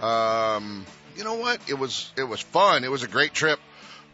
Um, 0.00 0.86
you 1.16 1.24
know 1.24 1.34
what? 1.34 1.60
It 1.68 1.74
was 1.74 2.12
it 2.16 2.24
was 2.24 2.40
fun. 2.40 2.84
It 2.84 2.90
was 2.90 3.02
a 3.02 3.08
great 3.08 3.34
trip 3.34 3.60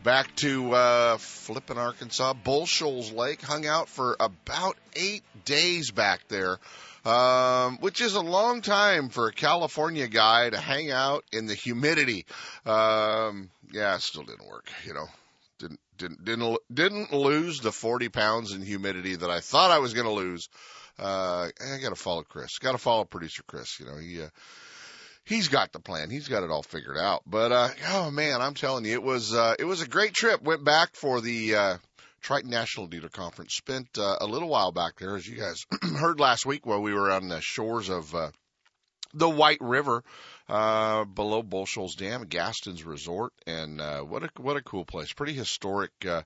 back 0.02 0.34
to 0.36 0.72
uh, 0.72 1.16
Flippin, 1.18 1.78
Arkansas, 1.78 2.32
Bull 2.34 2.66
Shoals 2.66 3.12
Lake. 3.12 3.42
Hung 3.42 3.66
out 3.66 3.88
for 3.88 4.16
about 4.18 4.76
eight 4.94 5.22
days 5.44 5.90
back 5.90 6.20
there, 6.28 6.58
um, 7.04 7.78
which 7.78 8.00
is 8.00 8.14
a 8.14 8.20
long 8.20 8.62
time 8.62 9.08
for 9.08 9.28
a 9.28 9.32
California 9.32 10.08
guy 10.08 10.50
to 10.50 10.58
hang 10.58 10.90
out 10.90 11.24
in 11.32 11.46
the 11.46 11.54
humidity. 11.54 12.26
Um, 12.64 13.50
yeah, 13.72 13.98
still 13.98 14.24
didn't 14.24 14.48
work. 14.48 14.70
You 14.84 14.94
know, 14.94 15.06
didn't 15.58 15.80
didn't 15.98 16.24
didn't 16.24 16.58
didn't 16.72 17.12
lose 17.12 17.60
the 17.60 17.72
40 17.72 18.08
pounds 18.08 18.52
in 18.52 18.62
humidity 18.62 19.16
that 19.16 19.30
I 19.30 19.40
thought 19.40 19.70
I 19.70 19.78
was 19.78 19.94
going 19.94 20.06
to 20.06 20.12
lose. 20.12 20.48
Uh, 20.98 21.48
I 21.60 21.78
got 21.80 21.90
to 21.90 21.94
follow 21.96 22.22
Chris. 22.22 22.58
Got 22.58 22.72
to 22.72 22.78
follow 22.78 23.04
producer 23.04 23.42
Chris. 23.46 23.78
You 23.78 23.86
know, 23.86 23.96
he. 23.96 24.22
Uh, 24.22 24.28
he's 25.26 25.48
got 25.48 25.72
the 25.72 25.80
plan. 25.80 26.08
He's 26.08 26.28
got 26.28 26.42
it 26.42 26.50
all 26.50 26.62
figured 26.62 26.96
out. 26.96 27.22
But 27.26 27.52
uh 27.52 27.68
oh 27.88 28.10
man, 28.10 28.40
I'm 28.40 28.54
telling 28.54 28.86
you, 28.86 28.92
it 28.92 29.02
was 29.02 29.34
uh 29.34 29.54
it 29.58 29.64
was 29.64 29.82
a 29.82 29.88
great 29.88 30.14
trip. 30.14 30.42
Went 30.42 30.64
back 30.64 30.94
for 30.94 31.20
the 31.20 31.54
uh 31.54 31.76
Triton 32.22 32.50
National 32.50 32.86
Dealer 32.86 33.08
Conference. 33.08 33.54
Spent 33.54 33.86
uh, 33.98 34.16
a 34.20 34.26
little 34.26 34.48
while 34.48 34.72
back 34.72 34.98
there, 34.98 35.14
as 35.14 35.28
you 35.28 35.36
guys 35.36 35.64
heard 36.00 36.18
last 36.18 36.44
week, 36.44 36.66
while 36.66 36.82
we 36.82 36.92
were 36.92 37.12
on 37.12 37.28
the 37.28 37.40
shores 37.40 37.88
of 37.88 38.12
uh, 38.16 38.30
the 39.14 39.30
White 39.30 39.60
River, 39.60 40.02
uh, 40.48 41.04
below 41.04 41.44
Bull 41.44 41.66
Shoals 41.66 41.94
Dam, 41.94 42.24
Gaston's 42.24 42.82
Resort, 42.82 43.32
and 43.46 43.80
uh, 43.80 44.00
what 44.00 44.24
a 44.24 44.30
what 44.38 44.56
a 44.56 44.62
cool 44.62 44.84
place. 44.84 45.12
Pretty 45.12 45.34
historic. 45.34 45.92
Uh, 46.04 46.22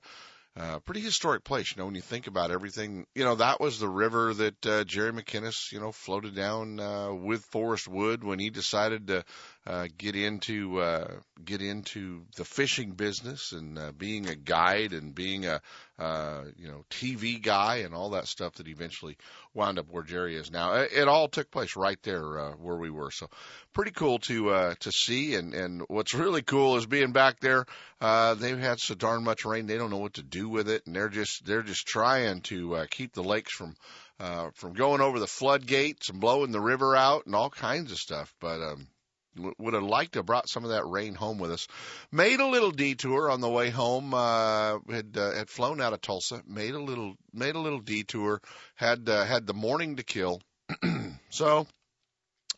uh, 0.57 0.79
pretty 0.79 0.99
historic 0.99 1.43
place, 1.43 1.71
you 1.71 1.79
know, 1.79 1.85
when 1.85 1.95
you 1.95 2.01
think 2.01 2.27
about 2.27 2.51
everything, 2.51 3.05
you 3.15 3.23
know, 3.23 3.35
that 3.35 3.61
was 3.61 3.79
the 3.79 3.87
river 3.87 4.33
that, 4.33 4.65
uh, 4.65 4.83
Jerry 4.83 5.13
McKinnis, 5.13 5.71
you 5.71 5.79
know, 5.79 5.91
floated 5.91 6.35
down, 6.35 6.79
uh, 6.79 7.13
with 7.13 7.41
Forrest 7.45 7.87
Wood 7.87 8.23
when 8.23 8.37
he 8.39 8.49
decided 8.49 9.07
to, 9.07 9.23
uh, 9.67 9.87
get 9.95 10.15
into, 10.15 10.79
uh, 10.79 11.11
get 11.45 11.61
into 11.61 12.25
the 12.35 12.43
fishing 12.43 12.93
business 12.93 13.51
and, 13.51 13.77
uh, 13.77 13.91
being 13.91 14.27
a 14.27 14.35
guide 14.35 14.91
and 14.91 15.13
being 15.13 15.45
a, 15.45 15.61
uh, 15.99 16.45
you 16.57 16.67
know, 16.67 16.83
TV 16.89 17.39
guy 17.39 17.77
and 17.77 17.93
all 17.93 18.11
that 18.11 18.27
stuff 18.27 18.53
that 18.55 18.67
eventually 18.67 19.17
wound 19.53 19.77
up 19.77 19.85
where 19.87 20.01
Jerry 20.01 20.35
is 20.35 20.49
now. 20.49 20.73
It, 20.73 20.93
it 20.93 21.07
all 21.07 21.27
took 21.27 21.51
place 21.51 21.75
right 21.75 22.01
there, 22.01 22.39
uh, 22.39 22.51
where 22.53 22.75
we 22.75 22.89
were. 22.89 23.11
So 23.11 23.29
pretty 23.71 23.91
cool 23.91 24.17
to, 24.19 24.49
uh, 24.49 24.75
to 24.79 24.91
see. 24.91 25.35
And, 25.35 25.53
and 25.53 25.83
what's 25.87 26.15
really 26.15 26.41
cool 26.41 26.77
is 26.77 26.87
being 26.87 27.11
back 27.11 27.39
there. 27.39 27.67
Uh, 27.99 28.33
they've 28.33 28.57
had 28.57 28.79
so 28.79 28.95
darn 28.95 29.23
much 29.23 29.45
rain. 29.45 29.67
They 29.67 29.77
don't 29.77 29.91
know 29.91 29.97
what 29.97 30.15
to 30.15 30.23
do 30.23 30.49
with 30.49 30.69
it. 30.69 30.87
And 30.87 30.95
they're 30.95 31.09
just, 31.09 31.45
they're 31.45 31.61
just 31.61 31.85
trying 31.85 32.41
to, 32.41 32.77
uh, 32.77 32.85
keep 32.89 33.13
the 33.13 33.23
lakes 33.23 33.53
from, 33.53 33.75
uh, 34.19 34.49
from 34.55 34.73
going 34.73 35.01
over 35.01 35.19
the 35.19 35.27
floodgates 35.27 36.09
and 36.09 36.19
blowing 36.19 36.51
the 36.51 36.59
river 36.59 36.95
out 36.95 37.27
and 37.27 37.35
all 37.35 37.51
kinds 37.51 37.91
of 37.91 37.99
stuff. 37.99 38.33
But, 38.39 38.59
um, 38.59 38.87
would 39.35 39.73
have 39.73 39.83
liked 39.83 40.13
to 40.13 40.19
have 40.19 40.25
brought 40.25 40.49
some 40.49 40.63
of 40.63 40.71
that 40.71 40.87
rain 40.87 41.15
home 41.15 41.37
with 41.37 41.51
us. 41.51 41.67
Made 42.11 42.39
a 42.39 42.47
little 42.47 42.71
detour 42.71 43.29
on 43.29 43.41
the 43.41 43.49
way 43.49 43.69
home. 43.69 44.13
Uh, 44.13 44.79
had 44.89 45.15
uh, 45.17 45.31
had 45.33 45.49
flown 45.49 45.81
out 45.81 45.93
of 45.93 46.01
Tulsa. 46.01 46.41
Made 46.47 46.73
a 46.73 46.81
little 46.81 47.15
made 47.33 47.55
a 47.55 47.59
little 47.59 47.79
detour. 47.79 48.41
Had 48.75 49.07
uh, 49.07 49.25
had 49.25 49.47
the 49.47 49.53
morning 49.53 49.97
to 49.97 50.03
kill. 50.03 50.41
so 51.29 51.67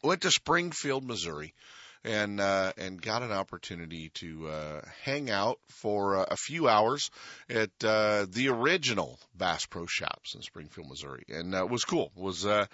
went 0.03 0.21
to 0.21 0.31
Springfield, 0.31 1.03
Missouri, 1.03 1.53
and 2.03 2.39
uh, 2.39 2.73
and 2.77 3.01
got 3.01 3.23
an 3.23 3.31
opportunity 3.31 4.09
to 4.15 4.47
uh, 4.47 4.81
hang 5.03 5.29
out 5.29 5.59
for 5.69 6.17
uh, 6.17 6.25
a 6.29 6.35
few 6.35 6.67
hours 6.67 7.09
at 7.49 7.71
uh, 7.83 8.25
the 8.29 8.49
original 8.49 9.19
Bass 9.35 9.65
Pro 9.65 9.85
Shops 9.85 10.35
in 10.35 10.41
Springfield, 10.41 10.89
Missouri, 10.89 11.23
and 11.29 11.55
uh, 11.55 11.65
was 11.65 11.85
cool. 11.85 12.11
Was 12.15 12.45
uh, 12.45 12.65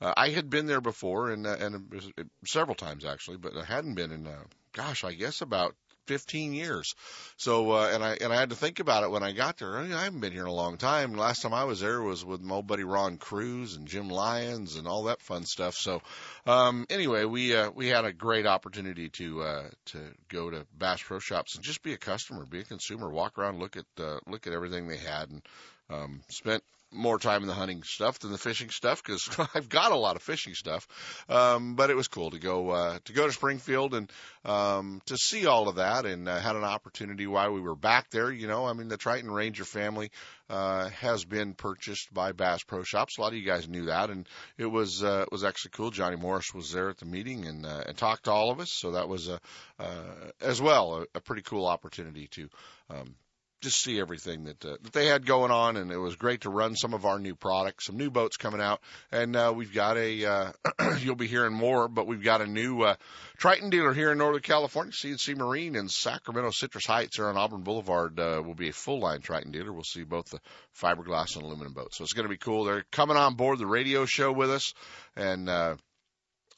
uh, 0.00 0.12
I 0.16 0.28
had 0.30 0.50
been 0.50 0.66
there 0.66 0.80
before 0.80 1.30
and 1.30 1.46
uh, 1.46 1.56
and 1.58 1.92
it, 2.16 2.26
several 2.46 2.74
times 2.74 3.04
actually, 3.04 3.38
but 3.38 3.56
I 3.56 3.64
hadn't 3.64 3.94
been 3.94 4.12
in 4.12 4.26
uh, 4.26 4.44
gosh, 4.72 5.04
I 5.04 5.14
guess 5.14 5.40
about 5.40 5.74
15 6.06 6.52
years. 6.52 6.94
So 7.36 7.72
uh, 7.72 7.90
and 7.92 8.02
I 8.04 8.16
and 8.20 8.32
I 8.32 8.36
had 8.36 8.50
to 8.50 8.56
think 8.56 8.80
about 8.80 9.04
it 9.04 9.10
when 9.10 9.22
I 9.22 9.32
got 9.32 9.58
there. 9.58 9.76
I, 9.76 9.82
mean, 9.82 9.92
I 9.92 10.04
haven't 10.04 10.20
been 10.20 10.32
here 10.32 10.42
in 10.42 10.48
a 10.48 10.54
long 10.54 10.76
time. 10.76 11.14
Last 11.14 11.42
time 11.42 11.54
I 11.54 11.64
was 11.64 11.80
there 11.80 12.00
was 12.00 12.24
with 12.24 12.40
my 12.40 12.56
old 12.56 12.66
buddy 12.66 12.84
Ron 12.84 13.18
Cruz 13.18 13.76
and 13.76 13.88
Jim 13.88 14.08
Lyons 14.08 14.76
and 14.76 14.86
all 14.86 15.04
that 15.04 15.22
fun 15.22 15.44
stuff. 15.44 15.74
So 15.74 16.02
um, 16.46 16.86
anyway, 16.90 17.24
we 17.24 17.54
uh, 17.54 17.70
we 17.70 17.88
had 17.88 18.04
a 18.04 18.12
great 18.12 18.46
opportunity 18.46 19.08
to 19.10 19.42
uh, 19.42 19.68
to 19.86 19.98
go 20.28 20.50
to 20.50 20.66
Bass 20.76 21.02
Pro 21.02 21.18
Shops 21.18 21.56
and 21.56 21.64
just 21.64 21.82
be 21.82 21.92
a 21.92 21.98
customer, 21.98 22.44
be 22.46 22.60
a 22.60 22.64
consumer, 22.64 23.10
walk 23.10 23.38
around, 23.38 23.58
look 23.58 23.76
at 23.76 23.86
uh, 23.98 24.18
look 24.26 24.46
at 24.46 24.52
everything 24.52 24.88
they 24.88 24.98
had, 24.98 25.30
and 25.30 25.42
um, 25.90 26.20
spent 26.28 26.62
more 26.96 27.18
time 27.18 27.42
in 27.42 27.48
the 27.48 27.54
hunting 27.54 27.82
stuff 27.82 28.18
than 28.18 28.32
the 28.32 28.38
fishing 28.38 28.70
stuff 28.70 29.02
because 29.02 29.28
I've 29.54 29.68
got 29.68 29.92
a 29.92 29.96
lot 29.96 30.16
of 30.16 30.22
fishing 30.22 30.54
stuff. 30.54 30.88
Um, 31.28 31.74
but 31.74 31.90
it 31.90 31.96
was 31.96 32.08
cool 32.08 32.30
to 32.30 32.38
go 32.38 32.70
uh, 32.70 32.98
to 33.04 33.12
go 33.12 33.26
to 33.26 33.32
Springfield 33.32 33.94
and 33.94 34.10
um, 34.44 35.02
to 35.06 35.16
see 35.16 35.46
all 35.46 35.68
of 35.68 35.76
that, 35.76 36.06
and 36.06 36.28
uh, 36.28 36.38
had 36.38 36.56
an 36.56 36.64
opportunity 36.64 37.26
while 37.26 37.52
we 37.52 37.60
were 37.60 37.76
back 37.76 38.10
there. 38.10 38.30
You 38.30 38.46
know, 38.46 38.66
I 38.66 38.72
mean, 38.72 38.88
the 38.88 38.96
Triton 38.96 39.30
Ranger 39.30 39.64
family 39.64 40.10
uh, 40.48 40.88
has 40.90 41.24
been 41.24 41.54
purchased 41.54 42.12
by 42.12 42.32
Bass 42.32 42.62
Pro 42.62 42.82
Shops. 42.82 43.18
A 43.18 43.20
lot 43.20 43.32
of 43.32 43.38
you 43.38 43.46
guys 43.46 43.68
knew 43.68 43.86
that, 43.86 44.10
and 44.10 44.28
it 44.56 44.66
was 44.66 45.02
uh, 45.02 45.24
it 45.26 45.32
was 45.32 45.44
actually 45.44 45.72
cool. 45.72 45.90
Johnny 45.90 46.16
Morris 46.16 46.54
was 46.54 46.72
there 46.72 46.88
at 46.88 46.98
the 46.98 47.06
meeting 47.06 47.46
and 47.46 47.66
uh, 47.66 47.84
and 47.86 47.96
talked 47.96 48.24
to 48.24 48.30
all 48.30 48.50
of 48.50 48.60
us, 48.60 48.72
so 48.72 48.92
that 48.92 49.08
was 49.08 49.28
a 49.28 49.40
uh, 49.78 50.30
as 50.40 50.60
well 50.60 51.02
a, 51.02 51.18
a 51.18 51.20
pretty 51.20 51.42
cool 51.42 51.66
opportunity 51.66 52.28
to. 52.28 52.48
Um, 52.90 53.14
just 53.60 53.82
see 53.82 53.98
everything 53.98 54.44
that 54.44 54.64
uh, 54.64 54.76
that 54.82 54.92
they 54.92 55.06
had 55.06 55.26
going 55.26 55.50
on, 55.50 55.76
and 55.76 55.90
it 55.90 55.96
was 55.96 56.16
great 56.16 56.42
to 56.42 56.50
run 56.50 56.76
some 56.76 56.94
of 56.94 57.04
our 57.04 57.18
new 57.18 57.34
products, 57.34 57.86
some 57.86 57.96
new 57.96 58.10
boats 58.10 58.36
coming 58.36 58.60
out, 58.60 58.80
and 59.10 59.34
uh, 59.34 59.52
we've 59.54 59.72
got 59.72 59.96
a 59.96 60.24
uh, 60.24 60.52
you'll 61.00 61.16
be 61.16 61.26
hearing 61.26 61.54
more, 61.54 61.88
but 61.88 62.06
we've 62.06 62.22
got 62.22 62.40
a 62.40 62.46
new 62.46 62.82
uh, 62.82 62.94
Triton 63.38 63.70
dealer 63.70 63.92
here 63.92 64.12
in 64.12 64.18
Northern 64.18 64.42
California, 64.42 64.92
CNC 64.92 65.36
Marine 65.36 65.76
in 65.76 65.88
Sacramento 65.88 66.50
Citrus 66.50 66.86
Heights, 66.86 67.16
there 67.16 67.28
on 67.28 67.36
Auburn 67.36 67.62
Boulevard, 67.62 68.18
uh, 68.20 68.42
will 68.44 68.54
be 68.54 68.68
a 68.68 68.72
full 68.72 69.00
line 69.00 69.20
Triton 69.20 69.52
dealer. 69.52 69.72
We'll 69.72 69.84
see 69.84 70.04
both 70.04 70.30
the 70.30 70.40
fiberglass 70.80 71.36
and 71.36 71.44
aluminum 71.44 71.72
boats, 71.72 71.96
so 71.98 72.04
it's 72.04 72.12
going 72.12 72.26
to 72.26 72.32
be 72.32 72.38
cool. 72.38 72.64
They're 72.64 72.84
coming 72.92 73.16
on 73.16 73.34
board 73.34 73.58
the 73.58 73.66
radio 73.66 74.04
show 74.06 74.32
with 74.32 74.50
us, 74.50 74.74
and 75.16 75.48
uh, 75.48 75.76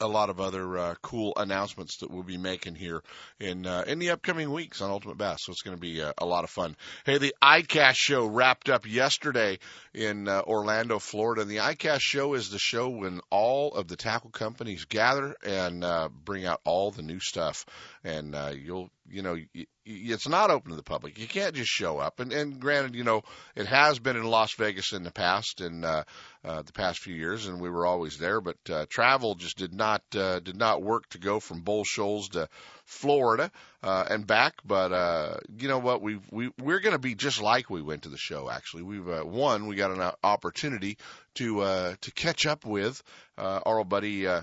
a 0.01 0.07
lot 0.07 0.31
of 0.31 0.41
other 0.41 0.79
uh, 0.79 0.95
cool 1.03 1.33
announcements 1.37 1.99
that 1.99 2.11
we'll 2.11 2.23
be 2.23 2.39
making 2.39 2.75
here 2.75 3.03
in 3.41 3.67
uh, 3.67 3.85
in 3.87 3.99
the 3.99 4.11
upcoming 4.11 4.51
weeks 4.53 4.81
on 4.81 4.91
Ultimate 4.91 5.19
Bass. 5.19 5.45
So 5.45 5.53
it's 5.53 5.63
going 5.63 5.77
to 5.77 5.81
be 5.81 6.03
uh, 6.03 6.13
a 6.19 6.27
lot 6.27 6.45
of 6.45 6.51
fun. 6.51 6.77
Hey, 7.05 7.19
the 7.19 7.35
ICAST 7.43 7.97
show 7.97 8.27
wrapped 8.27 8.69
up 8.69 8.87
yesterday 8.87 9.59
in 9.95 10.29
uh, 10.29 10.43
Orlando, 10.47 10.99
Florida. 10.99 11.43
And 11.43 11.51
the 11.51 11.59
ICAST 11.59 12.01
show 12.01 12.35
is 12.35 12.51
the 12.51 12.59
show 12.59 12.89
when 12.89 13.21
all 13.31 13.75
of 13.75 13.89
the 13.89 13.97
tackle 13.97 14.31
companies 14.31 14.85
gather 14.85 15.35
and 15.45 15.83
uh, 15.83 16.09
bring 16.25 16.47
out 16.47 16.61
all 16.65 16.91
the 16.91 17.03
new 17.03 17.21
stuff. 17.21 17.67
And 18.05 18.35
uh, 18.35 18.53
you'll 18.55 18.91
you 19.11 19.23
know, 19.23 19.37
it's 19.85 20.29
not 20.29 20.51
open 20.51 20.71
to 20.71 20.77
the 20.77 20.83
public. 20.83 21.19
You 21.19 21.27
can't 21.27 21.55
just 21.55 21.71
show 21.71 21.99
up. 21.99 22.21
And, 22.21 22.33
and 22.33 22.61
granted, 22.61 22.95
you 22.95 23.05
know, 23.05 23.23
it 23.57 23.67
has 23.67 23.99
been 23.99 24.17
in 24.17 24.25
Las 24.25 24.53
Vegas 24.55 24.93
in 24.93 25.03
the 25.03 25.11
past 25.11 25.61
and 25.61 25.85
uh, 25.85 26.05
uh, 26.45 26.63
the 26.63 26.73
past 26.73 27.01
few 27.01 27.15
years, 27.15 27.47
and 27.47 27.61
we 27.61 27.71
were 27.71 27.87
always 27.87 28.19
there. 28.19 28.41
But 28.41 28.57
uh, 28.71 28.87
travel 28.89 29.35
just 29.35 29.57
did 29.57 29.75
not 29.75 30.03
uh, 30.15 30.41
did 30.41 30.57
not 30.57 30.83
work 30.83 31.09
to 31.11 31.19
go 31.19 31.41
from 31.41 31.61
Bull 31.61 31.85
Shoals 31.85 32.29
to 32.31 32.49
Florida 32.85 33.51
uh, 33.83 34.05
and 34.09 34.27
back. 34.27 34.55
But 34.65 34.93
uh, 34.93 35.37
you 35.57 35.69
know 35.69 35.79
what? 35.79 36.03
We 36.03 36.19
we 36.31 36.51
we're 36.61 36.81
going 36.81 36.95
to 36.95 36.99
be 36.99 37.15
just 37.15 37.41
like 37.41 37.71
we 37.71 37.83
went 37.83 38.03
to 38.03 38.09
the 38.09 38.19
show. 38.19 38.51
Actually, 38.51 38.85
we've 38.85 39.09
uh, 39.09 39.23
one 39.23 39.67
we 39.67 39.77
got 39.77 39.91
an 39.91 40.11
opportunity 40.23 40.99
to 41.35 41.61
uh, 41.61 41.95
to 42.01 42.13
catch 42.13 42.47
up 42.47 42.65
with 42.65 43.03
uh, 43.37 43.61
our 43.65 43.79
old 43.79 43.89
buddy. 43.89 44.27
Uh, 44.27 44.43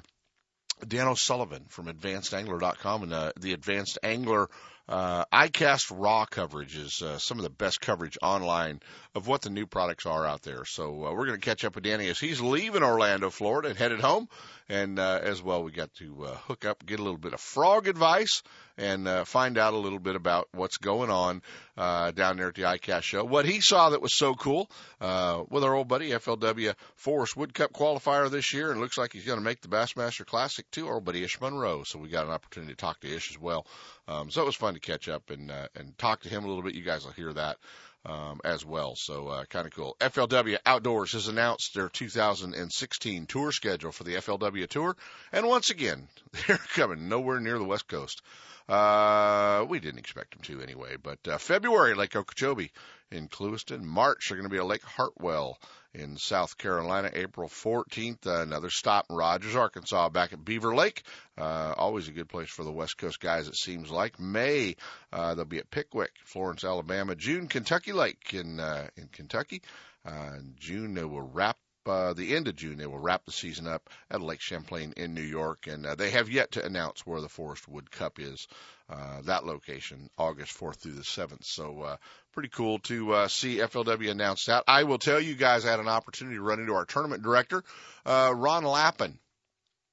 Dan 0.87 1.07
O'Sullivan 1.07 1.65
from 1.69 1.87
AdvancedAngler.com 1.87 3.03
and 3.03 3.13
uh, 3.13 3.31
the 3.39 3.53
Advanced 3.53 3.99
Angler 4.03 4.49
Uh, 4.87 5.25
iCast 5.33 5.91
Raw 5.91 6.25
coverage 6.25 6.77
is 6.77 7.01
uh, 7.01 7.17
some 7.17 7.39
of 7.39 7.43
the 7.43 7.49
best 7.49 7.81
coverage 7.81 8.19
online 8.21 8.81
of 9.15 9.27
what 9.27 9.41
the 9.41 9.49
new 9.49 9.65
products 9.65 10.05
are 10.05 10.27
out 10.27 10.43
there. 10.43 10.63
So 10.63 11.05
uh, 11.05 11.11
we're 11.11 11.25
going 11.25 11.39
to 11.39 11.45
catch 11.45 11.65
up 11.65 11.73
with 11.73 11.85
Danny 11.85 12.07
as 12.07 12.19
he's 12.19 12.39
leaving 12.39 12.83
Orlando, 12.83 13.31
Florida, 13.31 13.69
and 13.69 13.77
headed 13.77 13.99
home. 13.99 14.29
And 14.69 14.99
uh, 14.99 15.19
as 15.23 15.41
well, 15.41 15.63
we 15.63 15.71
got 15.71 15.91
to 15.95 16.25
uh, 16.25 16.35
hook 16.35 16.65
up, 16.65 16.85
get 16.85 16.99
a 16.99 17.03
little 17.03 17.17
bit 17.17 17.33
of 17.33 17.41
frog 17.41 17.87
advice, 17.87 18.43
and 18.77 19.07
uh, 19.07 19.25
find 19.25 19.57
out 19.57 19.73
a 19.73 19.77
little 19.77 19.99
bit 19.99 20.15
about 20.15 20.47
what's 20.53 20.77
going 20.77 21.09
on 21.09 21.41
uh, 21.77 22.11
down 22.11 22.37
there 22.37 22.49
at 22.49 22.55
the 22.55 22.63
iCast 22.63 23.03
show. 23.03 23.23
What 23.23 23.45
he 23.45 23.61
saw 23.61 23.89
that 23.89 24.01
was 24.01 24.15
so 24.15 24.33
cool 24.33 24.69
uh, 25.01 25.43
with 25.49 25.63
our 25.63 25.73
old 25.73 25.87
buddy 25.87 26.09
FLW 26.09 26.73
Forrest 26.95 27.37
Wood 27.37 27.53
Cup 27.53 27.73
qualifier 27.73 28.29
this 28.29 28.53
year, 28.53 28.71
and 28.71 28.81
looks 28.81 28.97
like 28.97 29.13
he's 29.13 29.25
going 29.25 29.39
to 29.39 29.45
make 29.45 29.61
the 29.61 29.67
Bassmaster 29.67 30.25
Classic 30.25 30.69
too. 30.71 30.87
Our 30.87 30.95
old 30.95 31.05
buddy 31.05 31.23
Ish 31.23 31.39
Monroe. 31.39 31.83
So 31.83 31.99
we 31.99 32.09
got 32.09 32.25
an 32.25 32.31
opportunity 32.31 32.73
to 32.73 32.77
talk 32.77 32.99
to 33.01 33.15
Ish 33.15 33.31
as 33.31 33.39
well. 33.39 33.65
Um, 34.07 34.29
so 34.29 34.41
it 34.41 34.45
was 34.45 34.55
fun 34.55 34.73
to 34.73 34.79
catch 34.79 35.07
up 35.07 35.29
and 35.29 35.51
uh, 35.51 35.67
and 35.75 35.97
talk 35.97 36.21
to 36.21 36.29
him 36.29 36.43
a 36.43 36.47
little 36.47 36.63
bit. 36.63 36.75
You 36.75 36.83
guys 36.83 37.05
will 37.05 37.13
hear 37.13 37.33
that 37.33 37.57
um, 38.05 38.39
as 38.43 38.65
well. 38.65 38.95
So 38.95 39.27
uh, 39.27 39.45
kind 39.45 39.65
of 39.65 39.73
cool. 39.73 39.95
FLW 39.99 40.57
Outdoors 40.65 41.13
has 41.13 41.27
announced 41.27 41.73
their 41.73 41.89
2016 41.89 43.25
tour 43.25 43.51
schedule 43.51 43.91
for 43.91 44.03
the 44.03 44.15
FLW 44.15 44.67
Tour, 44.67 44.95
and 45.31 45.47
once 45.47 45.69
again, 45.69 46.07
they're 46.47 46.57
coming 46.57 47.09
nowhere 47.09 47.39
near 47.39 47.57
the 47.57 47.65
West 47.65 47.87
Coast. 47.87 48.21
Uh, 48.67 49.65
we 49.69 49.79
didn't 49.79 49.99
expect 49.99 50.31
them 50.31 50.41
to 50.41 50.63
anyway, 50.63 50.95
but 51.01 51.19
uh, 51.27 51.37
February, 51.37 51.93
Lake 51.93 52.15
Okeechobee 52.15 52.71
in 53.11 53.27
Clewiston. 53.27 53.83
March, 53.83 54.29
they're 54.29 54.37
going 54.37 54.49
to 54.49 54.53
be 54.53 54.59
at 54.59 54.65
Lake 54.65 54.83
Hartwell 54.83 55.59
in 55.93 56.17
South 56.17 56.57
Carolina. 56.57 57.11
April 57.13 57.47
14th, 57.47 58.25
uh, 58.25 58.41
another 58.41 58.71
stop 58.71 59.05
in 59.09 59.15
Rogers, 59.15 59.55
Arkansas, 59.55 60.09
back 60.09 60.33
at 60.33 60.43
Beaver 60.43 60.75
Lake. 60.75 61.03
Uh, 61.37 61.73
always 61.77 62.07
a 62.07 62.11
good 62.11 62.27
place 62.27 62.49
for 62.49 62.63
the 62.63 62.71
West 62.71 62.97
Coast 62.97 63.19
guys, 63.19 63.47
it 63.47 63.55
seems 63.55 63.91
like. 63.91 64.19
May, 64.19 64.75
uh, 65.13 65.35
they'll 65.35 65.45
be 65.45 65.59
at 65.59 65.69
Pickwick, 65.69 66.11
Florence, 66.23 66.63
Alabama. 66.63 67.15
June, 67.15 67.47
Kentucky 67.47 67.93
Lake 67.93 68.33
in, 68.33 68.59
uh, 68.59 68.87
in 68.97 69.07
Kentucky. 69.09 69.61
Uh, 70.03 70.37
June, 70.57 70.95
they 70.95 71.03
will 71.05 71.21
wrap 71.21 71.57
uh, 71.87 72.13
the 72.13 72.35
end 72.35 72.47
of 72.47 72.55
June, 72.55 72.77
they 72.77 72.87
will 72.87 72.99
wrap 72.99 73.25
the 73.25 73.31
season 73.31 73.67
up 73.67 73.89
at 74.09 74.21
Lake 74.21 74.41
Champlain 74.41 74.93
in 74.97 75.13
New 75.13 75.21
York, 75.21 75.67
and 75.67 75.85
uh, 75.85 75.95
they 75.95 76.11
have 76.11 76.29
yet 76.29 76.51
to 76.53 76.65
announce 76.65 77.05
where 77.05 77.21
the 77.21 77.29
Forrest 77.29 77.67
Wood 77.67 77.91
Cup 77.91 78.19
is. 78.19 78.47
Uh, 78.87 79.21
that 79.23 79.45
location, 79.45 80.09
August 80.17 80.55
4th 80.59 80.75
through 80.75 80.93
the 80.93 81.01
7th. 81.01 81.43
So 81.43 81.81
uh, 81.81 81.97
pretty 82.33 82.49
cool 82.49 82.77
to 82.79 83.13
uh, 83.13 83.27
see 83.27 83.57
FLW 83.57 84.11
announce 84.11 84.45
that. 84.45 84.63
I 84.67 84.83
will 84.83 84.99
tell 84.99 85.19
you 85.19 85.33
guys, 85.33 85.65
I 85.65 85.71
had 85.71 85.79
an 85.79 85.87
opportunity 85.87 86.35
to 86.37 86.43
run 86.43 86.59
into 86.59 86.75
our 86.75 86.85
tournament 86.85 87.23
director, 87.23 87.63
uh, 88.05 88.31
Ron 88.35 88.63
Lappin 88.63 89.17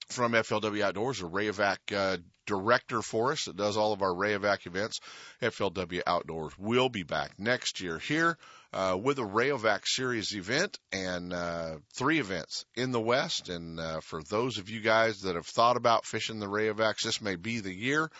from 0.08 0.32
FLW 0.32 0.82
Outdoors, 0.82 1.22
a 1.22 1.24
Rayovac 1.24 1.78
uh, 1.96 2.18
director 2.46 3.00
for 3.00 3.32
us 3.32 3.46
that 3.46 3.56
does 3.56 3.78
all 3.78 3.92
of 3.92 4.02
our 4.02 4.12
Rayovac 4.12 4.66
events. 4.66 5.00
FLW 5.40 6.02
Outdoors 6.06 6.52
will 6.58 6.90
be 6.90 7.02
back 7.02 7.38
next 7.38 7.80
year 7.80 7.98
here 7.98 8.36
uh, 8.72 8.98
with 9.00 9.18
a 9.18 9.22
Rayovac 9.22 9.86
Series 9.86 10.34
event 10.34 10.78
and 10.92 11.32
uh, 11.32 11.76
three 11.94 12.18
events 12.20 12.64
in 12.74 12.90
the 12.90 13.00
West. 13.00 13.48
And 13.48 13.78
uh, 13.78 14.00
for 14.00 14.22
those 14.22 14.58
of 14.58 14.70
you 14.70 14.80
guys 14.80 15.22
that 15.22 15.34
have 15.34 15.46
thought 15.46 15.76
about 15.76 16.06
fishing 16.06 16.38
the 16.38 16.46
Rayovacs, 16.46 17.02
this 17.04 17.20
may 17.20 17.36
be 17.36 17.60
the 17.60 17.74
year. 17.74 18.10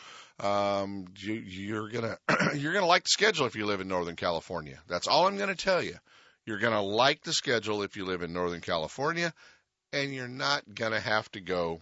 Um, 0.41 1.07
you, 1.17 1.35
you're 1.35 1.89
gonna 1.89 2.19
you're 2.55 2.73
gonna 2.73 2.87
like 2.87 3.05
the 3.05 3.11
schedule 3.11 3.47
if 3.47 3.57
you 3.57 3.67
live 3.67 3.81
in 3.81 3.89
Northern 3.89 4.17
California. 4.17 4.79
That's 4.89 5.07
all 5.07 5.27
I'm 5.27 5.39
gonna 5.39 5.55
tell 5.55 5.83
you. 5.83 5.97
You're 6.45 6.59
gonna 6.59 6.83
like 6.83 7.23
the 7.23 7.33
schedule 7.33 7.83
if 7.83 7.97
you 7.97 8.05
live 8.05 8.23
in 8.23 8.33
Northern 8.33 8.61
California, 8.61 9.33
and 9.93 10.13
you're 10.13 10.29
not 10.29 10.63
gonna 10.75 11.01
have 11.01 11.31
to 11.33 11.41
go 11.41 11.81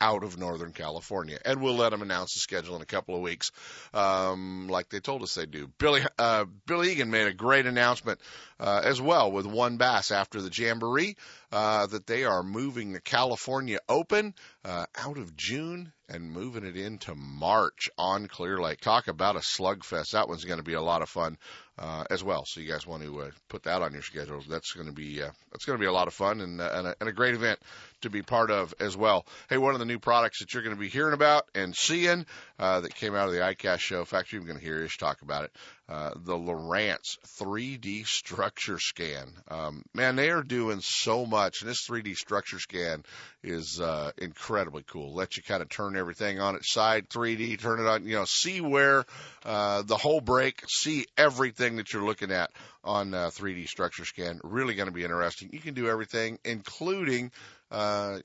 out 0.00 0.22
of 0.22 0.38
Northern 0.38 0.72
California. 0.72 1.38
And 1.44 1.60
we'll 1.60 1.76
let 1.76 1.90
them 1.90 2.02
announce 2.02 2.34
the 2.34 2.40
schedule 2.40 2.76
in 2.76 2.82
a 2.82 2.86
couple 2.86 3.14
of 3.14 3.22
weeks, 3.22 3.52
um, 3.94 4.68
like 4.68 4.88
they 4.88 5.00
told 5.00 5.22
us 5.22 5.34
they 5.34 5.46
do. 5.46 5.68
Billy, 5.78 6.02
uh, 6.18 6.44
Billy 6.66 6.92
Egan 6.92 7.10
made 7.10 7.26
a 7.26 7.32
great 7.32 7.66
announcement, 7.66 8.20
uh, 8.60 8.80
as 8.84 9.00
well 9.00 9.32
with 9.32 9.46
WON 9.46 9.76
Bass 9.76 10.10
after 10.10 10.40
the 10.40 10.50
Jamboree, 10.50 11.16
uh, 11.52 11.86
that 11.86 12.06
they 12.06 12.24
are 12.24 12.42
moving 12.42 12.92
the 12.92 13.00
California 13.00 13.78
Open, 13.88 14.34
uh, 14.64 14.86
out 14.96 15.18
of 15.18 15.36
June 15.36 15.92
and 16.08 16.30
moving 16.30 16.64
it 16.64 16.76
into 16.76 17.14
March 17.14 17.88
on 17.98 18.28
Clear 18.28 18.58
Lake. 18.58 18.80
Talk 18.80 19.08
about 19.08 19.36
a 19.36 19.40
slugfest. 19.40 20.12
That 20.12 20.28
one's 20.28 20.44
going 20.44 20.58
to 20.58 20.64
be 20.64 20.74
a 20.74 20.82
lot 20.82 21.02
of 21.02 21.08
fun 21.08 21.36
uh, 21.78 22.04
as 22.10 22.22
well. 22.22 22.44
So 22.44 22.60
you 22.60 22.70
guys 22.70 22.86
want 22.86 23.02
to 23.02 23.20
uh, 23.22 23.30
put 23.48 23.64
that 23.64 23.82
on 23.82 23.92
your 23.92 24.02
schedule. 24.02 24.42
That's 24.48 24.72
going 24.72 24.86
to 24.86 24.92
be 24.92 25.22
uh, 25.22 25.30
that's 25.52 25.64
going 25.64 25.78
to 25.78 25.82
be 25.82 25.88
a 25.88 25.92
lot 25.92 26.08
of 26.08 26.14
fun 26.14 26.40
and, 26.40 26.60
uh, 26.60 26.70
and, 26.72 26.86
a, 26.86 26.96
and 27.00 27.08
a 27.08 27.12
great 27.12 27.34
event 27.34 27.58
to 28.06 28.10
be 28.10 28.22
part 28.22 28.50
of 28.50 28.74
as 28.80 28.96
well. 28.96 29.26
Hey, 29.48 29.58
one 29.58 29.74
of 29.74 29.80
the 29.80 29.84
new 29.84 29.98
products 29.98 30.40
that 30.40 30.54
you're 30.54 30.62
going 30.62 30.74
to 30.74 30.80
be 30.80 30.88
hearing 30.88 31.14
about 31.14 31.44
and 31.54 31.74
seeing 31.76 32.26
uh, 32.58 32.80
that 32.80 32.94
came 32.94 33.14
out 33.14 33.28
of 33.28 33.34
the 33.34 33.40
iCast 33.40 33.80
show. 33.80 34.00
In 34.00 34.06
fact, 34.06 34.32
you're 34.32 34.42
going 34.42 34.58
to 34.58 34.64
hear 34.64 34.82
Ish 34.82 34.98
talk 34.98 35.22
about 35.22 35.44
it. 35.44 35.52
Uh, 35.88 36.10
the 36.16 36.32
Lowrance 36.32 37.16
3D 37.38 38.06
structure 38.06 38.78
scan. 38.80 39.28
Um, 39.48 39.84
man, 39.94 40.16
they 40.16 40.30
are 40.30 40.42
doing 40.42 40.80
so 40.80 41.24
much, 41.26 41.60
and 41.60 41.70
this 41.70 41.86
3D 41.88 42.16
structure 42.16 42.58
scan 42.58 43.04
is 43.44 43.80
uh, 43.80 44.10
incredibly 44.18 44.82
cool. 44.82 45.14
Let 45.14 45.36
you 45.36 45.44
kind 45.44 45.62
of 45.62 45.68
turn 45.68 45.96
everything 45.96 46.40
on 46.40 46.56
its 46.56 46.72
side, 46.72 47.08
3D, 47.08 47.60
turn 47.60 47.78
it 47.78 47.86
on, 47.86 48.04
you 48.04 48.16
know, 48.16 48.24
see 48.24 48.60
where 48.60 49.04
uh, 49.44 49.82
the 49.82 49.96
whole 49.96 50.20
break, 50.20 50.60
see 50.68 51.06
everything 51.16 51.76
that 51.76 51.92
you're 51.92 52.04
looking 52.04 52.32
at 52.32 52.50
on 52.82 53.14
uh, 53.14 53.28
3D 53.28 53.68
structure 53.68 54.04
scan. 54.04 54.40
Really 54.42 54.74
going 54.74 54.88
to 54.88 54.92
be 54.92 55.04
interesting. 55.04 55.50
You 55.52 55.60
can 55.60 55.74
do 55.74 55.88
everything, 55.88 56.40
including 56.44 57.30
uh, 57.70 58.18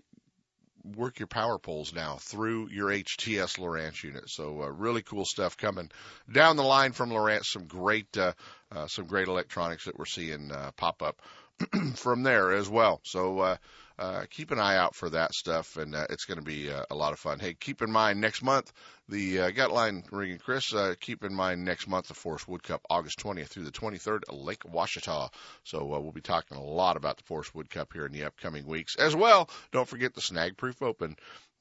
work 0.95 1.19
your 1.19 1.27
power 1.27 1.57
poles 1.57 1.93
now 1.93 2.17
through 2.19 2.69
your 2.69 2.89
HDS 2.89 3.59
Lowrance 3.59 4.03
unit. 4.03 4.29
So 4.29 4.63
uh, 4.63 4.67
really 4.67 5.01
cool 5.01 5.25
stuff 5.25 5.57
coming 5.57 5.91
down 6.31 6.57
the 6.57 6.63
line 6.63 6.91
from 6.91 7.09
Lowrance. 7.09 7.45
Some 7.45 7.65
great, 7.65 8.17
uh, 8.17 8.33
uh, 8.71 8.87
some 8.87 9.05
great 9.05 9.27
electronics 9.27 9.85
that 9.85 9.97
we're 9.97 10.05
seeing 10.05 10.51
uh, 10.51 10.71
pop 10.75 11.03
up 11.03 11.21
from 11.95 12.23
there 12.23 12.51
as 12.51 12.67
well. 12.67 13.01
So 13.03 13.57
uh, 13.99 14.25
keep 14.29 14.51
an 14.51 14.59
eye 14.59 14.77
out 14.77 14.95
for 14.95 15.09
that 15.09 15.33
stuff, 15.33 15.77
and 15.77 15.95
uh, 15.95 16.05
it's 16.09 16.25
going 16.25 16.39
to 16.39 16.43
be 16.43 16.71
uh, 16.71 16.83
a 16.89 16.95
lot 16.95 17.13
of 17.13 17.19
fun. 17.19 17.39
Hey, 17.39 17.53
keep 17.53 17.81
in 17.81 17.91
mind 17.91 18.21
next 18.21 18.43
month 18.43 18.71
the 19.11 19.41
uh, 19.41 19.51
gut 19.51 19.71
line 19.71 20.03
ring 20.11 20.31
and 20.31 20.41
Chris. 20.41 20.73
Uh, 20.73 20.95
keep 20.99 21.23
in 21.23 21.33
mind 21.33 21.65
next 21.65 21.87
month 21.87 22.07
the 22.07 22.13
Forrest 22.13 22.47
Wood 22.47 22.63
Cup, 22.63 22.81
August 22.89 23.19
20th 23.19 23.47
through 23.47 23.65
the 23.65 23.71
23rd, 23.71 24.21
Lake 24.31 24.63
Ouachita. 24.63 25.29
So 25.63 25.93
uh, 25.93 25.99
we'll 25.99 26.11
be 26.11 26.21
talking 26.21 26.57
a 26.57 26.63
lot 26.63 26.97
about 26.97 27.17
the 27.17 27.23
Forrest 27.23 27.53
Wood 27.53 27.69
Cup 27.69 27.93
here 27.93 28.05
in 28.05 28.13
the 28.13 28.23
upcoming 28.23 28.65
weeks 28.65 28.95
as 28.95 29.15
well. 29.15 29.49
Don't 29.71 29.87
forget 29.87 30.13
the 30.13 30.21
Snag 30.21 30.57
Proof 30.57 30.81
Open 30.81 31.15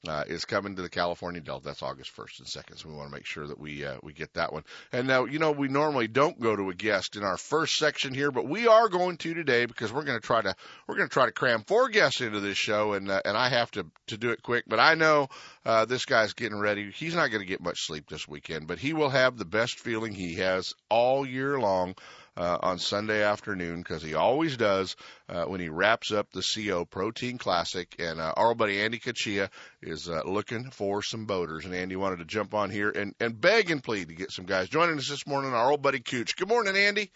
uh, 0.07 0.23
is 0.27 0.45
coming 0.45 0.75
to 0.75 0.81
the 0.81 0.89
California 0.89 1.41
Delta. 1.41 1.65
That's 1.65 1.83
August 1.83 2.15
1st 2.15 2.39
and 2.39 2.47
2nd. 2.47 2.79
So 2.79 2.89
we 2.89 2.95
want 2.95 3.09
to 3.09 3.15
make 3.15 3.25
sure 3.25 3.45
that 3.45 3.59
we 3.59 3.85
uh, 3.85 3.97
we 4.01 4.13
get 4.13 4.33
that 4.33 4.51
one. 4.51 4.63
And 4.91 5.07
now, 5.07 5.25
you 5.25 5.39
know, 5.39 5.51
we 5.51 5.67
normally 5.67 6.07
don't 6.07 6.39
go 6.39 6.55
to 6.55 6.69
a 6.69 6.73
guest 6.73 7.15
in 7.15 7.23
our 7.23 7.37
first 7.37 7.75
section 7.75 8.13
here, 8.13 8.31
but 8.31 8.47
we 8.47 8.67
are 8.67 8.89
going 8.89 9.17
to 9.17 9.33
today 9.33 9.65
because 9.65 9.93
we're 9.93 10.03
going 10.03 10.19
to 10.19 10.25
try 10.25 10.41
to 10.41 10.55
we're 10.87 10.95
going 10.95 11.09
to 11.09 11.13
try 11.13 11.25
to 11.25 11.31
cram 11.31 11.63
four 11.63 11.89
guests 11.89 12.21
into 12.21 12.39
this 12.39 12.57
show, 12.57 12.93
and 12.93 13.09
uh, 13.09 13.21
and 13.25 13.37
I 13.37 13.49
have 13.49 13.69
to 13.71 13.85
to 14.07 14.17
do 14.17 14.31
it 14.31 14.41
quick. 14.41 14.65
But 14.67 14.79
I 14.79 14.95
know 14.95 15.29
uh, 15.65 15.85
this 15.85 16.05
guy's 16.05 16.33
getting 16.33 16.59
ready. 16.59 16.91
He's 16.91 17.15
not 17.15 17.29
going 17.29 17.41
to 17.41 17.47
get 17.47 17.61
much 17.61 17.85
sleep 17.85 18.09
this 18.09 18.27
weekend, 18.27 18.67
but 18.67 18.79
he 18.79 18.93
will 18.93 19.09
have 19.09 19.37
the 19.37 19.45
best 19.45 19.79
feeling 19.79 20.13
he 20.13 20.35
has 20.35 20.73
all 20.89 21.25
year 21.25 21.59
long 21.59 21.95
uh, 22.37 22.57
on 22.61 22.79
Sunday 22.79 23.23
afternoon 23.23 23.79
because 23.79 24.01
he 24.01 24.13
always 24.13 24.57
does 24.57 24.95
uh, 25.29 25.43
when 25.45 25.59
he 25.59 25.69
wraps 25.69 26.11
up 26.11 26.31
the 26.31 26.41
CO 26.43 26.85
Protein 26.85 27.37
Classic. 27.37 27.93
And 27.99 28.19
uh, 28.19 28.33
our 28.35 28.55
buddy 28.55 28.81
Andy 28.81 28.99
Kachia 28.99 29.49
is 29.81 30.09
uh, 30.09 30.21
looking 30.25 30.71
for 30.71 31.01
some 31.03 31.25
boaters. 31.25 31.65
And 31.65 31.73
Andy 31.73 31.95
wanted 31.95 32.19
to 32.19 32.25
jump 32.25 32.53
on 32.53 32.69
here 32.69 32.89
and, 32.89 33.13
and 33.19 33.39
beg 33.39 33.71
and 33.71 33.83
plead 33.83 34.09
to 34.09 34.15
get 34.15 34.31
some 34.31 34.45
guys 34.45 34.69
joining 34.69 34.97
us 34.97 35.09
this 35.09 35.27
morning. 35.27 35.53
Our 35.53 35.71
old 35.71 35.81
buddy 35.81 35.99
Cooch. 35.99 36.35
Good 36.35 36.49
morning, 36.49 36.75
Andy. 36.75 37.11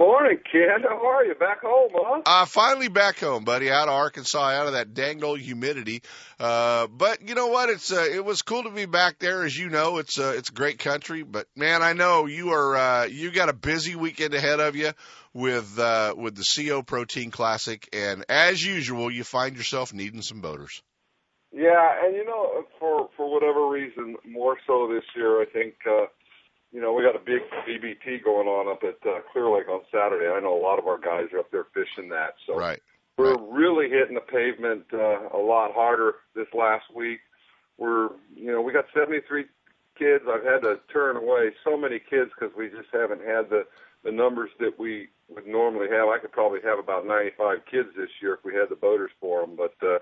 Morning, 0.00 0.38
Ken. 0.50 0.80
How 0.82 1.06
are 1.06 1.26
you? 1.26 1.34
Back 1.34 1.60
home, 1.60 1.90
huh? 1.92 2.22
Uh, 2.24 2.46
finally 2.46 2.88
back 2.88 3.18
home, 3.18 3.44
buddy, 3.44 3.70
out 3.70 3.88
of 3.88 3.92
Arkansas, 3.92 4.48
out 4.48 4.66
of 4.66 4.72
that 4.72 4.94
dang 4.94 5.22
old 5.22 5.40
humidity. 5.40 6.00
Uh, 6.38 6.86
but 6.86 7.28
you 7.28 7.34
know 7.34 7.48
what? 7.48 7.68
It's, 7.68 7.92
uh, 7.92 8.08
it 8.10 8.24
was 8.24 8.40
cool 8.40 8.62
to 8.62 8.70
be 8.70 8.86
back 8.86 9.18
there. 9.18 9.44
As 9.44 9.54
you 9.54 9.68
know, 9.68 9.98
it's, 9.98 10.18
uh, 10.18 10.32
it's 10.34 10.48
a 10.48 10.54
great 10.54 10.78
country, 10.78 11.22
but 11.22 11.48
man, 11.54 11.82
I 11.82 11.92
know 11.92 12.24
you 12.24 12.54
are, 12.54 12.76
uh, 12.78 13.04
you 13.04 13.30
got 13.30 13.50
a 13.50 13.52
busy 13.52 13.94
weekend 13.94 14.32
ahead 14.32 14.58
of 14.58 14.74
you 14.74 14.92
with, 15.34 15.78
uh, 15.78 16.14
with 16.16 16.34
the 16.34 16.46
CO 16.56 16.82
Protein 16.82 17.30
Classic. 17.30 17.86
And 17.92 18.24
as 18.30 18.64
usual, 18.64 19.10
you 19.10 19.22
find 19.22 19.54
yourself 19.54 19.92
needing 19.92 20.22
some 20.22 20.40
boaters. 20.40 20.82
Yeah. 21.52 22.06
And 22.06 22.16
you 22.16 22.24
know, 22.24 22.64
for, 22.78 23.10
for 23.18 23.30
whatever 23.30 23.68
reason, 23.68 24.16
more 24.26 24.56
so 24.66 24.88
this 24.90 25.04
year, 25.14 25.42
I 25.42 25.44
think, 25.44 25.74
uh, 25.86 26.06
you 26.72 26.80
know, 26.80 26.92
we 26.92 27.02
got 27.02 27.16
a 27.16 27.24
big 27.24 27.42
BBT 27.66 28.22
going 28.22 28.46
on 28.46 28.70
up 28.70 28.82
at 28.84 29.08
uh, 29.08 29.20
Clear 29.32 29.50
Lake 29.50 29.68
on 29.68 29.80
Saturday. 29.90 30.28
I 30.28 30.40
know 30.40 30.56
a 30.56 30.62
lot 30.62 30.78
of 30.78 30.86
our 30.86 30.98
guys 30.98 31.26
are 31.32 31.40
up 31.40 31.50
there 31.50 31.66
fishing 31.74 32.08
that. 32.10 32.34
So 32.46 32.56
right. 32.56 32.80
we're 33.16 33.34
right. 33.34 33.52
really 33.52 33.88
hitting 33.88 34.14
the 34.14 34.20
pavement 34.20 34.84
uh, 34.92 35.28
a 35.36 35.42
lot 35.42 35.72
harder 35.74 36.16
this 36.34 36.46
last 36.54 36.84
week. 36.94 37.20
We're, 37.76 38.10
you 38.34 38.52
know, 38.52 38.62
we 38.62 38.72
got 38.72 38.84
73 38.94 39.46
kids. 39.98 40.24
I've 40.28 40.44
had 40.44 40.62
to 40.62 40.78
turn 40.92 41.16
away 41.16 41.50
so 41.64 41.76
many 41.76 41.98
kids 41.98 42.30
because 42.38 42.54
we 42.56 42.68
just 42.68 42.88
haven't 42.92 43.20
had 43.20 43.50
the 43.50 43.64
the 44.02 44.10
numbers 44.10 44.48
that 44.58 44.78
we 44.78 45.08
would 45.28 45.46
normally 45.46 45.86
have. 45.90 46.08
I 46.08 46.18
could 46.18 46.32
probably 46.32 46.60
have 46.64 46.78
about 46.78 47.06
95 47.06 47.58
kids 47.70 47.88
this 47.94 48.08
year 48.22 48.32
if 48.32 48.40
we 48.44 48.54
had 48.54 48.70
the 48.70 48.76
boaters 48.76 49.10
for 49.20 49.44
them. 49.44 49.56
But 49.56 49.74
uh, 49.86 49.98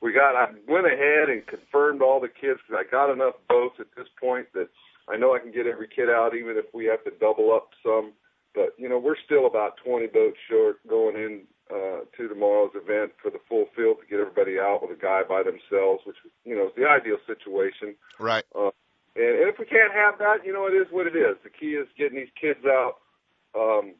we 0.00 0.12
got. 0.12 0.34
I 0.34 0.50
went 0.66 0.86
ahead 0.86 1.28
and 1.28 1.46
confirmed 1.46 2.02
all 2.02 2.20
the 2.20 2.28
kids 2.28 2.58
because 2.66 2.84
I 2.86 2.90
got 2.90 3.12
enough 3.12 3.34
boats 3.48 3.76
at 3.78 3.86
this 3.96 4.08
point 4.20 4.46
that 4.54 4.68
I 5.08 5.16
know 5.16 5.34
I 5.34 5.38
can 5.38 5.52
get 5.52 5.66
every 5.66 5.88
kid 5.88 6.10
out, 6.10 6.34
even 6.34 6.56
if 6.56 6.66
we 6.74 6.86
have 6.86 7.04
to 7.04 7.10
double 7.20 7.52
up 7.52 7.70
some. 7.82 8.12
But 8.54 8.74
you 8.78 8.88
know, 8.88 8.98
we're 8.98 9.20
still 9.24 9.46
about 9.46 9.76
20 9.84 10.06
boats 10.08 10.38
short 10.48 10.76
going 10.88 11.16
in 11.16 11.42
uh, 11.70 12.06
to 12.16 12.28
tomorrow's 12.28 12.72
event 12.74 13.12
for 13.20 13.30
the 13.30 13.40
full 13.48 13.66
field 13.76 13.98
to 14.00 14.06
get 14.08 14.20
everybody 14.20 14.58
out 14.58 14.80
with 14.82 14.96
a 14.96 15.00
guy 15.00 15.22
by 15.28 15.42
themselves, 15.42 16.02
which 16.06 16.16
you 16.44 16.56
know 16.56 16.66
is 16.66 16.72
the 16.76 16.86
ideal 16.86 17.18
situation. 17.26 17.94
Right. 18.18 18.44
Uh, 18.54 18.70
and, 19.14 19.44
and 19.44 19.48
if 19.48 19.58
we 19.58 19.66
can't 19.66 19.92
have 19.92 20.18
that, 20.18 20.44
you 20.44 20.52
know, 20.52 20.66
it 20.66 20.74
is 20.74 20.86
what 20.90 21.06
it 21.06 21.16
is. 21.16 21.36
The 21.42 21.50
key 21.50 21.74
is 21.74 21.88
getting 21.98 22.18
these 22.18 22.32
kids 22.40 22.64
out, 22.66 22.96
um, 23.54 23.94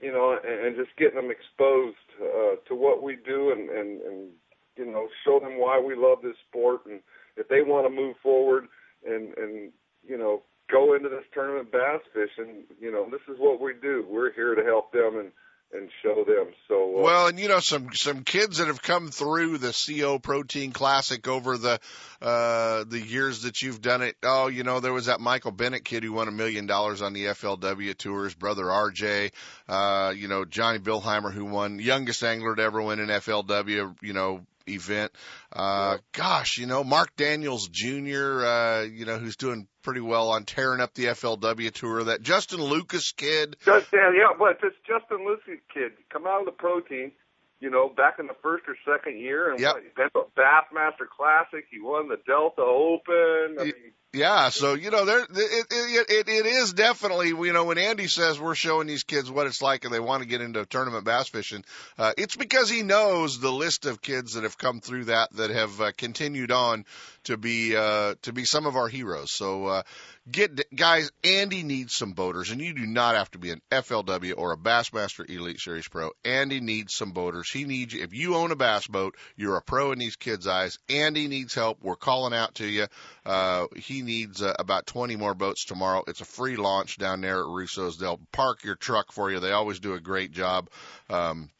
you 0.00 0.12
know, 0.12 0.38
and, 0.42 0.66
and 0.66 0.76
just 0.76 0.96
getting 0.96 1.16
them 1.16 1.30
exposed 1.30 2.08
uh, 2.20 2.56
to 2.68 2.74
what 2.74 3.02
we 3.02 3.16
do, 3.16 3.52
and, 3.52 3.70
and 3.70 4.02
and 4.02 4.28
you 4.76 4.86
know, 4.86 5.08
show 5.24 5.38
them 5.40 5.58
why 5.58 5.78
we 5.78 5.94
love 5.94 6.18
this 6.22 6.36
sport, 6.48 6.86
and 6.86 7.00
if 7.36 7.48
they 7.48 7.62
want 7.62 7.86
to 7.86 7.94
move 7.94 8.16
forward, 8.22 8.66
and 9.06 9.36
and 9.36 9.72
you 10.06 10.18
know, 10.18 10.42
go 10.70 10.94
into 10.94 11.08
this 11.08 11.24
tournament 11.32 11.70
bass 11.70 12.00
fishing, 12.12 12.64
you 12.80 12.90
know, 12.90 13.08
this 13.10 13.20
is 13.28 13.38
what 13.38 13.60
we 13.60 13.74
do. 13.80 14.06
We're 14.08 14.32
here 14.32 14.54
to 14.54 14.64
help 14.64 14.92
them 14.92 15.18
and 15.18 15.32
and 15.72 15.88
show 16.02 16.24
them. 16.24 16.52
So 16.68 16.98
uh, 16.98 17.02
well, 17.02 17.26
and 17.28 17.38
you 17.38 17.48
know 17.48 17.60
some 17.60 17.88
some 17.94 18.24
kids 18.24 18.58
that 18.58 18.66
have 18.66 18.82
come 18.82 19.08
through 19.08 19.58
the 19.58 19.72
CO 19.72 20.18
Protein 20.18 20.72
Classic 20.72 21.26
over 21.26 21.56
the 21.56 21.80
uh 22.20 22.84
the 22.84 23.00
years 23.00 23.42
that 23.42 23.62
you've 23.62 23.80
done 23.80 24.02
it. 24.02 24.16
Oh, 24.22 24.48
you 24.48 24.64
know 24.64 24.80
there 24.80 24.92
was 24.92 25.06
that 25.06 25.20
Michael 25.20 25.50
Bennett 25.50 25.84
kid 25.84 26.04
who 26.04 26.12
won 26.12 26.28
a 26.28 26.32
million 26.32 26.66
dollars 26.66 27.02
on 27.02 27.12
the 27.12 27.26
FLW 27.26 27.96
tours. 27.96 28.34
Brother 28.34 28.64
RJ, 28.64 29.32
uh, 29.68 30.12
you 30.14 30.28
know 30.28 30.44
Johnny 30.44 30.78
Billheimer 30.78 31.32
who 31.32 31.46
won 31.46 31.78
youngest 31.78 32.22
angler 32.22 32.54
to 32.54 32.62
ever 32.62 32.82
win 32.82 33.00
an 33.00 33.08
FLW. 33.08 33.96
You 34.02 34.12
know 34.12 34.46
event. 34.68 35.12
Uh, 35.52 35.98
gosh, 36.12 36.58
you 36.58 36.66
know, 36.66 36.84
Mark 36.84 37.14
Daniels 37.16 37.68
Jr., 37.68 38.44
uh, 38.44 38.82
you 38.82 39.04
know, 39.04 39.18
who's 39.18 39.36
doing 39.36 39.66
pretty 39.82 40.00
well 40.00 40.30
on 40.30 40.44
tearing 40.44 40.80
up 40.80 40.94
the 40.94 41.06
FLW 41.06 41.72
tour. 41.72 42.04
That 42.04 42.22
Justin 42.22 42.60
Lucas 42.62 43.12
kid. 43.12 43.56
Just, 43.64 43.88
yeah, 43.92 44.32
but 44.38 44.60
this 44.60 44.72
Justin 44.86 45.26
Lucas 45.26 45.62
kid 45.72 45.92
come 46.12 46.26
out 46.26 46.40
of 46.40 46.46
the 46.46 46.52
protein, 46.52 47.12
you 47.60 47.70
know, 47.70 47.88
back 47.88 48.16
in 48.18 48.26
the 48.26 48.36
first 48.42 48.64
or 48.68 48.76
second 48.84 49.18
year, 49.18 49.50
and 49.50 49.60
yep. 49.60 49.74
what, 49.74 49.82
he's 49.82 49.92
been 49.94 50.10
to 50.10 50.20
a 50.20 50.40
Bassmaster 50.40 51.08
Classic. 51.08 51.64
He 51.70 51.80
won 51.80 52.08
the 52.08 52.18
Delta 52.26 52.62
Open. 52.62 53.56
I 53.60 53.64
mean, 53.64 53.92
yeah, 54.12 54.50
so 54.50 54.74
you 54.74 54.90
know, 54.90 55.06
there 55.06 55.20
it, 55.20 55.28
it 55.30 56.10
it 56.10 56.28
it 56.28 56.46
is 56.46 56.74
definitely 56.74 57.28
you 57.28 57.52
know 57.52 57.64
when 57.64 57.78
Andy 57.78 58.08
says 58.08 58.38
we're 58.38 58.54
showing 58.54 58.86
these 58.86 59.04
kids 59.04 59.30
what 59.30 59.46
it's 59.46 59.62
like 59.62 59.84
and 59.84 59.94
they 59.94 60.00
want 60.00 60.22
to 60.22 60.28
get 60.28 60.42
into 60.42 60.66
tournament 60.66 61.04
bass 61.04 61.28
fishing, 61.28 61.64
uh, 61.98 62.12
it's 62.18 62.36
because 62.36 62.68
he 62.68 62.82
knows 62.82 63.40
the 63.40 63.50
list 63.50 63.86
of 63.86 64.02
kids 64.02 64.34
that 64.34 64.44
have 64.44 64.58
come 64.58 64.80
through 64.80 65.06
that 65.06 65.32
that 65.32 65.50
have 65.50 65.80
uh, 65.80 65.92
continued 65.96 66.52
on 66.52 66.84
to 67.24 67.36
be 67.36 67.74
uh, 67.74 68.14
to 68.22 68.32
be 68.32 68.44
some 68.44 68.66
of 68.66 68.76
our 68.76 68.88
heroes. 68.88 69.32
So 69.32 69.66
uh, 69.66 69.82
get 70.30 70.60
guys, 70.74 71.10
Andy 71.24 71.62
needs 71.62 71.94
some 71.94 72.12
boaters, 72.12 72.50
and 72.50 72.60
you 72.60 72.74
do 72.74 72.86
not 72.86 73.16
have 73.16 73.30
to 73.32 73.38
be 73.38 73.50
an 73.50 73.60
FLW 73.70 74.34
or 74.36 74.52
a 74.52 74.56
Bassmaster 74.56 75.28
Elite 75.28 75.60
Series 75.60 75.88
pro. 75.88 76.10
Andy 76.24 76.60
needs 76.60 76.94
some 76.94 77.12
boaters. 77.12 77.50
He 77.50 77.64
needs 77.64 77.94
you. 77.94 78.02
If 78.02 78.12
you 78.12 78.36
own 78.36 78.52
a 78.52 78.56
bass 78.56 78.86
boat, 78.86 79.16
you're 79.36 79.56
a 79.56 79.62
pro 79.62 79.92
in 79.92 79.98
these 79.98 80.16
kids' 80.16 80.46
eyes. 80.46 80.78
Andy 80.88 81.28
needs 81.28 81.54
help. 81.54 81.78
We're 81.82 81.96
calling 81.96 82.34
out 82.34 82.56
to 82.56 82.66
you. 82.66 82.86
Uh, 83.24 83.66
he 83.76 84.01
needs 84.02 84.42
uh, 84.42 84.54
about 84.58 84.86
20 84.86 85.16
more 85.16 85.34
boats 85.34 85.64
tomorrow. 85.64 86.04
It's 86.06 86.20
a 86.20 86.26
free 86.26 86.56
launch 86.56 86.98
down 86.98 87.20
there 87.20 87.40
at 87.40 87.46
Russo's. 87.46 87.98
They'll 87.98 88.20
park 88.32 88.64
your 88.64 88.76
truck 88.76 89.12
for 89.12 89.30
you. 89.30 89.40
They 89.40 89.52
always 89.52 89.80
do 89.80 89.94
a 89.94 90.00
great 90.00 90.32
job. 90.32 90.68
Um, 91.08 91.50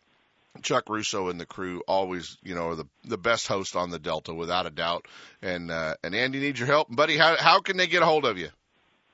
Chuck 0.61 0.89
Russo 0.89 1.29
and 1.29 1.41
the 1.41 1.47
crew 1.47 1.83
always, 1.89 2.37
you 2.43 2.55
know, 2.55 2.69
are 2.69 2.75
the 2.77 2.85
the 3.05 3.17
best 3.17 3.47
host 3.47 3.75
on 3.75 3.91
the 3.91 3.99
Delta 3.99 4.35
without 4.35 4.67
a 4.67 4.71
doubt. 4.71 5.07
And 5.41 5.71
uh, 5.71 5.95
and 6.05 6.15
Andy 6.15 6.41
needs 6.41 6.59
your 6.59 6.67
help, 6.67 6.95
buddy. 6.95 7.17
How 7.17 7.37
how 7.37 7.61
can 7.61 7.79
they 7.79 7.87
get 7.87 8.03
a 8.03 8.07
hold 8.07 8.27
of 8.27 8.37
you? 8.37 8.51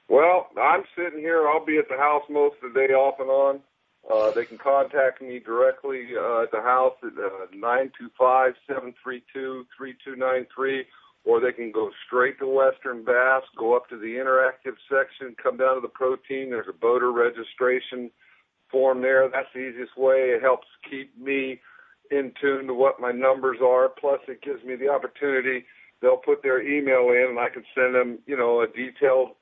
Well, 0.08 0.48
I'm 0.60 0.84
sitting 0.96 1.20
here. 1.20 1.46
I'll 1.48 1.64
be 1.64 1.78
at 1.78 1.88
the 1.88 1.96
house 1.96 2.24
most 2.28 2.56
of 2.62 2.72
the 2.72 2.80
day, 2.80 2.92
off 2.92 3.20
and 3.20 3.30
on. 3.30 3.60
Uh, 4.10 4.30
they 4.30 4.46
can 4.46 4.56
contact 4.56 5.20
me 5.20 5.38
directly 5.38 6.08
uh, 6.18 6.42
at 6.42 6.50
the 6.50 6.62
house 6.62 6.94
at 7.02 7.12
uh, 7.12 7.46
nine 7.54 7.92
two 7.98 8.08
five 8.18 8.54
seven 8.66 8.94
three 9.02 9.22
two 9.34 9.66
three 9.76 9.94
two 10.02 10.16
nine 10.16 10.46
three, 10.54 10.86
or 11.28 11.40
they 11.40 11.52
can 11.52 11.70
go 11.70 11.90
straight 12.06 12.38
to 12.38 12.48
Western 12.48 13.04
Bass, 13.04 13.42
go 13.54 13.76
up 13.76 13.86
to 13.90 13.98
the 13.98 14.16
interactive 14.16 14.76
section, 14.88 15.36
come 15.40 15.58
down 15.58 15.74
to 15.74 15.82
the 15.82 15.88
protein. 15.88 16.48
There's 16.48 16.70
a 16.70 16.72
boater 16.72 17.12
registration 17.12 18.10
form 18.70 19.02
there. 19.02 19.28
That's 19.28 19.52
the 19.52 19.60
easiest 19.60 19.98
way. 19.98 20.32
It 20.32 20.40
helps 20.40 20.66
keep 20.88 21.12
me 21.20 21.60
in 22.10 22.32
tune 22.40 22.66
to 22.68 22.72
what 22.72 22.98
my 22.98 23.12
numbers 23.12 23.58
are. 23.62 23.90
Plus, 23.90 24.20
it 24.26 24.40
gives 24.40 24.64
me 24.64 24.74
the 24.74 24.88
opportunity. 24.88 25.66
They'll 26.00 26.16
put 26.16 26.42
their 26.42 26.62
email 26.62 27.10
in, 27.10 27.26
and 27.28 27.38
I 27.38 27.50
can 27.50 27.64
send 27.74 27.94
them, 27.94 28.20
you 28.24 28.38
know, 28.38 28.62
a 28.62 28.66
detailed 28.66 29.32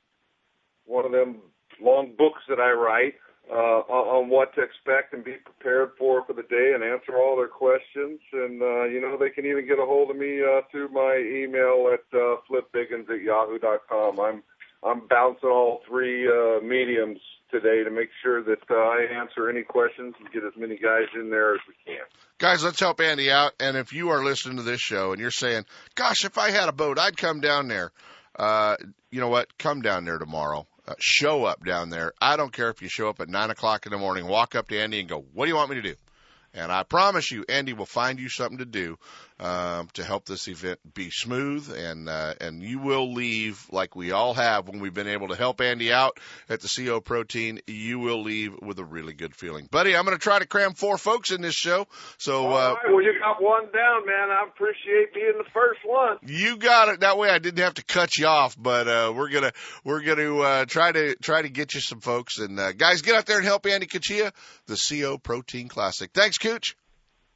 one 0.87 1.05
of 1.05 1.12
them 1.12 1.37
long 1.81 2.14
books 2.19 2.43
that 2.49 2.59
I 2.59 2.73
write 2.73 3.14
uh, 3.50 3.81
on 3.87 4.29
what 4.29 4.55
to 4.55 4.62
expect 4.62 5.15
and 5.15 5.25
be 5.25 5.37
prepared 5.45 5.91
for 5.99 6.25
for 6.25 6.33
the 6.33 6.43
day, 6.43 6.73
and 6.75 6.83
answer 6.83 7.17
all 7.17 7.37
their 7.37 7.49
questions. 7.49 8.21
And 8.33 8.61
uh, 8.62 8.85
you 8.85 9.00
know, 9.00 9.17
they 9.19 9.31
can 9.31 9.47
even 9.47 9.67
get 9.67 9.79
a 9.79 9.87
hold 9.87 10.11
of 10.11 10.17
me 10.17 10.41
uh, 10.43 10.62
through 10.71 10.88
my 10.88 11.17
email 11.17 11.93
at 11.93 12.05
uh, 12.17 12.37
flipbiggins 12.50 13.09
at 13.11 13.23
yahoo.com. 13.23 14.21
I'm 14.21 14.43
I'm 14.83 15.07
bouncing 15.09 15.49
all 15.49 15.81
three 15.88 16.26
uh, 16.26 16.61
mediums 16.62 17.21
today 17.50 17.85
to 17.85 17.91
make 17.91 18.09
sure 18.23 18.43
that 18.43 18.62
uh, 18.71 18.75
I 18.75 19.07
answer 19.21 19.49
any 19.49 19.62
questions 19.62 20.15
and 20.19 20.31
get 20.33 20.45
as 20.45 20.53
many 20.57 20.76
guys 20.76 21.07
in 21.15 21.31
there 21.31 21.55
as 21.55 21.61
we 21.69 21.75
can. 21.85 22.05
Guys, 22.38 22.65
let's 22.65 22.81
help 22.81 23.00
Andy 23.00 23.31
out. 23.31 23.53
And 23.61 23.76
if 23.76 23.93
you 23.93 24.11
are 24.11 24.25
listening 24.25 24.57
to 24.57 24.62
this 24.62 24.81
show 24.81 25.12
and 25.12 25.21
you're 25.21 25.31
saying, 25.31 25.65
"Gosh, 25.95 26.25
if 26.25 26.37
I 26.38 26.50
had 26.50 26.69
a 26.69 26.73
boat, 26.73 26.99
I'd 26.99 27.17
come 27.17 27.41
down 27.41 27.69
there," 27.69 27.93
uh, 28.37 28.76
you 29.11 29.21
know 29.21 29.29
what? 29.29 29.57
Come 29.59 29.83
down 29.83 30.05
there 30.05 30.19
tomorrow. 30.19 30.67
Uh, 30.88 30.95
show 31.00 31.45
up 31.45 31.64
down 31.64 31.90
there. 31.90 32.12
I 32.21 32.37
don't 32.37 32.52
care 32.52 32.71
if 32.71 32.81
you 32.81 32.88
show 32.88 33.09
up 33.09 33.21
at 33.21 33.28
nine 33.28 33.50
o'clock 33.50 33.87
in 33.87 33.93
the 33.93 33.99
morning. 33.99 34.26
Walk 34.26 34.55
up 34.55 34.69
to 34.69 34.78
Andy 34.78 35.00
and 35.00 35.09
go, 35.09 35.25
"What 35.33 35.47
do 35.47 35.50
you 35.50 35.57
want 35.57 35.71
me 35.71 35.76
to 35.76 35.83
do?" 35.83 35.97
And 36.57 36.73
I 36.73 36.83
promise 36.83 37.31
you, 37.31 37.45
Andy 37.49 37.75
will 37.75 37.87
find 37.87 38.19
you 38.19 38.31
something 38.31 38.59
to 38.59 38.65
do 38.65 38.99
um, 39.39 39.89
to 39.93 40.03
help 40.03 40.25
this 40.25 40.49
event 40.49 40.79
be 40.95 41.11
smooth, 41.11 41.71
and 41.77 42.09
uh, 42.09 42.35
and 42.41 42.63
you 42.63 42.79
will 42.79 43.13
leave 43.13 43.67
like 43.71 43.95
we 43.95 44.13
all 44.13 44.33
have 44.33 44.67
when 44.67 44.81
we've 44.81 44.95
been 44.95 45.09
able 45.09 45.29
to 45.29 45.37
help 45.37 45.61
Andy 45.61 45.93
out 45.93 46.19
at 46.49 46.61
the 46.61 46.69
CO 46.69 47.01
Protein. 47.01 47.61
You 47.67 47.99
will 47.99 48.23
leave 48.23 48.55
with 48.63 48.79
a 48.79 48.85
really 48.85 49.13
good 49.13 49.35
feeling, 49.35 49.69
buddy. 49.71 49.95
I'm 49.95 50.07
going 50.07 50.17
to 50.17 50.23
try 50.23 50.39
to 50.39 50.47
cram 50.47 50.73
four 50.73 50.97
folks 50.97 51.33
in 51.33 51.43
this 51.43 51.55
show. 51.55 51.87
So, 52.17 52.53
uh, 52.53 52.75
right, 52.75 52.77
well, 52.87 53.03
you 53.03 53.13
got 53.21 53.43
one 53.43 53.65
down, 53.65 54.07
man. 54.07 54.31
I 54.31 54.47
appreciate 54.49 55.13
being 55.13 55.35
the 55.37 55.51
first 55.53 55.81
one. 55.85 56.17
You 56.23 56.57
got 56.57 56.89
it. 56.89 57.01
That 57.01 57.19
way, 57.19 57.29
I 57.29 57.39
didn't 57.39 57.63
have 57.63 57.75
to 57.75 57.85
cut 57.85 58.17
you 58.17 58.27
off. 58.27 58.57
But 58.59 58.89
uh, 58.89 59.13
we're 59.15 59.29
gonna 59.29 59.53
we're 59.85 60.01
gonna 60.01 60.39
uh, 60.39 60.65
try 60.65 60.93
to 60.93 61.15
try 61.17 61.43
to 61.43 61.51
get 61.51 61.75
you 61.75 61.81
some 61.81 62.01
folks, 62.01 62.39
and 62.39 62.59
uh, 62.59 62.73
guys, 62.73 63.03
get 63.03 63.15
out 63.15 63.27
there 63.27 63.37
and 63.37 63.45
help 63.47 63.67
Andy 63.67 63.87
Kachia, 63.87 64.33
the 64.67 64.77
CO 64.77 65.19
Protein 65.19 65.69
Classic. 65.69 66.11
Thanks, 66.15 66.39
Cooch. 66.47 66.76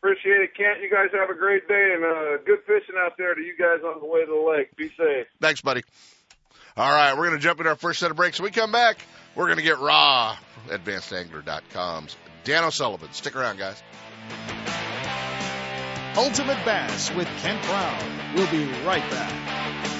Appreciate 0.03 0.41
it, 0.41 0.57
Kent. 0.57 0.81
You 0.83 0.91
guys 0.91 1.09
have 1.13 1.29
a 1.29 1.39
great 1.39 1.69
day 1.69 1.93
and 1.95 2.05
uh, 2.05 2.43
good 2.47 2.61
fishing 2.67 2.95
out 2.99 3.13
there 3.19 3.35
to 3.35 3.41
you 3.41 3.55
guys 3.59 3.85
on 3.85 4.01
the 4.01 4.07
way 4.07 4.25
to 4.25 4.27
the 4.27 4.51
lake. 4.51 4.75
Be 4.77 4.89
safe. 4.97 5.27
Thanks, 5.41 5.61
buddy. 5.61 5.83
All 6.77 6.91
right, 6.91 7.15
we're 7.15 7.27
going 7.27 7.39
to 7.39 7.43
jump 7.43 7.59
into 7.61 7.69
our 7.69 7.77
first 7.77 8.01
set 8.01 8.11
of 8.11 8.17
breaks. 8.17 8.41
When 8.41 8.45
we 8.45 8.51
come 8.53 8.73
back, 8.73 8.99
we're 9.35 9.47
going 9.47 9.59
to 9.59 9.63
get 9.63 9.79
raw. 9.79 10.37
AdvancedAngler.com's 10.69 12.17
Dan 12.45 12.65
O'Sullivan. 12.65 13.13
Stick 13.13 13.37
around, 13.37 13.59
guys. 13.59 13.83
Ultimate 16.17 16.65
Bass 16.65 17.13
with 17.15 17.29
Kent 17.43 17.63
Brown. 17.65 18.35
We'll 18.35 18.51
be 18.51 18.65
right 18.85 19.09
back. 19.11 20.00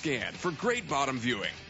scan 0.00 0.32
for 0.32 0.50
great 0.52 0.88
bottom 0.88 1.18
viewing. 1.18 1.52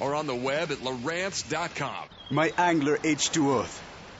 or 0.00 0.14
on 0.14 0.26
the 0.26 0.34
web 0.34 0.70
at 0.70 0.78
Lowrance.com. 0.78 2.08
My 2.30 2.52
angler 2.56 2.96
H2O. 2.98 3.66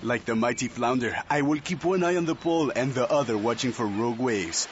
Like 0.02 0.24
the 0.24 0.36
mighty 0.36 0.68
flounder, 0.68 1.16
I 1.28 1.42
will 1.42 1.60
keep 1.60 1.84
one 1.84 2.04
eye 2.04 2.16
on 2.16 2.24
the 2.24 2.36
pole 2.36 2.70
and 2.74 2.94
the 2.94 3.10
other 3.10 3.36
watching 3.36 3.72
for 3.72 3.86
rogue 3.86 4.18
waves. 4.20 4.68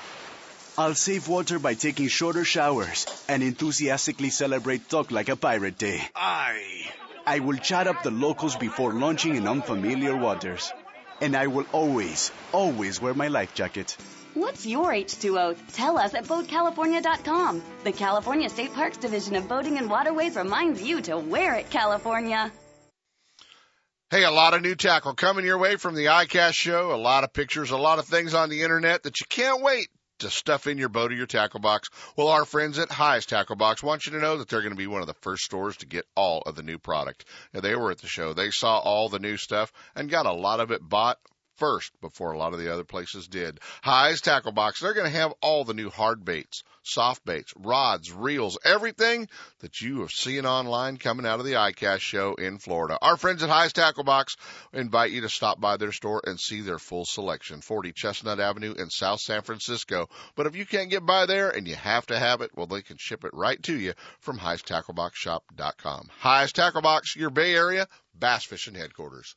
I'll 0.79 0.95
save 0.95 1.27
water 1.27 1.59
by 1.59 1.75
taking 1.75 2.09
shorter 2.09 2.45
showers 2.45 3.07
and 3.29 3.43
enthusiastically 3.43 4.31
celebrate 4.31 4.89
Talk 4.89 5.11
Like 5.11 5.29
a 5.29 5.37
Pirate 5.37 5.79
Day. 5.79 6.01
Aye. 6.15 6.91
I 7.27 7.41
will 7.41 7.57
chat 7.57 7.89
up 7.89 8.03
the 8.03 8.11
locals 8.11 8.55
before 8.57 8.93
launching 8.93 9.35
in 9.35 9.49
unfamiliar 9.49 10.17
waters. 10.17 10.73
And 11.21 11.35
I 11.35 11.47
will 11.47 11.67
always, 11.73 12.31
always 12.53 13.01
wear 13.01 13.15
my 13.15 13.29
life 13.29 13.55
jacket. 13.55 13.97
What's 14.37 14.67
your 14.67 14.91
H2O? 14.91 15.57
Tell 15.73 15.97
us 15.97 16.13
at 16.13 16.27
BoatCalifornia.com. 16.27 17.63
The 17.85 17.93
California 17.93 18.51
State 18.51 18.75
Parks 18.75 18.99
Division 18.99 19.35
of 19.35 19.49
Boating 19.49 19.79
and 19.79 19.89
Waterways 19.89 20.37
reminds 20.37 20.83
you 20.83 21.01
to 21.01 21.17
wear 21.17 21.55
it, 21.55 21.71
California. 21.71 22.53
Hey, 24.11 24.25
a 24.25 24.31
lot 24.31 24.53
of 24.53 24.61
new 24.61 24.75
tackle 24.75 25.15
coming 25.15 25.47
your 25.47 25.57
way 25.57 25.77
from 25.77 25.95
the 25.95 26.05
iCast 26.05 26.53
show. 26.53 26.95
A 26.95 27.01
lot 27.01 27.25
of 27.25 27.33
pictures, 27.33 27.71
a 27.71 27.79
lot 27.79 27.99
of 27.99 28.05
things 28.05 28.35
on 28.35 28.51
the 28.51 28.61
internet 28.61 29.05
that 29.05 29.19
you 29.21 29.27
can't 29.31 29.63
wait 29.63 29.89
to 30.19 30.29
stuff 30.29 30.67
in 30.67 30.77
your 30.77 30.91
boat 30.91 31.13
or 31.13 31.15
your 31.15 31.25
tackle 31.25 31.61
box. 31.61 31.89
Well, 32.15 32.29
our 32.29 32.45
friends 32.45 32.79
at 32.79 32.93
Hi's 32.93 33.25
Tackle 33.25 33.57
Box 33.57 33.83
want 33.83 34.05
you 34.05 34.13
to 34.13 34.19
know 34.19 34.37
that 34.37 34.51
they're 34.51 34.61
going 34.61 34.69
to 34.73 34.77
be 34.77 34.87
one 34.87 35.01
of 35.01 35.07
the 35.07 35.15
first 35.15 35.45
stores 35.45 35.79
to 35.79 35.87
get 35.87 36.05
all 36.15 36.43
of 36.45 36.57
the 36.57 36.63
new 36.63 36.79
product. 36.79 37.25
Now, 37.55 37.61
they 37.61 37.75
were 37.75 37.91
at 37.91 38.03
the 38.03 38.07
show. 38.07 38.35
They 38.35 38.51
saw 38.51 38.81
all 38.81 39.09
the 39.09 39.19
new 39.19 39.39
stuff 39.39 39.73
and 39.95 40.11
got 40.11 40.27
a 40.27 40.33
lot 40.33 40.61
of 40.61 40.73
it 40.73 40.87
bought 40.87 41.17
first 41.57 41.93
before 42.01 42.33
a 42.33 42.39
lot 42.39 42.53
of 42.53 42.59
the 42.59 42.73
other 42.73 42.85
places 42.85 43.29
did. 43.29 43.61
Hi's 43.83 44.21
Tackle 44.21 44.53
Box, 44.53 44.81
they're 44.81 44.95
going 44.95 45.11
to 45.11 45.19
have 45.19 45.35
all 45.41 45.65
the 45.65 45.75
new 45.75 45.91
hard 45.91 46.25
baits, 46.25 46.63
soft 46.83 47.25
baits, 47.25 47.53
rods, 47.57 48.13
reels, 48.13 48.59
everything 48.65 49.29
that 49.61 49.81
you 49.81 50.01
have 50.01 50.11
seen 50.11 50.47
online 50.47 50.97
coming 50.97 51.27
out 51.27 51.41
of 51.41 51.47
the 51.47 51.53
iCast 51.53 52.01
show 52.01 52.35
in 52.35 52.59
Florida. 52.59 52.99
Our 53.01 53.17
friends 53.17 53.43
at 53.43 53.51
Hi's 53.51 53.73
Tackle 53.73 54.05
Box 54.05 54.37
invite 54.73 55.11
you 55.11 55.23
to 55.23 55.29
stop 55.29 55.61
by 55.61 55.77
their 55.77 55.93
store 55.93 56.23
and 56.25 56.39
see 56.39 56.61
their 56.61 56.79
full 56.79 57.05
selection. 57.05 57.61
40 57.61 57.93
Chestnut 57.93 58.41
Avenue 58.41 58.75
in 58.75 58.91
South 58.91 59.21
San 59.21 59.43
Francisco. 59.43 60.09
But 60.35 60.47
if 60.47 60.57
you 60.57 60.67
can't 60.67 60.91
get 60.91 61.07
by 61.07 61.27
there 61.27 61.51
and 61.51 61.67
you 61.67 61.75
have 61.75 62.07
to 62.07 62.19
have 62.19 62.41
it, 62.41 62.51
well, 62.55 62.67
they 62.67 62.83
can 62.83 62.97
ship 62.99 63.25
it 63.25 63.33
right 63.33 63.63
to 63.65 63.75
you 63.79 63.95
from 64.21 64.39
highesttackleboxshop.com. 64.39 66.09
Hi's 66.21 66.53
Tackle 66.53 66.83
Box, 66.83 67.17
your 67.17 67.31
Bay 67.31 67.55
Area 67.55 67.87
bass 68.19 68.45
fishing 68.45 68.75
headquarters. 68.75 69.37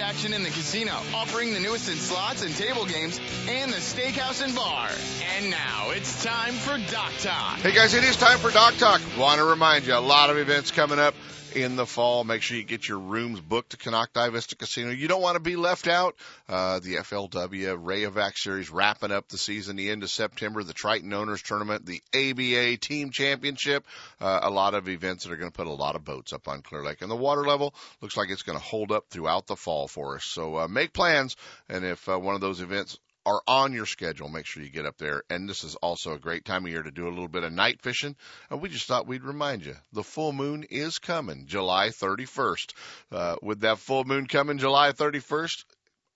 action 0.00 0.32
in 0.32 0.42
the 0.42 0.48
casino, 0.50 0.92
offering 1.14 1.54
the 1.54 1.60
newest 1.60 1.88
in 1.88 1.96
slots 1.96 2.42
and 2.42 2.54
table 2.56 2.86
games, 2.86 3.20
and 3.48 3.72
the 3.72 3.76
steakhouse 3.76 4.42
and 4.42 4.54
bar. 4.54 4.88
And 5.36 5.50
now 5.50 5.90
it's 5.90 6.24
time 6.24 6.54
for 6.54 6.78
Dock 6.90 7.12
Talk. 7.20 7.58
Hey 7.58 7.72
guys, 7.72 7.94
it 7.94 8.04
is 8.04 8.16
time 8.16 8.38
for 8.38 8.50
Dock 8.50 8.76
Talk. 8.76 9.00
Want 9.18 9.38
to 9.38 9.44
remind 9.44 9.86
you, 9.86 9.94
a 9.94 10.00
lot 10.00 10.30
of 10.30 10.38
events 10.38 10.70
coming 10.70 10.98
up 10.98 11.14
in 11.54 11.76
the 11.76 11.86
fall. 11.86 12.24
Make 12.24 12.42
sure 12.42 12.56
you 12.56 12.64
get 12.64 12.88
your 12.88 12.98
rooms 12.98 13.40
booked 13.40 13.70
to 13.70 13.76
Konocti 13.76 14.32
Vista 14.32 14.56
Casino. 14.56 14.90
You 14.90 15.08
don't 15.08 15.22
want 15.22 15.34
to 15.34 15.40
be 15.40 15.56
left 15.56 15.88
out. 15.88 16.16
Uh, 16.48 16.80
the 16.80 16.96
FLW 16.96 17.82
Rayovac 17.82 18.36
Series 18.36 18.70
wrapping 18.70 19.12
up 19.12 19.28
the 19.28 19.38
season, 19.38 19.76
the 19.76 19.90
end 19.90 20.02
of 20.02 20.10
September, 20.10 20.62
the 20.62 20.72
Triton 20.72 21.12
Owners 21.12 21.42
Tournament, 21.42 21.86
the 21.86 22.02
ABA 22.14 22.78
Team 22.78 23.10
Championship, 23.10 23.84
uh, 24.20 24.40
a 24.42 24.50
lot 24.50 24.74
of 24.74 24.88
events 24.88 25.24
that 25.24 25.32
are 25.32 25.36
going 25.36 25.50
to 25.50 25.56
put 25.56 25.66
a 25.66 25.72
lot 25.72 25.96
of 25.96 26.04
boats 26.04 26.32
up 26.32 26.48
on 26.48 26.62
Clear 26.62 26.84
Lake. 26.84 27.02
And 27.02 27.10
the 27.10 27.16
water 27.16 27.44
level 27.44 27.74
looks 28.00 28.16
like 28.16 28.30
it's 28.30 28.42
going 28.42 28.58
to 28.58 28.64
hold 28.64 28.92
up 28.92 29.06
throughout 29.10 29.46
the 29.46 29.56
fall 29.56 29.88
for 29.88 30.16
us. 30.16 30.24
So 30.24 30.56
uh, 30.56 30.68
make 30.68 30.92
plans, 30.92 31.36
and 31.68 31.84
if 31.84 32.08
uh, 32.08 32.18
one 32.18 32.34
of 32.34 32.40
those 32.40 32.60
events 32.60 32.98
are 33.30 33.42
on 33.46 33.72
your 33.72 33.86
schedule, 33.86 34.28
make 34.28 34.46
sure 34.46 34.62
you 34.62 34.70
get 34.70 34.86
up 34.86 34.98
there. 34.98 35.22
And 35.30 35.48
this 35.48 35.62
is 35.62 35.76
also 35.76 36.14
a 36.14 36.18
great 36.18 36.44
time 36.44 36.64
of 36.64 36.70
year 36.70 36.82
to 36.82 36.90
do 36.90 37.06
a 37.06 37.10
little 37.10 37.28
bit 37.28 37.44
of 37.44 37.52
night 37.52 37.80
fishing. 37.80 38.16
And 38.50 38.60
we 38.60 38.68
just 38.68 38.86
thought 38.86 39.06
we'd 39.06 39.22
remind 39.22 39.64
you 39.64 39.76
the 39.92 40.02
full 40.02 40.32
moon 40.32 40.64
is 40.68 40.98
coming 40.98 41.46
July 41.46 41.88
31st. 41.90 42.72
Uh, 43.12 43.36
with 43.40 43.60
that 43.60 43.78
full 43.78 44.04
moon 44.04 44.26
coming 44.26 44.58
July 44.58 44.90
31st, 44.90 45.64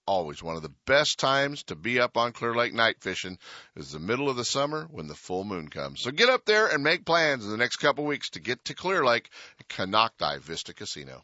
always 0.05 0.43
one 0.43 0.57
of 0.57 0.61
the 0.61 0.73
best 0.85 1.17
times 1.17 1.63
to 1.63 1.75
be 1.75 2.01
up 2.01 2.17
on 2.17 2.33
Clear 2.33 2.53
Lake 2.53 2.73
night 2.73 2.97
fishing 2.99 3.37
is 3.77 3.91
the 3.91 3.99
middle 3.99 4.29
of 4.29 4.35
the 4.35 4.45
summer 4.45 4.85
when 4.91 5.07
the 5.07 5.15
full 5.15 5.45
moon 5.45 5.69
comes. 5.69 6.01
So 6.01 6.11
get 6.11 6.29
up 6.29 6.45
there 6.45 6.67
and 6.67 6.83
make 6.83 7.05
plans 7.05 7.45
in 7.45 7.51
the 7.51 7.57
next 7.57 7.77
couple 7.77 8.03
weeks 8.03 8.31
to 8.31 8.41
get 8.41 8.65
to 8.65 8.73
Clear 8.73 9.05
Lake 9.05 9.29
Konocti 9.69 10.39
Vista 10.41 10.73
Casino. 10.73 11.23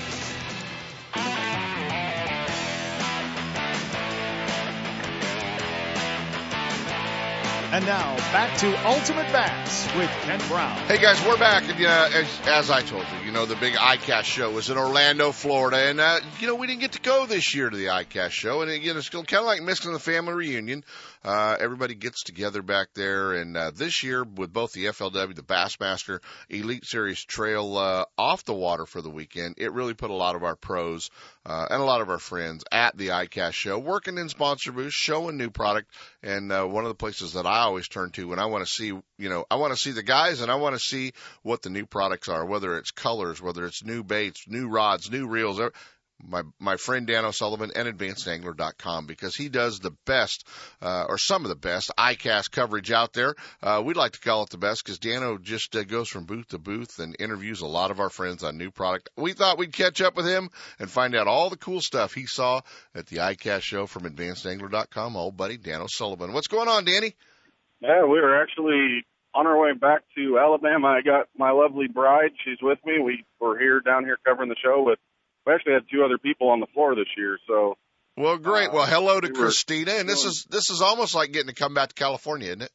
And 7.71 7.85
now 7.85 8.17
back 8.33 8.57
to 8.57 8.85
Ultimate 8.85 9.31
Bass 9.31 9.87
with 9.95 10.09
Kent 10.23 10.45
Brown. 10.49 10.75
Hey 10.87 10.97
guys, 10.97 11.25
we're 11.25 11.37
back, 11.37 11.63
and 11.69 11.85
uh, 11.85 12.09
as, 12.13 12.41
as 12.45 12.69
I 12.69 12.81
told 12.81 13.03
you, 13.03 13.20
you 13.31 13.37
know 13.37 13.45
the 13.45 13.55
big 13.55 13.75
ICAST 13.75 14.25
show 14.25 14.51
was 14.51 14.69
in 14.69 14.77
Orlando, 14.77 15.31
Florida, 15.31 15.77
and 15.77 16.01
uh, 16.01 16.19
you 16.41 16.47
know 16.47 16.55
we 16.55 16.67
didn't 16.67 16.81
get 16.81 16.91
to 16.91 16.99
go 16.99 17.25
this 17.25 17.55
year 17.55 17.69
to 17.69 17.77
the 17.77 17.85
ICAST 17.85 18.31
show, 18.31 18.61
and 18.61 18.69
again 18.69 18.97
it's 18.97 19.07
kind 19.07 19.25
of 19.31 19.45
like 19.45 19.61
missing 19.61 19.93
the 19.93 19.99
family 19.99 20.33
reunion. 20.33 20.83
Uh, 21.23 21.55
everybody 21.57 21.93
gets 21.93 22.23
together 22.23 22.61
back 22.61 22.89
there, 22.93 23.33
and 23.33 23.55
uh, 23.55 23.71
this 23.73 24.03
year 24.03 24.25
with 24.25 24.51
both 24.51 24.73
the 24.73 24.85
FLW, 24.85 25.33
the 25.33 25.43
Bassmaster 25.43 26.19
Elite 26.49 26.83
Series 26.83 27.23
Trail 27.23 27.77
uh, 27.77 28.05
off 28.17 28.43
the 28.43 28.53
water 28.53 28.85
for 28.85 29.01
the 29.01 29.09
weekend, 29.09 29.55
it 29.59 29.71
really 29.71 29.93
put 29.93 30.09
a 30.09 30.15
lot 30.15 30.35
of 30.35 30.43
our 30.43 30.57
pros 30.57 31.09
uh, 31.45 31.67
and 31.69 31.81
a 31.81 31.85
lot 31.85 32.01
of 32.01 32.09
our 32.09 32.19
friends 32.19 32.65
at 32.71 32.97
the 32.97 33.09
ICAST 33.09 33.53
show 33.53 33.79
working 33.79 34.17
in 34.17 34.27
sponsor 34.27 34.71
booths, 34.71 34.93
showing 34.93 35.37
new 35.37 35.51
product, 35.51 35.89
and 36.21 36.51
uh, 36.51 36.65
one 36.65 36.83
of 36.83 36.89
the 36.89 36.95
places 36.95 37.33
that 37.33 37.45
I 37.45 37.59
always 37.59 37.87
turn 37.87 38.09
to 38.11 38.27
when 38.27 38.39
I 38.39 38.47
want 38.47 38.65
to 38.65 38.69
see, 38.69 38.87
you 38.87 39.29
know, 39.29 39.45
I 39.49 39.55
want 39.55 39.73
to 39.73 39.79
see 39.79 39.91
the 39.91 40.03
guys 40.03 40.41
and 40.41 40.51
I 40.51 40.55
want 40.55 40.75
to 40.75 40.79
see 40.79 41.13
what 41.43 41.61
the 41.61 41.69
new 41.69 41.85
products 41.85 42.29
are, 42.29 42.45
whether 42.45 42.77
it's 42.77 42.91
colors, 43.21 43.41
whether 43.41 43.65
it's 43.65 43.83
new 43.83 44.03
baits, 44.03 44.47
new 44.47 44.67
rods, 44.67 45.11
new 45.11 45.27
reels. 45.27 45.59
my 46.23 46.41
my 46.59 46.77
friend 46.77 47.07
Dan 47.07 47.25
O'Sullivan 47.25 47.71
and 47.75 47.87
AdvancedAngler.com 47.87 49.05
because 49.05 49.35
he 49.35 49.49
does 49.49 49.79
the 49.79 49.93
best 50.05 50.47
uh, 50.81 51.05
or 51.07 51.17
some 51.17 51.45
of 51.45 51.49
the 51.49 51.55
best 51.55 51.91
ICAST 51.97 52.51
coverage 52.51 52.91
out 52.91 53.13
there. 53.13 53.35
Uh, 53.61 53.81
we'd 53.85 53.97
like 53.97 54.13
to 54.13 54.19
call 54.19 54.43
it 54.43 54.49
the 54.49 54.57
best 54.57 54.83
because 54.83 54.99
Dano 54.99 55.37
just 55.37 55.75
uh, 55.75 55.83
goes 55.83 56.09
from 56.09 56.25
booth 56.25 56.47
to 56.49 56.57
booth 56.57 56.99
and 56.99 57.15
interviews 57.19 57.61
a 57.61 57.67
lot 57.67 57.91
of 57.91 57.99
our 57.99 58.09
friends 58.09 58.43
on 58.43 58.57
new 58.57 58.71
product. 58.71 59.09
We 59.15 59.33
thought 59.33 59.59
we'd 59.59 59.73
catch 59.73 60.01
up 60.01 60.15
with 60.15 60.27
him 60.27 60.49
and 60.79 60.89
find 60.89 61.15
out 61.15 61.27
all 61.27 61.49
the 61.49 61.57
cool 61.57 61.81
stuff 61.81 62.13
he 62.13 62.25
saw 62.25 62.61
at 62.95 63.07
the 63.07 63.17
ICAST 63.17 63.61
show 63.61 63.85
from 63.85 64.03
AdvancedAngler.com. 64.03 65.15
Old 65.15 65.37
buddy 65.37 65.57
Dan 65.57 65.81
O'Sullivan. 65.81 66.33
What's 66.33 66.47
going 66.47 66.67
on, 66.67 66.85
Danny? 66.85 67.15
Yeah, 67.81 68.03
we 68.03 68.19
were 68.19 68.39
actually 68.39 69.05
on 69.33 69.47
our 69.47 69.59
way 69.59 69.73
back 69.73 70.01
to 70.15 70.39
Alabama. 70.39 70.87
I 70.87 71.01
got 71.01 71.27
my 71.37 71.51
lovely 71.51 71.87
bride. 71.87 72.31
She's 72.43 72.57
with 72.61 72.79
me. 72.85 72.99
We 72.99 73.25
were 73.39 73.57
here 73.57 73.79
down 73.79 74.03
here 74.03 74.17
covering 74.25 74.49
the 74.49 74.55
show 74.63 74.83
with. 74.83 74.99
We 75.45 75.53
actually 75.53 75.73
had 75.73 75.83
two 75.91 76.03
other 76.03 76.17
people 76.17 76.49
on 76.49 76.59
the 76.59 76.67
floor 76.67 76.95
this 76.95 77.07
year, 77.17 77.37
so. 77.47 77.77
Well, 78.17 78.37
great. 78.37 78.71
Well, 78.71 78.83
uh, 78.83 78.87
hello 78.87 79.19
to 79.19 79.27
we 79.27 79.33
Christina, 79.33 79.93
and 79.93 80.07
this 80.07 80.25
is 80.25 80.45
this 80.49 80.69
is 80.69 80.81
almost 80.81 81.15
like 81.15 81.31
getting 81.31 81.47
to 81.47 81.55
come 81.55 81.73
back 81.73 81.89
to 81.89 81.95
California, 81.95 82.49
isn't 82.49 82.63
it? 82.63 82.71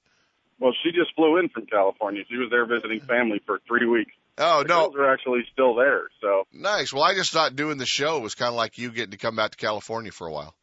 Well, 0.58 0.72
she 0.82 0.90
just 0.90 1.14
flew 1.14 1.38
in 1.38 1.50
from 1.50 1.66
California. 1.66 2.22
She 2.28 2.36
was 2.36 2.48
there 2.50 2.64
visiting 2.64 3.00
family 3.00 3.40
for 3.44 3.60
three 3.68 3.86
weeks. 3.86 4.12
Oh 4.38 4.62
The 4.62 4.68
no, 4.68 4.90
girls 4.90 4.96
are 4.96 5.12
actually 5.12 5.44
still 5.52 5.74
there, 5.74 6.08
so 6.20 6.44
nice. 6.52 6.92
Well, 6.92 7.02
I 7.02 7.14
just 7.14 7.32
thought 7.32 7.54
doing 7.54 7.78
the 7.78 7.86
show 7.86 8.20
was 8.20 8.34
kind 8.34 8.48
of 8.48 8.54
like 8.54 8.78
you 8.78 8.90
getting 8.90 9.12
to 9.12 9.18
come 9.18 9.36
back 9.36 9.52
to 9.52 9.56
California 9.56 10.10
for 10.10 10.26
a 10.26 10.32
while. 10.32 10.54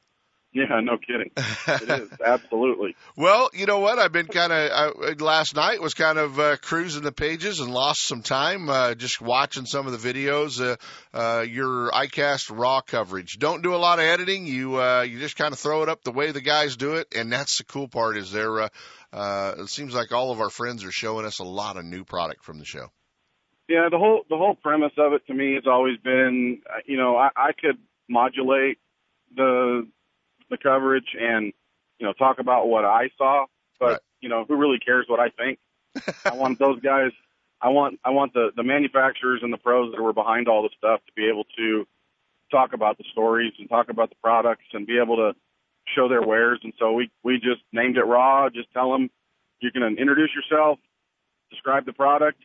yeah, 0.56 0.80
no 0.82 0.98
kidding. 0.98 1.32
It 1.36 2.04
is 2.04 2.10
absolutely. 2.26 2.96
Well, 3.16 3.50
you 3.54 3.66
know 3.66 3.80
what? 3.80 3.98
I've 3.98 4.12
been 4.12 4.28
kind 4.28 4.54
of 4.54 5.20
last 5.20 5.56
night 5.56 5.82
was 5.82 5.96
kind 5.96 6.20
of 6.20 6.40
uh, 6.40 6.58
cruising 6.58 7.02
the 7.02 7.12
pages 7.12 7.60
and 7.60 7.74
lost 7.74 8.08
some 8.08 8.22
time 8.22 8.70
uh, 8.70 8.94
just 8.94 9.20
watching 9.20 9.66
some 9.66 9.88
of 9.88 10.00
the 10.00 10.14
videos. 10.14 10.62
Uh, 10.62 10.76
uh, 11.18 11.42
your 11.42 11.90
iCast 11.92 12.56
raw 12.56 12.82
coverage. 12.82 13.40
Don't 13.40 13.64
do 13.64 13.74
a 13.74 13.78
lot 13.78 13.98
of 13.98 14.06
editing. 14.06 14.46
You 14.46 14.80
uh, 14.80 15.02
you 15.02 15.20
just 15.20 15.38
kind 15.38 15.54
of 15.54 15.60
throw 15.60 15.82
it 15.82 15.90
up 15.90 16.04
the 16.04 16.12
way 16.12 16.32
the 16.32 16.42
guys 16.42 16.76
do 16.76 16.96
it, 16.96 17.08
and 17.16 17.32
that's 17.32 17.58
the 17.58 17.64
cool 17.64 17.88
part. 17.88 18.16
Is 18.18 18.32
there? 18.32 18.62
Uh, 18.62 18.70
uh, 19.12 19.56
it 19.60 19.70
seems 19.70 19.96
like 19.96 20.12
all 20.12 20.32
of 20.32 20.40
our 20.40 20.52
friends 20.52 20.84
are 20.84 20.92
showing 20.92 21.26
us 21.26 21.40
a 21.40 21.44
lot 21.44 21.78
of 21.78 21.86
new 21.86 22.04
product 22.04 22.44
from 22.44 22.60
the 22.60 22.66
show. 22.66 22.88
Yeah, 23.68 23.88
the 23.90 23.98
whole 23.98 24.24
the 24.30 24.38
whole 24.38 24.56
premise 24.56 24.94
of 25.00 25.14
it 25.14 25.26
to 25.28 25.34
me 25.34 25.56
has 25.56 25.64
always 25.66 25.98
been, 25.98 26.62
you 26.86 26.98
know, 26.98 27.18
I, 27.18 27.30
I 27.36 27.52
could 27.60 27.78
modulate 28.08 28.78
the 29.36 29.88
the 30.54 30.58
coverage 30.58 31.16
and 31.20 31.52
you 32.00 32.06
know 32.06 32.14
talk 32.14 32.40
about 32.40 32.68
what 32.68 32.86
I 32.86 33.10
saw, 33.18 33.46
but 33.80 33.86
Right. 33.88 34.00
you 34.22 34.30
know 34.30 34.46
who 34.48 34.56
really 34.56 34.80
cares 34.80 35.06
what 35.08 35.20
I 35.20 35.30
think? 35.30 35.60
I 36.26 36.34
want 36.36 36.60
those 36.60 36.80
guys. 36.82 37.12
I 37.62 37.70
want 37.70 38.00
I 38.04 38.12
want 38.12 38.34
the 38.34 38.52
the 38.56 38.64
manufacturers 38.64 39.42
and 39.44 39.52
the 39.52 39.58
pros 39.58 39.94
that 39.94 40.02
were 40.02 40.14
behind 40.14 40.48
all 40.48 40.64
the 40.64 40.70
stuff 40.78 41.02
to 41.08 41.12
be 41.16 41.28
able 41.30 41.46
to 41.58 41.86
talk 42.52 42.74
about 42.74 42.98
the 42.98 43.04
stories 43.12 43.54
and 43.60 43.68
talk 43.70 43.90
about 43.90 44.10
the 44.10 44.16
products 44.22 44.66
and 44.74 44.86
be 44.86 45.00
able 45.00 45.16
to 45.18 45.34
show 45.96 46.08
their 46.08 46.22
wares. 46.22 46.60
And 46.64 46.74
so 46.80 46.94
we 46.94 47.10
we 47.24 47.36
just 47.40 47.62
named 47.72 47.98
it 47.98 48.04
raw. 48.06 48.50
Just 48.50 48.72
tell 48.74 48.92
them 48.92 49.10
you 49.60 49.72
can 49.72 49.84
introduce 49.84 50.32
yourself, 50.36 50.80
describe 51.50 51.86
the 51.86 51.94
product, 51.94 52.40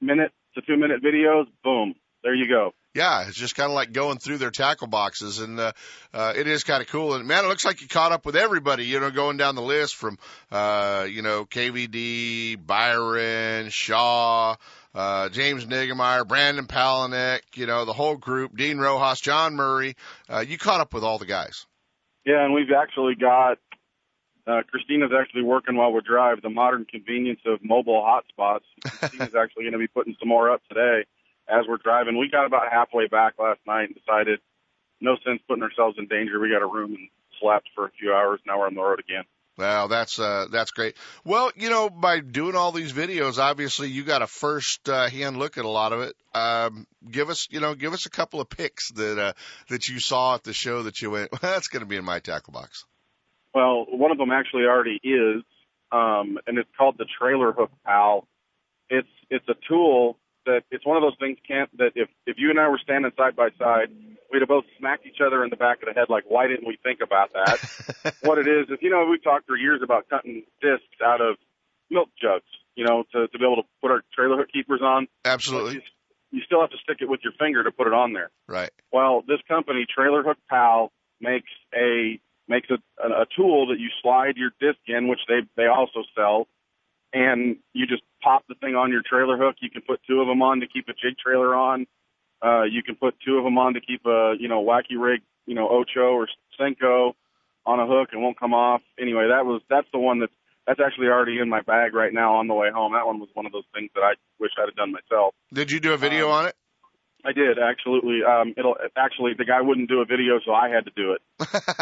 minute 0.00 0.32
to 0.54 0.62
two 0.62 0.76
minute 0.76 1.02
videos. 1.02 1.46
Boom, 1.62 1.94
there 2.22 2.34
you 2.34 2.48
go. 2.48 2.72
Yeah, 2.94 3.26
it's 3.26 3.38
just 3.38 3.54
kind 3.54 3.70
of 3.70 3.74
like 3.74 3.92
going 3.92 4.18
through 4.18 4.36
their 4.36 4.50
tackle 4.50 4.86
boxes, 4.86 5.38
and 5.38 5.58
uh, 5.58 5.72
uh, 6.12 6.34
it 6.36 6.46
is 6.46 6.62
kind 6.62 6.82
of 6.82 6.88
cool. 6.88 7.14
And 7.14 7.26
man, 7.26 7.44
it 7.44 7.48
looks 7.48 7.64
like 7.64 7.80
you 7.80 7.88
caught 7.88 8.12
up 8.12 8.26
with 8.26 8.36
everybody. 8.36 8.84
You 8.84 9.00
know, 9.00 9.10
going 9.10 9.38
down 9.38 9.54
the 9.54 9.62
list 9.62 9.96
from 9.96 10.18
uh, 10.50 11.06
you 11.08 11.22
know 11.22 11.46
KVD, 11.46 12.66
Byron, 12.66 13.70
Shaw, 13.70 14.56
uh, 14.94 15.30
James 15.30 15.64
Niggemeyer, 15.64 16.28
Brandon 16.28 16.66
Palaniuk. 16.66 17.40
You 17.54 17.64
know, 17.64 17.86
the 17.86 17.94
whole 17.94 18.16
group. 18.16 18.54
Dean 18.54 18.76
Rojas, 18.76 19.20
John 19.20 19.54
Murray. 19.54 19.96
Uh, 20.28 20.44
you 20.46 20.58
caught 20.58 20.82
up 20.82 20.92
with 20.92 21.02
all 21.02 21.18
the 21.18 21.24
guys. 21.24 21.64
Yeah, 22.26 22.44
and 22.44 22.52
we've 22.52 22.72
actually 22.76 23.14
got 23.14 23.56
uh, 24.46 24.60
Christina's 24.70 25.12
actually 25.18 25.44
working 25.44 25.76
while 25.76 25.92
we 25.94 26.02
drive 26.02 26.42
the 26.42 26.50
modern 26.50 26.84
convenience 26.84 27.40
of 27.46 27.60
mobile 27.64 28.02
hotspots. 28.02 28.64
Christina's 28.84 29.34
actually 29.34 29.62
going 29.62 29.72
to 29.72 29.78
be 29.78 29.88
putting 29.88 30.14
some 30.20 30.28
more 30.28 30.50
up 30.50 30.60
today 30.68 31.06
as 31.52 31.66
we're 31.68 31.76
driving. 31.76 32.18
We 32.18 32.30
got 32.30 32.46
about 32.46 32.72
halfway 32.72 33.06
back 33.06 33.34
last 33.38 33.60
night 33.66 33.88
and 33.88 33.94
decided 33.94 34.40
no 35.00 35.16
sense 35.24 35.40
putting 35.46 35.62
ourselves 35.62 35.96
in 35.98 36.06
danger. 36.06 36.40
We 36.40 36.50
got 36.50 36.62
a 36.62 36.66
room 36.66 36.94
and 36.94 37.08
slept 37.40 37.68
for 37.74 37.86
a 37.86 37.90
few 37.98 38.12
hours. 38.12 38.40
Now 38.46 38.60
we're 38.60 38.66
on 38.66 38.74
the 38.74 38.80
road 38.80 39.00
again. 39.00 39.24
Wow, 39.58 39.86
that's 39.86 40.18
uh, 40.18 40.46
that's 40.50 40.70
great. 40.70 40.96
Well, 41.26 41.52
you 41.56 41.68
know, 41.68 41.90
by 41.90 42.20
doing 42.20 42.56
all 42.56 42.72
these 42.72 42.94
videos, 42.94 43.38
obviously 43.38 43.90
you 43.90 44.02
got 44.02 44.22
a 44.22 44.26
first 44.26 44.88
uh, 44.88 45.10
hand 45.10 45.36
look 45.36 45.58
at 45.58 45.66
a 45.66 45.68
lot 45.68 45.92
of 45.92 46.00
it. 46.00 46.14
Um, 46.34 46.86
give 47.10 47.28
us, 47.28 47.48
you 47.50 47.60
know, 47.60 47.74
give 47.74 47.92
us 47.92 48.06
a 48.06 48.10
couple 48.10 48.40
of 48.40 48.48
picks 48.48 48.90
that 48.92 49.18
uh, 49.18 49.32
that 49.68 49.88
you 49.88 50.00
saw 50.00 50.36
at 50.36 50.44
the 50.44 50.54
show 50.54 50.84
that 50.84 51.02
you 51.02 51.10
went. 51.10 51.32
Well, 51.32 51.40
that's 51.42 51.68
going 51.68 51.80
to 51.80 51.86
be 51.86 51.96
in 51.96 52.04
my 52.04 52.20
tackle 52.20 52.54
box. 52.54 52.86
Well, 53.54 53.84
one 53.90 54.10
of 54.10 54.16
them 54.16 54.30
actually 54.30 54.62
already 54.62 54.98
is, 55.04 55.42
um, 55.92 56.38
and 56.46 56.56
it's 56.56 56.70
called 56.78 56.96
the 56.96 57.06
Trailer 57.20 57.52
Hook 57.52 57.70
Pal. 57.84 58.26
It's 58.88 59.08
it's 59.28 59.46
a 59.50 59.54
tool 59.68 60.16
that 60.46 60.62
it's 60.70 60.86
one 60.86 60.96
of 60.96 61.02
those 61.02 61.16
things 61.18 61.38
can't 61.46 61.70
that 61.78 61.92
if 61.94 62.08
if 62.26 62.36
you 62.38 62.50
and 62.50 62.58
I 62.58 62.68
were 62.68 62.80
standing 62.82 63.10
side 63.16 63.36
by 63.36 63.50
side, 63.58 63.88
we'd 64.30 64.40
have 64.40 64.48
both 64.48 64.64
smacked 64.78 65.06
each 65.06 65.20
other 65.24 65.44
in 65.44 65.50
the 65.50 65.56
back 65.56 65.82
of 65.82 65.88
the 65.88 65.98
head 65.98 66.08
like, 66.08 66.24
why 66.28 66.46
didn't 66.46 66.66
we 66.66 66.78
think 66.82 67.00
about 67.02 67.32
that? 67.32 68.14
what 68.22 68.38
it 68.38 68.46
is 68.46 68.68
is, 68.70 68.78
you 68.80 68.90
know, 68.90 69.06
we've 69.08 69.22
talked 69.22 69.46
for 69.46 69.56
years 69.56 69.80
about 69.82 70.08
cutting 70.08 70.44
discs 70.60 71.00
out 71.04 71.20
of 71.20 71.36
milk 71.90 72.08
jugs, 72.20 72.48
you 72.74 72.84
know, 72.84 73.04
to 73.12 73.28
to 73.28 73.38
be 73.38 73.44
able 73.44 73.62
to 73.62 73.68
put 73.80 73.90
our 73.90 74.02
trailer 74.14 74.36
hook 74.36 74.48
keepers 74.52 74.80
on. 74.82 75.06
Absolutely, 75.24 75.74
You, 75.74 75.80
you 76.32 76.40
still 76.46 76.60
have 76.60 76.70
to 76.70 76.78
stick 76.82 76.98
it 77.00 77.08
with 77.08 77.20
your 77.22 77.32
finger 77.38 77.62
to 77.64 77.70
put 77.70 77.86
it 77.86 77.92
on 77.92 78.12
there. 78.12 78.30
right. 78.48 78.70
Well, 78.92 79.22
this 79.26 79.40
company, 79.48 79.86
Trailer 79.88 80.22
Hook 80.22 80.38
Pal, 80.48 80.92
makes 81.20 81.50
a 81.74 82.18
makes 82.48 82.68
a, 82.70 82.78
a, 83.02 83.22
a 83.22 83.26
tool 83.36 83.68
that 83.68 83.78
you 83.78 83.88
slide 84.02 84.36
your 84.36 84.50
disc 84.60 84.80
in, 84.86 85.08
which 85.08 85.20
they 85.28 85.40
they 85.56 85.66
also 85.66 86.02
sell, 86.16 86.48
and 87.12 87.56
you 87.72 87.86
just 87.86 88.02
pop 88.22 88.44
the 88.48 88.54
thing 88.60 88.74
on 88.74 88.90
your 88.90 89.02
trailer 89.08 89.36
hook. 89.36 89.56
You 89.60 89.70
can 89.70 89.82
put 89.82 90.00
two 90.08 90.20
of 90.20 90.26
them 90.26 90.42
on 90.42 90.60
to 90.60 90.66
keep 90.66 90.88
a 90.88 90.92
jig 90.92 91.18
trailer 91.18 91.54
on. 91.54 91.86
Uh, 92.42 92.64
you 92.64 92.82
can 92.82 92.96
put 92.96 93.14
two 93.24 93.36
of 93.38 93.44
them 93.44 93.58
on 93.58 93.74
to 93.74 93.80
keep 93.80 94.04
a 94.06 94.34
you 94.38 94.48
know 94.48 94.64
wacky 94.64 94.98
rig, 94.98 95.20
you 95.46 95.54
know 95.54 95.68
Ocho 95.68 96.12
or 96.12 96.28
Senko 96.58 97.12
on 97.64 97.78
a 97.78 97.86
hook 97.86 98.08
and 98.12 98.22
won't 98.22 98.38
come 98.38 98.54
off. 98.54 98.82
Anyway, 98.98 99.28
that 99.28 99.46
was 99.46 99.62
that's 99.70 99.86
the 99.92 99.98
one 99.98 100.18
that's 100.20 100.32
that's 100.66 100.80
actually 100.84 101.06
already 101.08 101.38
in 101.38 101.48
my 101.48 101.60
bag 101.60 101.94
right 101.94 102.12
now 102.12 102.36
on 102.36 102.48
the 102.48 102.54
way 102.54 102.68
home. 102.72 102.92
That 102.92 103.06
one 103.06 103.18
was 103.20 103.28
one 103.34 103.46
of 103.46 103.52
those 103.52 103.66
things 103.74 103.90
that 103.94 104.02
I 104.02 104.14
wish 104.38 104.50
I'd 104.58 104.68
have 104.68 104.76
done 104.76 104.92
myself. 104.92 105.34
Did 105.52 105.70
you 105.70 105.80
do 105.80 105.92
a 105.92 105.96
video 105.96 106.26
Um, 106.26 106.32
on 106.32 106.46
it? 106.46 106.54
I 107.24 107.32
did 107.32 107.58
absolutely. 107.58 108.20
Um, 108.26 108.54
it'll 108.56 108.76
actually 108.96 109.34
the 109.38 109.44
guy 109.44 109.60
wouldn't 109.60 109.88
do 109.88 110.00
a 110.00 110.04
video, 110.04 110.40
so 110.44 110.52
I 110.52 110.68
had 110.68 110.84
to 110.86 110.92
do 110.96 111.12
it. 111.12 111.20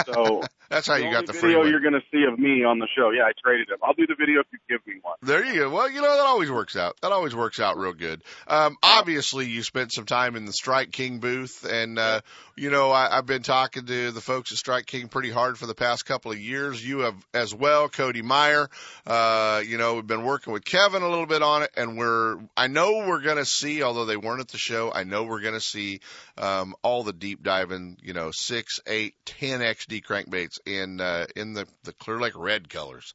So 0.06 0.42
That's 0.70 0.86
how 0.86 0.94
you 0.94 1.10
got 1.10 1.26
the 1.26 1.32
free 1.32 1.54
video 1.54 1.64
you're 1.64 1.80
going 1.80 1.94
to 1.94 2.02
see 2.12 2.22
of 2.32 2.38
me 2.38 2.62
on 2.62 2.78
the 2.78 2.86
show. 2.96 3.10
Yeah, 3.10 3.24
I 3.24 3.32
traded 3.42 3.68
him. 3.70 3.78
I'll 3.82 3.92
do 3.92 4.06
the 4.06 4.14
video 4.14 4.38
if 4.38 4.46
you 4.52 4.60
give 4.68 4.86
me 4.86 5.00
one. 5.02 5.16
There 5.20 5.44
you 5.44 5.62
go. 5.62 5.70
Well, 5.70 5.90
you 5.90 6.00
know 6.00 6.16
that 6.16 6.26
always 6.26 6.48
works 6.48 6.76
out. 6.76 6.96
That 7.02 7.10
always 7.10 7.34
works 7.34 7.58
out 7.58 7.76
real 7.76 7.92
good. 7.92 8.22
Um, 8.46 8.76
obviously, 8.80 9.48
you 9.48 9.64
spent 9.64 9.92
some 9.92 10.06
time 10.06 10.36
in 10.36 10.44
the 10.44 10.52
Strike 10.52 10.92
King 10.92 11.18
booth, 11.18 11.66
and 11.68 11.98
uh, 11.98 12.20
you 12.56 12.70
know 12.70 12.92
I, 12.92 13.18
I've 13.18 13.26
been 13.26 13.42
talking 13.42 13.84
to 13.84 14.12
the 14.12 14.20
folks 14.20 14.52
at 14.52 14.58
Strike 14.58 14.86
King 14.86 15.08
pretty 15.08 15.30
hard 15.30 15.58
for 15.58 15.66
the 15.66 15.74
past 15.74 16.06
couple 16.06 16.30
of 16.30 16.38
years. 16.38 16.86
You 16.86 17.00
have 17.00 17.16
as 17.34 17.52
well, 17.52 17.88
Cody 17.88 18.22
Meyer. 18.22 18.70
Uh, 19.04 19.62
you 19.66 19.76
know 19.76 19.96
we've 19.96 20.06
been 20.06 20.22
working 20.22 20.52
with 20.52 20.64
Kevin 20.64 21.02
a 21.02 21.08
little 21.08 21.26
bit 21.26 21.42
on 21.42 21.64
it, 21.64 21.70
and 21.76 21.98
we're 21.98 22.38
I 22.56 22.68
know 22.68 23.04
we're 23.08 23.22
going 23.22 23.38
to 23.38 23.44
see, 23.44 23.82
although 23.82 24.04
they 24.04 24.16
weren't 24.16 24.40
at 24.40 24.48
the 24.48 24.58
show, 24.58 24.92
I 24.94 25.02
know 25.02 25.24
we're 25.24 25.42
going 25.42 25.54
to 25.54 25.60
see 25.60 25.98
um, 26.38 26.76
all 26.82 27.02
the 27.02 27.12
deep 27.12 27.42
diving, 27.42 27.96
you 28.00 28.12
know, 28.12 28.30
six, 28.32 28.78
eight, 28.86 29.14
ten 29.24 29.49
XD 29.58 30.04
crankbaits 30.04 30.60
in 30.64 31.00
uh, 31.00 31.26
in 31.34 31.54
the 31.54 31.66
the 31.82 31.92
Clear 31.94 32.20
Lake 32.20 32.36
red 32.36 32.68
colors. 32.68 33.14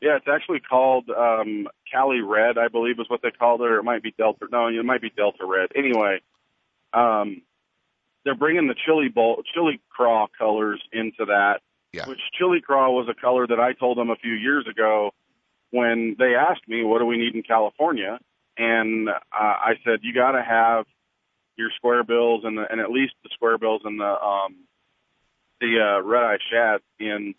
Yeah, 0.00 0.16
it's 0.16 0.28
actually 0.28 0.60
called 0.60 1.10
um, 1.10 1.66
Cali 1.90 2.20
Red, 2.20 2.56
I 2.56 2.68
believe, 2.68 3.00
is 3.00 3.10
what 3.10 3.20
they 3.22 3.32
called 3.32 3.60
it, 3.60 3.64
or 3.64 3.78
it 3.78 3.82
might 3.82 4.02
be 4.02 4.14
Delta. 4.16 4.46
No, 4.50 4.68
it 4.68 4.84
might 4.84 5.02
be 5.02 5.10
Delta 5.10 5.44
Red. 5.44 5.70
Anyway, 5.74 6.20
um, 6.92 7.42
they're 8.24 8.36
bringing 8.36 8.68
the 8.68 8.76
chili 8.86 9.08
bowl, 9.08 9.42
chili 9.52 9.80
craw 9.90 10.28
colors 10.38 10.80
into 10.92 11.24
that. 11.26 11.60
Yeah. 11.92 12.06
Which 12.06 12.20
chili 12.38 12.60
craw 12.60 12.90
was 12.90 13.08
a 13.08 13.20
color 13.20 13.46
that 13.46 13.58
I 13.58 13.72
told 13.72 13.98
them 13.98 14.10
a 14.10 14.16
few 14.16 14.34
years 14.34 14.66
ago 14.70 15.10
when 15.70 16.14
they 16.18 16.34
asked 16.36 16.68
me, 16.68 16.84
"What 16.84 17.00
do 17.00 17.06
we 17.06 17.16
need 17.16 17.34
in 17.34 17.42
California?" 17.42 18.20
And 18.56 19.08
uh, 19.08 19.12
I 19.32 19.74
said, 19.84 20.00
"You 20.02 20.14
got 20.14 20.32
to 20.32 20.42
have 20.42 20.86
your 21.56 21.70
square 21.74 22.04
bills 22.04 22.42
and 22.44 22.56
the, 22.56 22.70
and 22.70 22.80
at 22.80 22.90
least 22.90 23.14
the 23.24 23.30
square 23.32 23.58
bills 23.58 23.82
and 23.84 23.98
the 23.98 24.04
um, 24.22 24.67
the 25.60 25.80
uh, 25.80 26.02
red 26.02 26.22
eye 26.22 26.38
shad 26.50 26.80
in 26.98 27.34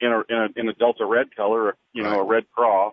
in 0.00 0.12
a, 0.12 0.20
in 0.28 0.36
a 0.38 0.60
in 0.60 0.68
a 0.68 0.72
delta 0.74 1.04
red 1.04 1.34
color, 1.34 1.76
you 1.92 2.02
know, 2.02 2.10
Right. 2.10 2.20
a 2.20 2.24
red 2.24 2.44
craw, 2.54 2.92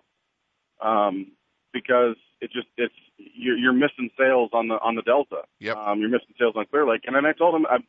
um, 0.80 1.32
because 1.72 2.16
it 2.40 2.50
just 2.52 2.66
it's 2.76 2.94
you're, 3.16 3.56
you're 3.56 3.72
missing 3.72 4.10
sales 4.18 4.50
on 4.52 4.68
the 4.68 4.74
on 4.74 4.94
the 4.94 5.02
delta. 5.02 5.42
Yep. 5.60 5.76
Um, 5.76 6.00
you're 6.00 6.10
missing 6.10 6.34
sales 6.38 6.54
on 6.56 6.66
Clear 6.66 6.86
Lake, 6.86 7.02
and 7.06 7.14
then 7.16 7.24
I 7.26 7.32
told 7.32 7.54
him 7.54 7.66
I've 7.70 7.82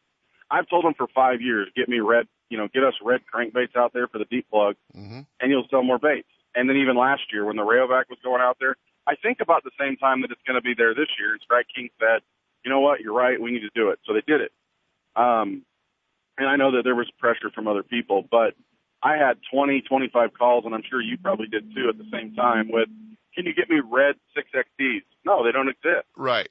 I've 0.50 0.70
told 0.70 0.86
him 0.86 0.94
for 0.94 1.08
five 1.14 1.42
years, 1.42 1.68
get 1.76 1.90
me 1.90 2.00
red, 2.00 2.28
you 2.50 2.58
know, 2.58 2.68
get 2.74 2.84
us 2.84 2.94
red 3.04 3.22
crankbaits 3.34 3.76
out 3.76 3.92
there 3.94 4.08
for 4.08 4.18
the 4.18 4.26
deep 4.26 4.50
plug, 4.50 4.76
hmm 4.94 5.22
and 5.40 5.52
you'll 5.52 5.68
sell 5.70 5.84
more 5.84 6.00
baits. 6.00 6.30
And 6.56 6.68
then 6.70 6.78
even 6.78 6.96
last 6.98 7.24
year 7.32 7.46
when 7.46 7.56
the 7.58 7.64
Rayovac 7.64 8.06
was 8.10 8.18
going 8.24 8.42
out 8.42 8.58
there, 8.60 8.76
I 9.06 9.16
think 9.16 9.40
about 9.42 9.64
the 9.64 9.72
same 9.80 9.98
time 9.98 10.22
that 10.22 10.32
it's 10.32 10.42
going 10.48 10.56
to 10.56 10.62
be 10.62 10.74
there 10.74 10.96
this 10.96 11.10
year. 11.20 11.34
And 11.34 11.42
Strike 11.42 11.68
King 11.76 11.90
said, 12.00 12.22
you 12.64 12.72
know 12.72 12.80
what, 12.80 13.02
you're 13.02 13.14
right, 13.14 13.40
we 13.40 13.52
need 13.52 13.60
to 13.60 13.70
do 13.76 13.90
it. 13.90 14.00
So 14.06 14.14
they 14.14 14.24
did 14.26 14.42
it. 14.42 14.52
Um, 15.16 15.64
and 16.38 16.48
I 16.48 16.56
know 16.56 16.72
that 16.72 16.84
there 16.84 16.96
was 16.96 17.10
pressure 17.20 17.50
from 17.54 17.68
other 17.68 17.84
people, 17.84 18.24
but 18.30 18.54
I 19.04 19.18
had 19.18 19.38
20, 19.52 19.82
25 19.82 20.34
calls, 20.38 20.66
and 20.66 20.74
I'm 20.74 20.84
sure 20.90 21.02
you 21.02 21.18
probably 21.18 21.48
did 21.48 21.74
too 21.76 21.90
at 21.90 21.98
the 21.98 22.08
same 22.12 22.34
time 22.36 22.70
with, 22.72 22.90
can 23.36 23.46
you 23.46 23.54
get 23.54 23.70
me 23.70 23.80
red 23.80 24.16
6XDs? 24.36 25.04
No, 25.26 25.44
they 25.44 25.52
don't 25.52 25.70
exist. 25.70 26.08
Right. 26.16 26.50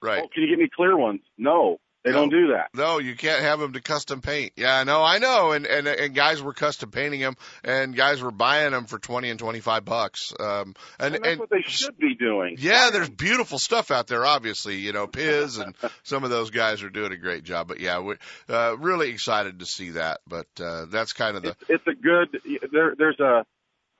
Right. 0.00 0.22
Oh, 0.24 0.28
can 0.28 0.42
you 0.42 0.48
get 0.48 0.58
me 0.58 0.68
clear 0.74 0.96
ones? 0.96 1.20
No, 1.38 1.78
they 2.04 2.10
No. 2.10 2.16
don't 2.18 2.30
do 2.30 2.48
that. 2.48 2.68
No, 2.74 2.98
you 2.98 3.14
can't 3.14 3.42
have 3.42 3.60
them 3.60 3.72
to 3.74 3.80
custom 3.80 4.20
paint. 4.20 4.52
Yeah, 4.56 4.82
no, 4.84 5.02
I 5.02 5.18
know. 5.18 5.52
And, 5.52 5.66
and, 5.66 5.86
and 5.86 6.14
guys 6.14 6.42
were 6.42 6.52
custom 6.52 6.90
painting 6.90 7.20
them 7.20 7.36
and 7.62 7.94
guys 7.94 8.20
were 8.22 8.30
buying 8.32 8.72
them 8.72 8.86
for 8.86 8.98
20 8.98 9.30
and 9.30 9.38
25 9.38 9.84
bucks. 9.84 10.32
Um, 10.40 10.74
and, 10.98 11.14
And 11.14 11.24
that's 11.24 11.38
what 11.38 11.50
they 11.50 11.62
should 11.62 11.96
be 11.98 12.14
doing. 12.14 12.56
yeah, 12.58 12.90
there's 12.92 13.08
beautiful 13.10 13.58
stuff 13.58 13.90
out 13.90 14.08
there, 14.08 14.26
obviously, 14.26 14.76
you 14.76 14.92
know, 14.92 15.06
Piz 15.06 15.58
and 15.58 15.74
some 16.02 16.24
of 16.24 16.30
those 16.30 16.50
guys 16.50 16.82
are 16.82 16.90
doing 16.90 17.12
a 17.12 17.16
great 17.16 17.44
job. 17.44 17.68
But 17.68 17.78
yeah, 17.80 18.00
we're, 18.00 18.18
uh, 18.48 18.76
really 18.78 19.10
excited 19.10 19.60
to 19.60 19.66
see 19.66 19.90
that. 19.90 20.20
But, 20.26 20.48
uh, 20.60 20.86
that's 20.86 21.12
kind 21.12 21.36
of 21.36 21.42
the, 21.44 21.50
It's, 21.50 21.64
it's 21.68 21.86
a 21.86 21.94
good. 21.94 22.40
There, 22.72 22.94
there's 22.98 23.20
a. 23.20 23.44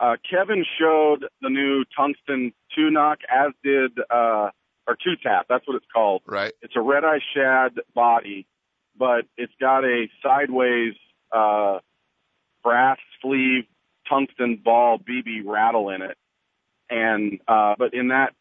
Uh, 0.00 0.16
Kevin 0.28 0.64
showed 0.80 1.26
the 1.42 1.48
new 1.48 1.84
tungsten 1.96 2.52
two 2.74 2.90
knock, 2.90 3.18
as 3.30 3.52
did 3.62 3.92
uh, 4.10 4.50
or 4.86 4.96
two 4.96 5.14
tap. 5.22 5.46
That's 5.48 5.66
what 5.66 5.76
it's 5.76 5.86
called. 5.92 6.22
right. 6.26 6.52
It's 6.62 6.74
a 6.76 6.80
red 6.80 7.04
eye 7.04 7.20
shad 7.34 7.72
body, 7.94 8.46
but 8.98 9.26
it's 9.36 9.52
got 9.60 9.84
a 9.84 10.08
sideways 10.22 10.94
uh, 11.30 11.78
brass 12.62 12.98
sleeve 13.20 13.64
tungsten 14.08 14.56
ball 14.62 14.98
BB 14.98 15.42
rattle 15.44 15.88
in 15.90 16.02
it, 16.02 16.16
and 16.90 17.38
uh, 17.48 17.74
but 17.78 17.94
in 17.94 18.08
that 18.08 18.34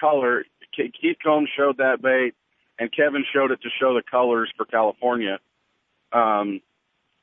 color, 0.00 0.44
Keith 0.74 1.16
Combs 1.22 1.48
showed 1.56 1.78
that 1.78 2.00
bait, 2.00 2.34
and 2.78 2.90
Kevin 2.92 3.24
showed 3.32 3.50
it 3.50 3.60
to 3.62 3.68
show 3.80 3.94
the 3.94 4.02
colors 4.08 4.50
for 4.56 4.64
California, 4.64 5.38
Um 6.12 6.60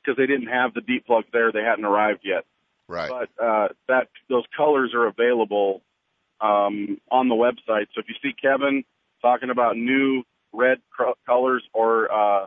because 0.04 0.16
they 0.18 0.26
didn't 0.26 0.46
have 0.48 0.72
the 0.74 0.82
deep 0.82 1.06
plugs 1.06 1.26
there; 1.32 1.50
they 1.50 1.62
hadn't 1.64 1.84
arrived 1.84 2.20
yet 2.22 2.44
Right. 2.88 3.10
but 3.10 3.44
uh, 3.44 3.68
that 3.88 4.08
those 4.28 4.44
colors 4.56 4.92
are 4.94 5.06
available 5.06 5.82
um, 6.40 6.98
on 7.10 7.28
the 7.28 7.34
website. 7.34 7.86
So 7.94 8.00
if 8.00 8.06
you 8.08 8.14
see 8.22 8.32
Kevin 8.40 8.84
talking 9.22 9.50
about 9.50 9.76
new 9.76 10.22
red 10.52 10.78
cr- 10.90 11.16
colors 11.26 11.62
or 11.72 12.12
uh, 12.12 12.46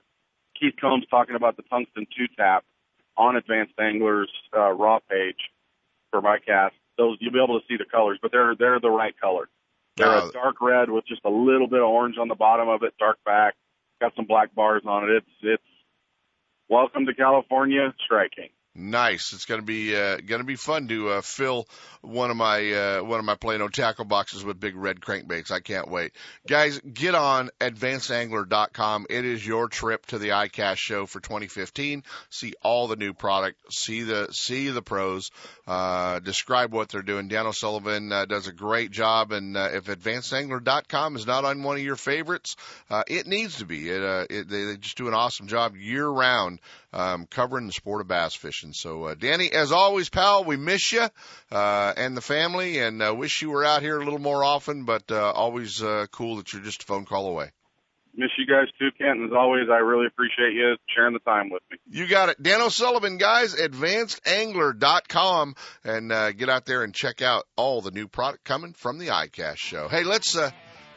Keith 0.60 0.75
Combs 0.80 1.06
talking 1.10 1.36
about 1.36 1.58
the 1.58 1.63
tungsten 1.63 2.06
two 2.15 2.28
tap 2.38 2.63
on 3.17 3.36
Advanced 3.36 3.73
Anglers 3.80 4.32
uh, 4.56 4.71
raw 4.71 4.99
page 5.10 5.38
for 6.12 6.21
my 6.21 6.38
cast, 6.39 6.75
those 6.97 7.17
you'll 7.19 7.34
be 7.34 7.41
able 7.43 7.60
to 7.60 7.65
see 7.67 7.78
the 7.78 7.86
colors, 7.86 8.19
but 8.21 8.32
they're 8.32 8.56
they're 8.56 8.80
the 8.80 8.89
right 8.89 9.17
color. 9.19 9.49
They're 9.97 10.08
Now- 10.08 10.30
a 10.30 10.32
dark 10.32 10.62
red 10.62 10.89
with 10.89 11.06
just 11.08 11.21
a 11.25 11.30
little 11.30 11.67
bit 11.67 11.80
of 11.80 11.88
orange 11.88 12.17
on 12.17 12.28
the 12.28 12.36
bottom 12.36 12.67
of 12.69 12.84
it, 12.84 12.93
dark 12.99 13.17
back, 13.25 13.56
got 14.02 14.15
some 14.15 14.25
black 14.25 14.54
bars 14.56 14.84
on 14.86 15.04
it. 15.10 15.15
It's 15.17 15.28
it's 15.41 15.63
welcome 16.69 17.06
to 17.06 17.13
California 17.13 17.93
striking. 18.06 18.49
Nice. 18.75 19.34
It's 19.34 19.45
going 19.45 19.62
to 19.62 19.65
be 19.65 19.95
uh, 19.95 20.17
going 20.17 20.41
to 20.41 20.45
be 20.45 20.55
fun 20.55 20.88
to 20.89 21.10
uh, 21.10 21.21
fill 21.21 21.67
one 22.01 22.29
of 22.29 22.38
my 22.38 22.71
uh, 22.71 23.03
one 23.03 23.19
of 23.19 23.25
my 23.25 23.36
Plano 23.36 23.67
tackle 23.67 24.05
boxes 24.05 24.45
with 24.45 24.60
big 24.60 24.75
red 24.75 25.01
crankbaits. 25.01 25.49
I 25.49 25.60
can't 25.60 25.89
wait, 25.89 26.13
guys. 26.47 26.79
Get 26.79 27.15
on 27.15 27.49
advancedangler.com. 27.60 29.08
It 29.10 29.25
is 29.25 29.45
your 29.45 29.69
trip 29.69 30.05
to 30.08 30.19
the 30.19 30.29
iCast 30.29 30.77
show 30.77 31.08
for 31.08 31.19
2015. 31.19 32.03
See 32.29 32.53
all 32.62 32.88
the 32.88 32.95
new 32.95 33.13
product. 33.13 33.60
See 33.73 34.03
the 34.03 34.27
see 34.32 34.69
the 34.69 34.84
pros. 34.84 35.32
Uh, 35.67 36.19
describe 36.19 36.71
what 36.71 36.89
they're 36.89 37.01
doing. 37.01 37.27
Dan 37.27 37.47
O'Sullivan 37.47 38.12
uh, 38.12 38.25
does 38.25 38.47
a 38.47 38.53
great 38.53 38.91
job, 38.91 39.32
and 39.32 39.58
uh, 39.58 39.69
if 39.73 39.86
advancedangler.com 39.86 41.15
is 41.15 41.25
not 41.25 41.43
on 41.43 41.63
one 41.63 41.77
of 41.77 41.84
your 41.84 41.95
favorites, 41.95 42.55
uh, 42.89 43.03
it 43.08 43.25
needs 43.25 43.58
to 43.58 43.65
be. 43.65 43.89
It, 43.89 44.03
uh, 44.03 44.25
it, 44.29 44.47
they, 44.47 44.65
they 44.65 44.77
just 44.77 44.97
do 44.97 45.08
an 45.08 45.15
awesome 45.15 45.47
job 45.47 45.75
year 45.75 46.08
round 46.08 46.60
um, 46.93 47.25
covering 47.28 47.67
the 47.67 47.73
sport 47.73 48.02
of 48.02 48.08
bass 48.08 48.36
fishing. 48.36 48.73
So, 48.73 49.06
uh, 49.06 49.15
Danny, 49.15 49.52
as 49.52 49.71
always, 49.71 50.10
pal, 50.10 50.43
we 50.43 50.58
miss 50.58 50.91
you 50.91 51.08
uh, 51.52 51.93
and 51.95 52.15
the 52.15 52.21
family, 52.21 52.80
and 52.80 53.02
uh, 53.02 53.13
wish 53.15 53.41
you 53.41 53.52
were 53.52 53.65
out 53.65 53.82
here 53.82 53.99
a 53.99 54.04
little 54.04 54.19
more 54.19 54.43
often. 54.43 54.86
But 54.86 55.12
uh, 55.12 55.32
always 55.32 55.84
uh, 55.84 56.08
cool 56.12 56.38
that 56.38 56.54
you're 56.54 56.62
just 56.62 56.84
a 56.84 56.86
phone 56.86 57.06
call 57.06 57.28
away. 57.28 57.52
Miss 58.15 58.30
you 58.38 58.45
guys 58.45 58.67
too, 58.80 58.89
Kent. 58.97 59.21
As 59.23 59.32
always, 59.32 59.69
I 59.71 59.78
really 59.78 60.08
appreciate 60.08 60.54
you 60.54 60.75
sharing 60.93 61.13
the 61.13 61.19
time 61.19 61.49
with 61.49 61.62
me. 61.71 61.78
You 61.89 62.08
got 62.08 62.30
it, 62.30 62.41
Dan 62.41 62.62
O'Sullivan, 62.62 63.17
guys. 63.17 63.56
AdvancedAngler.com, 63.56 65.56
and 65.84 66.12
uh, 66.12 66.32
get 66.32 66.49
out 66.49 66.65
there 66.65 66.84
and 66.84 66.93
check 66.93 67.21
out 67.21 67.45
all 67.56 67.82
the 67.82 67.91
new 67.91 68.08
product 68.08 68.43
coming 68.43 68.73
from 68.73 68.97
the 68.97 69.08
iCast 69.08 69.58
show. 69.58 69.88
Hey, 69.88 70.04
let's 70.04 70.36
uh, 70.36 70.49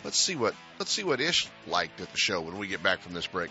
let's 0.04 0.18
see 0.18 0.36
what 0.36 0.54
let's 0.78 0.90
see 0.90 1.04
what 1.04 1.20
Ish 1.20 1.48
liked 1.66 2.00
at 2.00 2.10
the 2.10 2.18
show 2.18 2.40
when 2.40 2.58
we 2.58 2.66
get 2.66 2.82
back 2.82 3.00
from 3.00 3.12
this 3.12 3.26
break. 3.26 3.50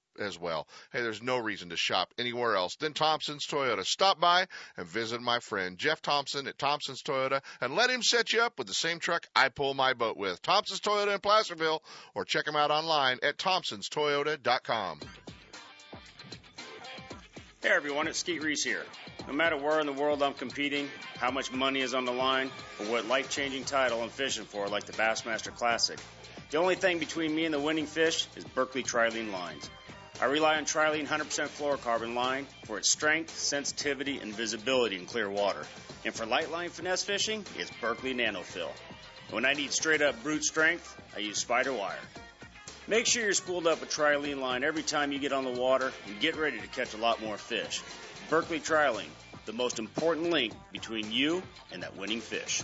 as 0.21 0.39
well. 0.39 0.67
Hey, 0.91 1.01
there's 1.01 1.21
no 1.21 1.37
reason 1.37 1.69
to 1.69 1.77
shop 1.77 2.13
anywhere 2.17 2.55
else 2.55 2.75
than 2.75 2.93
Thompson's 2.93 3.45
Toyota. 3.45 3.85
Stop 3.85 4.19
by 4.19 4.47
and 4.77 4.87
visit 4.87 5.21
my 5.21 5.39
friend 5.39 5.77
Jeff 5.77 6.01
Thompson 6.01 6.47
at 6.47 6.57
Thompson's 6.57 7.03
Toyota 7.03 7.41
and 7.59 7.75
let 7.75 7.89
him 7.89 8.03
set 8.03 8.33
you 8.33 8.41
up 8.41 8.57
with 8.57 8.67
the 8.67 8.73
same 8.73 8.99
truck 8.99 9.27
I 9.35 9.49
pull 9.49 9.73
my 9.73 9.93
boat 9.93 10.17
with. 10.17 10.41
Thompson's 10.41 10.81
Toyota 10.81 11.13
in 11.13 11.19
Placerville 11.19 11.81
or 12.15 12.25
check 12.25 12.47
him 12.47 12.55
out 12.55 12.71
online 12.71 13.19
at 13.23 13.37
thompsonstoyota.com. 13.37 14.99
Hey 17.61 17.69
everyone, 17.69 18.07
it's 18.07 18.17
Skeet 18.17 18.41
Reese 18.41 18.63
here. 18.63 18.83
No 19.27 19.33
matter 19.33 19.55
where 19.55 19.79
in 19.79 19.85
the 19.85 19.93
world 19.93 20.23
I'm 20.23 20.33
competing, 20.33 20.89
how 21.17 21.29
much 21.29 21.51
money 21.51 21.81
is 21.81 21.93
on 21.93 22.05
the 22.05 22.11
line, 22.11 22.49
or 22.79 22.87
what 22.87 23.07
life 23.07 23.29
changing 23.29 23.65
title 23.65 24.01
I'm 24.01 24.09
fishing 24.09 24.45
for, 24.45 24.67
like 24.67 24.85
the 24.85 24.93
Bassmaster 24.93 25.53
Classic, 25.53 25.99
the 26.49 26.57
only 26.57 26.75
thing 26.75 26.97
between 26.97 27.35
me 27.35 27.45
and 27.45 27.53
the 27.53 27.59
winning 27.59 27.85
fish 27.85 28.27
is 28.35 28.43
Berkley 28.43 28.83
Trilene 28.83 29.31
lines. 29.31 29.69
I 30.19 30.25
rely 30.25 30.57
on 30.57 30.65
Trilene 30.65 31.07
100% 31.07 31.47
fluorocarbon 31.47 32.13
line 32.13 32.47
for 32.65 32.77
its 32.77 32.89
strength, 32.89 33.37
sensitivity, 33.37 34.19
and 34.19 34.33
visibility 34.33 34.97
in 34.97 35.05
clear 35.05 35.29
water. 35.29 35.65
And 36.03 36.13
for 36.13 36.25
light 36.25 36.51
line 36.51 36.69
finesse 36.69 37.03
fishing, 37.03 37.45
it's 37.57 37.71
Berkley 37.79 38.13
NanoFil. 38.13 38.69
When 39.31 39.45
I 39.45 39.53
need 39.53 39.71
straight 39.71 40.01
up 40.01 40.21
brute 40.23 40.43
strength, 40.43 40.99
I 41.15 41.19
use 41.19 41.37
Spider 41.37 41.73
Wire. 41.73 41.95
Make 42.87 43.05
sure 43.05 43.23
you're 43.23 43.33
spooled 43.33 43.67
up 43.67 43.79
with 43.79 43.89
Trilene 43.89 44.41
line 44.41 44.63
every 44.63 44.83
time 44.83 45.11
you 45.11 45.19
get 45.19 45.31
on 45.31 45.45
the 45.45 45.51
water 45.51 45.91
and 46.07 46.19
get 46.19 46.35
ready 46.35 46.59
to 46.59 46.67
catch 46.67 46.93
a 46.93 46.97
lot 46.97 47.21
more 47.21 47.37
fish. 47.37 47.81
Berkley 48.29 48.59
Trilene, 48.59 49.09
the 49.45 49.53
most 49.53 49.79
important 49.79 50.29
link 50.29 50.53
between 50.71 51.11
you 51.11 51.41
and 51.71 51.83
that 51.83 51.95
winning 51.95 52.21
fish. 52.21 52.63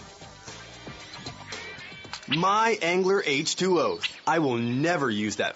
My 2.27 2.77
Angler 2.81 3.21
H2O. 3.21 4.05
I 4.25 4.39
will 4.39 4.57
never 4.57 5.09
use 5.09 5.37
that 5.37 5.55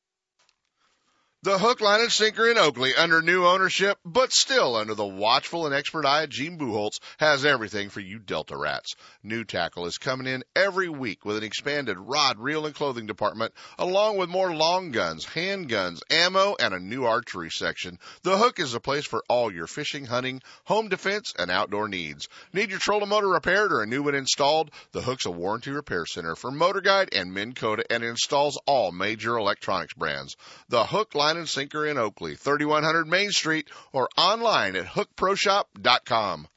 The 1.43 1.57
hook, 1.57 1.81
line, 1.81 2.01
and 2.01 2.11
sinker 2.11 2.47
in 2.47 2.59
Oakley 2.59 2.93
under 2.93 3.19
new 3.19 3.47
ownership, 3.47 3.97
but 4.05 4.31
still 4.31 4.75
under 4.75 4.93
the 4.93 5.07
watchful 5.07 5.65
and 5.65 5.73
expert 5.73 6.05
eye 6.05 6.21
of 6.21 6.29
Gene 6.29 6.59
Buholtz 6.59 6.99
has 7.17 7.45
everything 7.45 7.89
for 7.89 7.99
you 7.99 8.19
Delta 8.19 8.55
rats. 8.55 8.93
New 9.23 9.43
tackle 9.43 9.87
is 9.87 9.97
coming 9.97 10.27
in 10.27 10.43
every 10.55 10.87
week 10.87 11.25
with 11.25 11.37
an 11.37 11.43
expanded 11.43 11.97
rod, 11.97 12.37
reel, 12.37 12.67
and 12.67 12.75
clothing 12.75 13.07
department, 13.07 13.55
along 13.79 14.17
with 14.17 14.29
more 14.29 14.53
long 14.53 14.91
guns, 14.91 15.25
handguns, 15.25 16.03
ammo, 16.11 16.55
and 16.59 16.75
a 16.75 16.79
new 16.79 17.05
archery 17.05 17.49
section. 17.49 17.97
The 18.21 18.37
hook 18.37 18.59
is 18.59 18.75
a 18.75 18.79
place 18.79 19.07
for 19.07 19.23
all 19.27 19.51
your 19.51 19.65
fishing, 19.65 20.05
hunting, 20.05 20.43
home 20.65 20.89
defense, 20.89 21.33
and 21.39 21.49
outdoor 21.49 21.87
needs. 21.87 22.29
Need 22.53 22.69
your 22.69 22.77
trolling 22.77 23.09
motor 23.09 23.29
repaired 23.29 23.71
or 23.73 23.81
a 23.81 23.87
new 23.87 24.03
one 24.03 24.13
installed? 24.13 24.69
The 24.91 25.01
hook's 25.01 25.25
a 25.25 25.31
warranty 25.31 25.71
repair 25.71 26.05
center 26.05 26.35
for 26.35 26.51
Motor 26.51 26.81
Guide 26.81 27.09
and 27.13 27.33
Minn 27.33 27.55
Kota 27.55 27.83
and 27.89 28.03
installs 28.03 28.59
all 28.67 28.91
major 28.91 29.37
electronics 29.37 29.95
brands. 29.95 30.37
The 30.69 30.85
hook, 30.85 31.15
line, 31.15 31.30
and 31.37 31.49
sinker 31.49 31.85
in 31.85 31.97
Oakley, 31.97 32.35
3100 32.35 33.07
Main 33.07 33.31
Street, 33.31 33.69
or 33.91 34.09
online 34.17 34.75
at 34.75 34.85
hookproshop.com. 34.85 36.47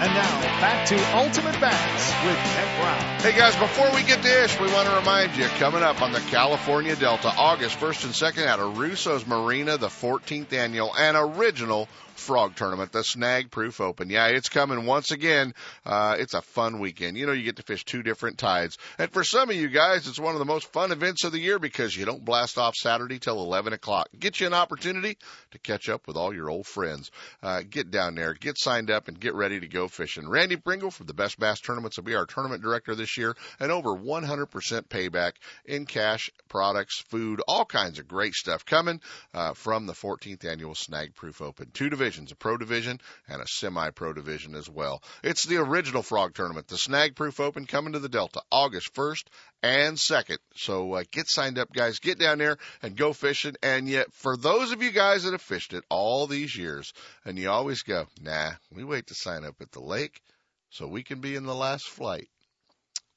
And 0.00 0.14
now 0.14 0.40
back 0.60 0.86
to 0.86 1.16
Ultimate 1.16 1.60
Bass 1.60 2.24
with 2.24 2.36
Kent 2.36 2.80
Brown. 2.80 3.20
Hey 3.20 3.36
guys, 3.36 3.56
before 3.56 3.92
we 3.94 4.04
get 4.04 4.22
to 4.22 4.44
Ish, 4.44 4.60
we 4.60 4.72
want 4.72 4.88
to 4.88 4.94
remind 4.94 5.36
you 5.36 5.46
coming 5.58 5.82
up 5.82 6.00
on 6.00 6.12
the 6.12 6.20
California 6.20 6.94
Delta, 6.94 7.28
August 7.28 7.80
1st 7.80 8.04
and 8.04 8.12
2nd 8.12 8.46
at 8.46 8.78
Russo's 8.78 9.26
Marina, 9.26 9.76
the 9.76 9.88
14th 9.88 10.52
annual 10.52 10.94
and 10.96 11.16
original 11.16 11.88
frog 12.18 12.56
tournament, 12.56 12.92
the 12.92 13.02
Snag 13.02 13.50
Proof 13.50 13.80
Open. 13.80 14.10
Yeah, 14.10 14.26
it's 14.26 14.48
coming 14.48 14.84
once 14.84 15.12
again. 15.12 15.54
Uh, 15.86 16.16
it's 16.18 16.34
a 16.34 16.42
fun 16.42 16.80
weekend. 16.80 17.16
You 17.16 17.26
know, 17.26 17.32
you 17.32 17.44
get 17.44 17.56
to 17.56 17.62
fish 17.62 17.84
two 17.84 18.02
different 18.02 18.38
tides. 18.38 18.76
And 18.98 19.10
for 19.10 19.24
some 19.24 19.48
of 19.48 19.56
you 19.56 19.68
guys, 19.68 20.06
it's 20.08 20.18
one 20.18 20.34
of 20.34 20.40
the 20.40 20.44
most 20.44 20.72
fun 20.72 20.92
events 20.92 21.24
of 21.24 21.32
the 21.32 21.38
year 21.38 21.58
because 21.58 21.96
you 21.96 22.04
don't 22.04 22.24
blast 22.24 22.58
off 22.58 22.74
Saturday 22.74 23.18
till 23.18 23.40
11 23.40 23.72
o'clock. 23.72 24.08
Get 24.18 24.40
you 24.40 24.46
an 24.46 24.54
opportunity 24.54 25.16
to 25.52 25.58
catch 25.58 25.88
up 25.88 26.06
with 26.06 26.16
all 26.16 26.34
your 26.34 26.50
old 26.50 26.66
friends. 26.66 27.10
Uh, 27.42 27.62
get 27.68 27.90
down 27.90 28.14
there, 28.16 28.34
get 28.34 28.58
signed 28.58 28.90
up, 28.90 29.08
and 29.08 29.18
get 29.18 29.34
ready 29.34 29.60
to 29.60 29.68
go 29.68 29.88
fishing. 29.88 30.28
Randy 30.28 30.56
Pringle 30.56 30.90
from 30.90 31.06
the 31.06 31.14
Best 31.14 31.38
Bass 31.38 31.60
Tournaments 31.60 31.96
will 31.96 32.04
be 32.04 32.16
our 32.16 32.26
tournament 32.26 32.62
director 32.62 32.94
this 32.94 33.16
year, 33.16 33.36
and 33.60 33.70
over 33.70 33.90
100% 33.90 34.48
payback 34.88 35.32
in 35.64 35.86
cash, 35.86 36.30
products, 36.48 37.00
food, 37.08 37.40
all 37.46 37.64
kinds 37.64 37.98
of 37.98 38.08
great 38.08 38.34
stuff 38.34 38.66
coming 38.66 39.00
uh, 39.34 39.54
from 39.54 39.86
the 39.86 39.92
14th 39.92 40.44
annual 40.44 40.74
Snag 40.74 41.14
Proof 41.14 41.40
Open. 41.40 41.70
Two 41.72 41.88
divisions 41.88 42.07
divisions, 42.08 42.32
a 42.32 42.36
pro 42.36 42.56
division 42.56 42.98
and 43.28 43.42
a 43.42 43.46
semi-pro 43.46 44.14
division 44.14 44.54
as 44.54 44.66
well. 44.66 45.02
It's 45.22 45.44
the 45.44 45.58
original 45.58 46.02
frog 46.02 46.34
tournament, 46.34 46.66
the 46.66 46.78
Snag 46.78 47.14
Proof 47.14 47.38
Open 47.38 47.66
coming 47.66 47.92
to 47.92 47.98
the 47.98 48.08
Delta 48.08 48.40
August 48.50 48.94
1st 48.94 49.24
and 49.62 49.98
2nd. 49.98 50.38
So 50.56 50.94
uh, 50.94 51.04
get 51.10 51.28
signed 51.28 51.58
up, 51.58 51.70
guys. 51.70 51.98
Get 51.98 52.18
down 52.18 52.38
there 52.38 52.56
and 52.82 52.96
go 52.96 53.12
fishing. 53.12 53.56
And 53.62 53.86
yet, 53.86 54.10
for 54.14 54.38
those 54.38 54.72
of 54.72 54.82
you 54.82 54.90
guys 54.90 55.24
that 55.24 55.32
have 55.32 55.42
fished 55.42 55.74
it 55.74 55.84
all 55.90 56.26
these 56.26 56.56
years, 56.56 56.94
and 57.26 57.38
you 57.38 57.50
always 57.50 57.82
go, 57.82 58.06
nah, 58.22 58.52
we 58.74 58.84
wait 58.84 59.08
to 59.08 59.14
sign 59.14 59.44
up 59.44 59.56
at 59.60 59.70
the 59.72 59.80
lake 59.80 60.22
so 60.70 60.86
we 60.86 61.02
can 61.02 61.20
be 61.20 61.36
in 61.36 61.44
the 61.44 61.54
last 61.54 61.86
flight. 61.88 62.28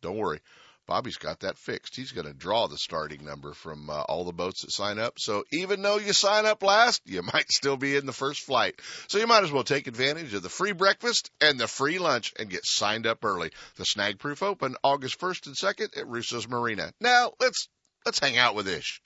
Don't 0.01 0.17
worry. 0.17 0.41
Bobby's 0.87 1.17
got 1.17 1.41
that 1.41 1.57
fixed. 1.57 1.95
He's 1.95 2.11
going 2.11 2.27
to 2.27 2.33
draw 2.33 2.67
the 2.67 2.77
starting 2.77 3.23
number 3.23 3.53
from 3.53 3.89
uh, 3.89 4.01
all 4.01 4.25
the 4.25 4.33
boats 4.33 4.61
that 4.61 4.71
sign 4.71 4.99
up. 4.99 5.13
So 5.19 5.43
even 5.51 5.81
though 5.81 5.97
you 5.97 6.13
sign 6.13 6.45
up 6.45 6.63
last, 6.63 7.01
you 7.05 7.21
might 7.33 7.49
still 7.51 7.77
be 7.77 7.95
in 7.95 8.05
the 8.05 8.13
first 8.13 8.41
flight. 8.41 8.79
So 9.07 9.17
you 9.17 9.27
might 9.27 9.43
as 9.43 9.51
well 9.51 9.63
take 9.63 9.87
advantage 9.87 10.33
of 10.33 10.43
the 10.43 10.49
free 10.49 10.73
breakfast 10.73 11.31
and 11.39 11.59
the 11.59 11.67
free 11.67 11.97
lunch 11.97 12.33
and 12.37 12.49
get 12.49 12.65
signed 12.65 13.07
up 13.07 13.23
early. 13.23 13.51
The 13.75 13.85
Snag 13.85 14.19
Proof 14.19 14.43
Open 14.43 14.75
August 14.83 15.19
1st 15.19 15.47
and 15.47 15.55
2nd 15.55 15.97
at 15.97 16.07
Russo's 16.07 16.47
Marina. 16.47 16.91
Now 16.99 17.33
let's 17.39 17.67
let's 18.05 18.19
hang 18.19 18.37
out 18.37 18.55
with 18.55 18.67
Ish. 18.67 19.01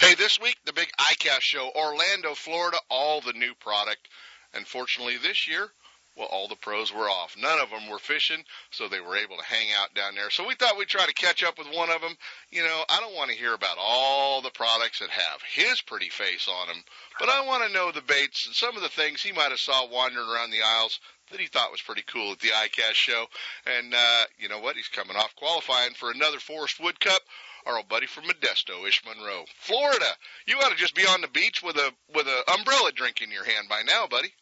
Hey, 0.00 0.14
this 0.14 0.40
week 0.40 0.56
the 0.64 0.72
big 0.72 0.88
ICAST 0.98 1.40
show, 1.40 1.70
Orlando, 1.74 2.34
Florida, 2.34 2.78
all 2.90 3.20
the 3.20 3.32
new 3.32 3.54
product. 3.54 4.08
Unfortunately, 4.54 5.16
this 5.18 5.48
year 5.48 5.68
well, 6.16 6.28
all 6.30 6.48
the 6.48 6.56
pros 6.56 6.92
were 6.92 7.08
off. 7.08 7.36
None 7.38 7.58
of 7.60 7.70
them 7.70 7.88
were 7.90 7.98
fishing, 7.98 8.42
so 8.70 8.88
they 8.88 9.00
were 9.00 9.16
able 9.16 9.36
to 9.36 9.44
hang 9.44 9.68
out 9.78 9.94
down 9.94 10.14
there. 10.14 10.30
So 10.30 10.46
we 10.46 10.54
thought 10.54 10.78
we'd 10.78 10.88
try 10.88 11.04
to 11.04 11.12
catch 11.12 11.44
up 11.44 11.58
with 11.58 11.68
one 11.74 11.90
of 11.90 12.00
them. 12.00 12.16
You 12.50 12.62
know, 12.62 12.84
I 12.88 13.00
don't 13.00 13.14
want 13.14 13.30
to 13.30 13.36
hear 13.36 13.54
about 13.54 13.76
all 13.78 14.40
the 14.40 14.50
products 14.50 15.00
that 15.00 15.10
have 15.10 15.40
his 15.42 15.80
pretty 15.82 16.08
face 16.08 16.48
on 16.48 16.68
them, 16.68 16.82
but 17.18 17.28
I 17.28 17.44
want 17.46 17.66
to 17.66 17.72
know 17.72 17.92
the 17.92 18.00
baits 18.00 18.46
and 18.46 18.54
some 18.54 18.76
of 18.76 18.82
the 18.82 18.88
things 18.88 19.22
he 19.22 19.32
might 19.32 19.50
have 19.50 19.60
saw 19.60 19.88
wandering 19.88 20.28
around 20.28 20.50
the 20.50 20.62
aisles 20.62 20.98
that 21.30 21.40
he 21.40 21.46
thought 21.46 21.72
was 21.72 21.82
pretty 21.82 22.04
cool 22.06 22.32
at 22.32 22.38
the 22.38 22.48
ICAST 22.48 22.94
show. 22.94 23.26
And 23.66 23.92
uh, 23.92 24.24
you 24.38 24.48
know 24.48 24.60
what? 24.60 24.76
He's 24.76 24.88
coming 24.88 25.16
off 25.16 25.34
qualifying 25.36 25.92
for 25.94 26.10
another 26.10 26.38
Forrest 26.38 26.80
Wood 26.80 26.98
Cup 27.00 27.22
our 27.66 27.78
old 27.78 27.88
buddy 27.88 28.06
from 28.06 28.24
Modesto, 28.24 28.86
Ish 28.86 29.02
Monroe, 29.04 29.44
Florida. 29.58 30.06
You 30.46 30.56
ought 30.58 30.70
to 30.70 30.76
just 30.76 30.94
be 30.94 31.02
on 31.02 31.20
the 31.20 31.28
beach 31.28 31.62
with 31.62 31.76
a 31.76 31.92
with 32.14 32.26
a 32.26 32.52
umbrella 32.52 32.92
drink 32.94 33.20
in 33.22 33.32
your 33.32 33.44
hand 33.44 33.68
by 33.68 33.82
now, 33.82 34.06
buddy. 34.06 34.32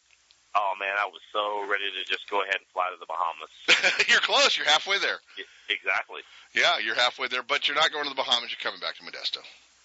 Oh 0.55 0.71
man, 0.79 0.95
I 0.95 1.05
was 1.11 1.19
so 1.35 1.67
ready 1.67 1.91
to 1.91 2.01
just 2.07 2.31
go 2.31 2.39
ahead 2.39 2.63
and 2.63 2.67
fly 2.71 2.87
to 2.87 2.95
the 2.95 3.05
Bahamas. 3.05 3.51
you're 4.07 4.23
close. 4.23 4.55
You're 4.55 4.71
halfway 4.71 4.99
there. 4.99 5.19
Yeah, 5.35 5.43
exactly. 5.67 6.23
Yeah, 6.55 6.79
you're 6.79 6.95
halfway 6.95 7.27
there, 7.27 7.43
but 7.43 7.67
you're 7.67 7.75
not 7.75 7.91
going 7.91 8.07
to 8.07 8.09
the 8.09 8.15
Bahamas. 8.15 8.55
You're 8.55 8.63
coming 8.63 8.79
back 8.79 8.95
to 8.97 9.03
Modesto. 9.03 9.43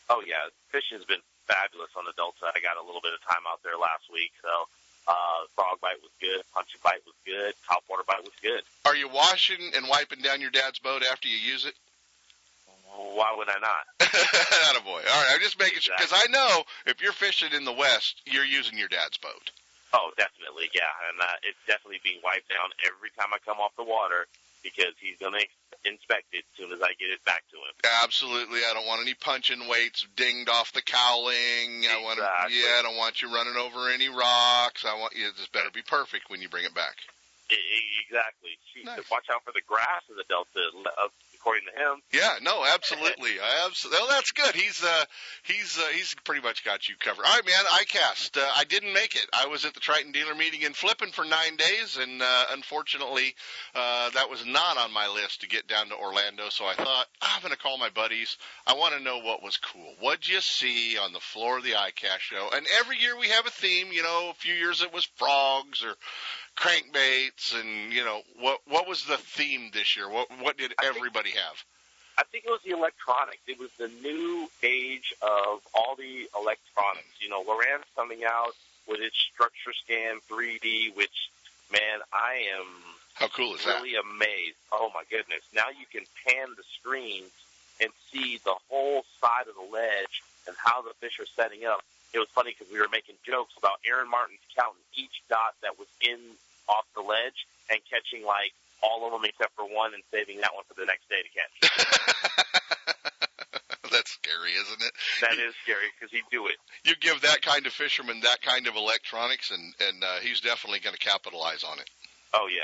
Oh 0.09 0.23
yeah, 0.23 0.47
fishing's 0.71 1.05
been 1.05 1.23
fabulous 1.51 1.91
on 1.99 2.07
the 2.07 2.15
Delta. 2.15 2.55
I 2.55 2.63
got 2.63 2.79
a 2.79 2.87
little 2.87 3.03
bit 3.03 3.15
of 3.15 3.21
time 3.27 3.43
out 3.51 3.63
there 3.67 3.75
last 3.75 4.07
week, 4.15 4.31
so 4.39 4.71
uh, 5.11 5.41
frog 5.59 5.83
bite 5.83 5.99
was 6.03 6.15
good, 6.23 6.43
punching 6.55 6.81
bite 6.87 7.03
was 7.03 7.19
good, 7.27 7.55
top 7.67 7.83
water 7.91 8.07
bite 8.07 8.23
was 8.23 8.35
good. 8.39 8.63
Are 8.87 8.95
you 8.95 9.11
washing 9.11 9.75
and 9.75 9.91
wiping 9.91 10.23
down 10.23 10.41
your 10.41 10.55
dad's 10.55 10.79
boat 10.79 11.03
after 11.03 11.27
you 11.27 11.37
use 11.37 11.67
it? 11.67 11.75
Why 12.91 13.35
would 13.37 13.49
I 13.49 13.59
not? 13.59 13.85
Attaboy. 14.01 14.87
All 14.87 15.23
right, 15.23 15.31
I'm 15.35 15.41
just 15.41 15.59
making 15.59 15.79
exactly. 15.79 15.83
sure 15.83 15.95
because 15.99 16.15
I 16.15 16.31
know 16.31 16.63
if 16.87 17.03
you're 17.03 17.13
fishing 17.13 17.53
in 17.53 17.65
the 17.65 17.73
West, 17.73 18.23
you're 18.27 18.45
using 18.45 18.79
your 18.79 18.89
dad's 18.89 19.19
boat. 19.19 19.51
Oh, 19.93 20.15
definitely, 20.17 20.71
yeah, 20.75 20.91
and 21.11 21.19
uh, 21.19 21.37
it's 21.43 21.59
definitely 21.67 21.99
being 22.05 22.23
wiped 22.23 22.49
down 22.49 22.71
every 22.87 23.11
time 23.19 23.35
I 23.35 23.43
come 23.43 23.59
off 23.59 23.75
the 23.75 23.83
water 23.83 24.31
because 24.63 24.95
he's 25.01 25.19
going 25.19 25.35
to 25.35 25.45
inspect 25.83 26.31
it 26.33 26.45
as 26.45 26.53
soon 26.55 26.71
as 26.71 26.79
I 26.79 26.93
get 27.01 27.11
it 27.11 27.25
back 27.25 27.43
to 27.51 27.57
him. 27.57 27.75
Absolutely, 28.05 28.61
I 28.63 28.75
don't 28.75 28.87
want 28.87 29.03
any 29.03 29.15
punching 29.15 29.67
weights 29.67 30.07
dinged 30.15 30.49
off 30.49 30.73
the 30.73 30.85
cowling. 30.85 31.83
Exactly. 31.83 31.91
I 31.91 31.99
want, 32.05 32.19
to, 32.21 32.29
yeah, 32.55 32.79
I 32.79 32.83
don't 32.85 32.97
want 32.97 33.23
you 33.23 33.33
running 33.33 33.57
over 33.57 33.91
any 33.91 34.09
rocks. 34.09 34.85
I 34.85 34.95
want 34.95 35.17
you. 35.17 35.27
This 35.35 35.49
better 35.51 35.71
be 35.73 35.83
perfect 35.83 36.31
when 36.31 36.41
you 36.41 36.49
bring 36.49 36.65
it 36.65 36.75
back. 36.75 36.95
Exactly. 37.51 38.55
Jeez, 38.71 38.87
nice. 38.87 39.11
Watch 39.11 39.27
out 39.33 39.43
for 39.43 39.51
the 39.51 39.65
grass 39.67 40.07
in 40.07 40.15
the 40.15 40.29
delta 40.29 40.71
according 41.41 41.65
to 41.65 41.73
him. 41.73 42.03
Yeah, 42.13 42.37
no, 42.43 42.65
absolutely. 42.65 43.41
I 43.41 43.67
absolutely. 43.67 43.99
Well, 43.99 44.09
that's 44.11 44.33
good. 44.33 44.55
He's 44.55 44.83
uh 44.85 45.05
he's 45.45 45.79
uh, 45.79 45.89
he's 45.95 46.15
pretty 46.25 46.43
much 46.43 46.65
got 46.65 46.89
you 46.89 46.95
covered. 47.01 47.25
All 47.25 47.33
right, 47.33 47.47
man. 47.47 47.65
ICAST. 47.81 48.37
Uh, 48.37 48.47
I 48.57 48.65
didn't 48.65 48.93
make 48.93 49.15
it. 49.15 49.27
I 49.33 49.47
was 49.47 49.65
at 49.65 49.75
the 49.75 49.81
Triton 49.81 50.13
dealer 50.13 50.35
meeting 50.35 50.63
in 50.63 50.73
Flippin 50.73 51.11
for 51.11 51.25
nine 51.25 51.57
days, 51.57 51.99
and 52.01 52.21
uh, 52.21 52.45
unfortunately, 52.53 53.35
uh, 53.75 54.11
that 54.11 54.29
was 54.31 54.45
not 54.45 54.77
on 54.79 54.93
my 54.93 55.09
list 55.09 55.41
to 55.41 55.49
get 55.49 55.67
down 55.67 55.89
to 55.89 55.97
Orlando. 55.97 56.49
So 56.51 56.67
I 56.67 56.75
thought 56.75 57.07
I'm 57.23 57.41
going 57.41 57.53
to 57.53 57.59
call 57.59 57.79
my 57.79 57.91
buddies. 57.91 58.37
I 58.67 58.75
want 58.75 58.95
to 58.95 59.03
know 59.03 59.19
what 59.19 59.43
was 59.43 59.57
cool. 59.57 59.95
What'd 60.01 60.29
you 60.29 60.41
see 60.41 60.99
on 60.99 61.13
the 61.13 61.21
floor 61.21 61.59
of 61.59 61.65
the 61.65 61.73
ICAST 61.73 62.21
show? 62.21 62.51
And 62.55 62.67
every 62.81 62.99
year 62.99 63.19
we 63.19 63.29
have 63.29 63.47
a 63.47 63.51
theme. 63.51 63.93
You 63.93 64.03
know, 64.03 64.31
a 64.31 64.35
few 64.35 64.55
years 64.55 64.83
it 64.83 64.93
was 64.93 65.09
frogs 65.17 65.85
or 65.85 65.95
crankbaits 66.61 67.59
and 67.59 67.93
you 67.93 68.05
know 68.05 68.21
what 68.39 68.61
what 68.69 68.87
was 68.87 69.05
the 69.07 69.17
theme 69.17 69.71
this 69.73 69.97
year? 69.97 70.09
What 70.09 70.29
what 70.41 70.59
did 70.59 70.75
I 70.79 70.87
everybody 70.87 71.31
think, 71.31 71.43
have? 71.45 71.65
I 72.19 72.25
think 72.25 72.45
it 72.45 72.51
was 72.51 72.61
the 72.63 72.73
electronics. 72.73 73.41
It 73.49 73.59
was 73.59 73.71
the 73.79 73.89
new 74.03 74.49
age 74.63 75.15
of 75.23 75.61
all 75.75 75.97
the 75.97 76.29
electronics. 76.39 77.17
You 77.21 77.31
know, 77.31 77.43
Lowrance 77.43 77.89
coming 77.97 78.25
out 78.25 78.53
with 78.87 79.01
its 79.01 79.17
structure 79.33 79.73
scan 79.73 80.21
3D, 80.31 80.95
which 80.97 81.31
man, 81.73 82.01
I 82.13 82.45
am 82.59 82.67
how 83.15 83.29
cool 83.29 83.55
is 83.55 83.65
really 83.65 83.93
that? 83.93 84.05
amazed. 84.05 84.57
Oh 84.73 84.91
my 84.95 85.03
goodness! 85.11 85.41
Now 85.55 85.69
you 85.69 85.87
can 85.91 86.05
pan 86.27 86.49
the 86.57 86.65
screen 86.79 87.25
and 87.81 87.91
see 88.13 88.39
the 88.45 88.55
whole 88.69 89.05
side 89.21 89.49
of 89.49 89.55
the 89.55 89.73
ledge 89.73 90.23
and 90.47 90.57
how 90.63 90.83
the 90.83 90.93
fish 91.01 91.19
are 91.21 91.27
setting 91.37 91.65
up. 91.65 91.81
It 92.13 92.19
was 92.19 92.29
funny 92.29 92.55
because 92.57 92.73
we 92.73 92.81
were 92.81 92.89
making 92.91 93.15
jokes 93.25 93.55
about 93.57 93.79
Aaron 93.87 94.11
Martens 94.11 94.41
counting 94.57 94.83
each 94.97 95.23
dot 95.29 95.55
that 95.63 95.79
was 95.79 95.89
in 96.03 96.19
off 96.71 96.87
the 96.95 97.03
ledge 97.03 97.47
and 97.71 97.81
catching 97.91 98.25
like 98.25 98.53
all 98.83 99.05
of 99.07 99.13
them 99.13 99.25
except 99.25 99.55
for 99.57 99.65
one 99.67 99.93
and 99.95 100.03
saving 100.11 100.41
that 100.41 100.55
one 100.55 100.65
for 100.71 100.75
the 100.79 100.87
next 100.87 101.09
day 101.11 101.21
to 101.21 101.29
catch. 101.35 101.55
That's 103.93 104.11
scary, 104.13 104.53
isn't 104.55 104.83
it? 104.83 104.93
That 105.21 105.33
is 105.35 105.53
scary 105.67 105.91
because 105.99 106.13
he'd 106.15 106.23
do 106.31 106.47
it. 106.47 106.55
You 106.85 106.95
give 107.01 107.21
that 107.23 107.43
kind 107.43 107.67
of 107.67 107.73
fisherman 107.73 108.21
that 108.21 108.41
kind 108.41 108.69
of 108.69 108.77
electronics, 108.77 109.51
and 109.51 109.75
and 109.81 110.05
uh, 110.05 110.21
he's 110.23 110.41
definitely 110.41 110.79
going 110.79 110.95
to 110.95 111.01
capitalize 111.03 111.65
on 111.65 111.79
it. 111.79 111.91
Oh 112.35 112.47
yeah. 112.47 112.63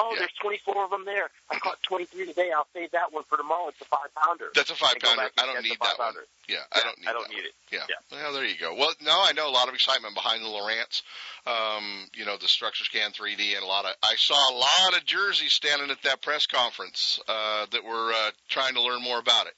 Oh, 0.00 0.10
Yeah. 0.12 0.20
there's 0.20 0.32
24 0.40 0.84
of 0.84 0.90
them 0.90 1.04
there. 1.04 1.28
I 1.50 1.58
caught 1.58 1.82
23 1.82 2.26
today. 2.26 2.52
I'll 2.54 2.68
save 2.72 2.90
that 2.92 3.12
one 3.12 3.24
for 3.24 3.36
tomorrow. 3.36 3.68
It's 3.68 3.80
a 3.80 3.84
five 3.86 4.14
pounder. 4.14 4.46
That's 4.54 4.70
a 4.70 4.74
five 4.76 4.94
pounder. 5.02 5.30
I 5.36 5.46
don't 5.46 5.62
need 5.62 5.72
that 5.72 5.80
one. 5.80 5.90
five-pounder. 5.96 6.20
Yeah, 6.48 6.58
I 6.72 6.80
don't 6.84 6.98
need 7.00 7.08
I 7.08 7.12
don't 7.12 7.28
need 7.30 7.44
it. 7.44 7.52
Yeah. 7.72 7.84
Yeah. 7.88 7.96
Well, 8.12 8.32
there 8.32 8.44
you 8.44 8.56
go. 8.58 8.74
Well, 8.74 8.92
no, 9.02 9.10
I 9.12 9.32
know 9.32 9.48
a 9.48 9.50
lot 9.50 9.66
of 9.68 9.74
excitement 9.74 10.14
behind 10.14 10.44
the 10.44 10.48
Lowrance. 10.48 11.02
Um, 11.46 12.06
you 12.14 12.24
know, 12.26 12.36
the 12.36 12.48
Structure 12.48 12.84
Scan 12.84 13.10
3D 13.12 13.54
and 13.56 13.64
a 13.64 13.66
lot 13.66 13.86
of. 13.86 13.94
I 14.02 14.14
saw 14.16 14.36
a 14.52 14.54
lot 14.54 14.96
of 14.96 15.04
jerseys 15.04 15.52
standing 15.52 15.90
at 15.90 16.02
that 16.02 16.22
press 16.22 16.46
conference 16.46 17.18
uh, 17.26 17.66
that 17.72 17.82
were 17.84 18.12
uh, 18.12 18.30
trying 18.48 18.74
to 18.74 18.82
learn 18.82 19.02
more 19.02 19.18
about 19.18 19.46
it. 19.46 19.54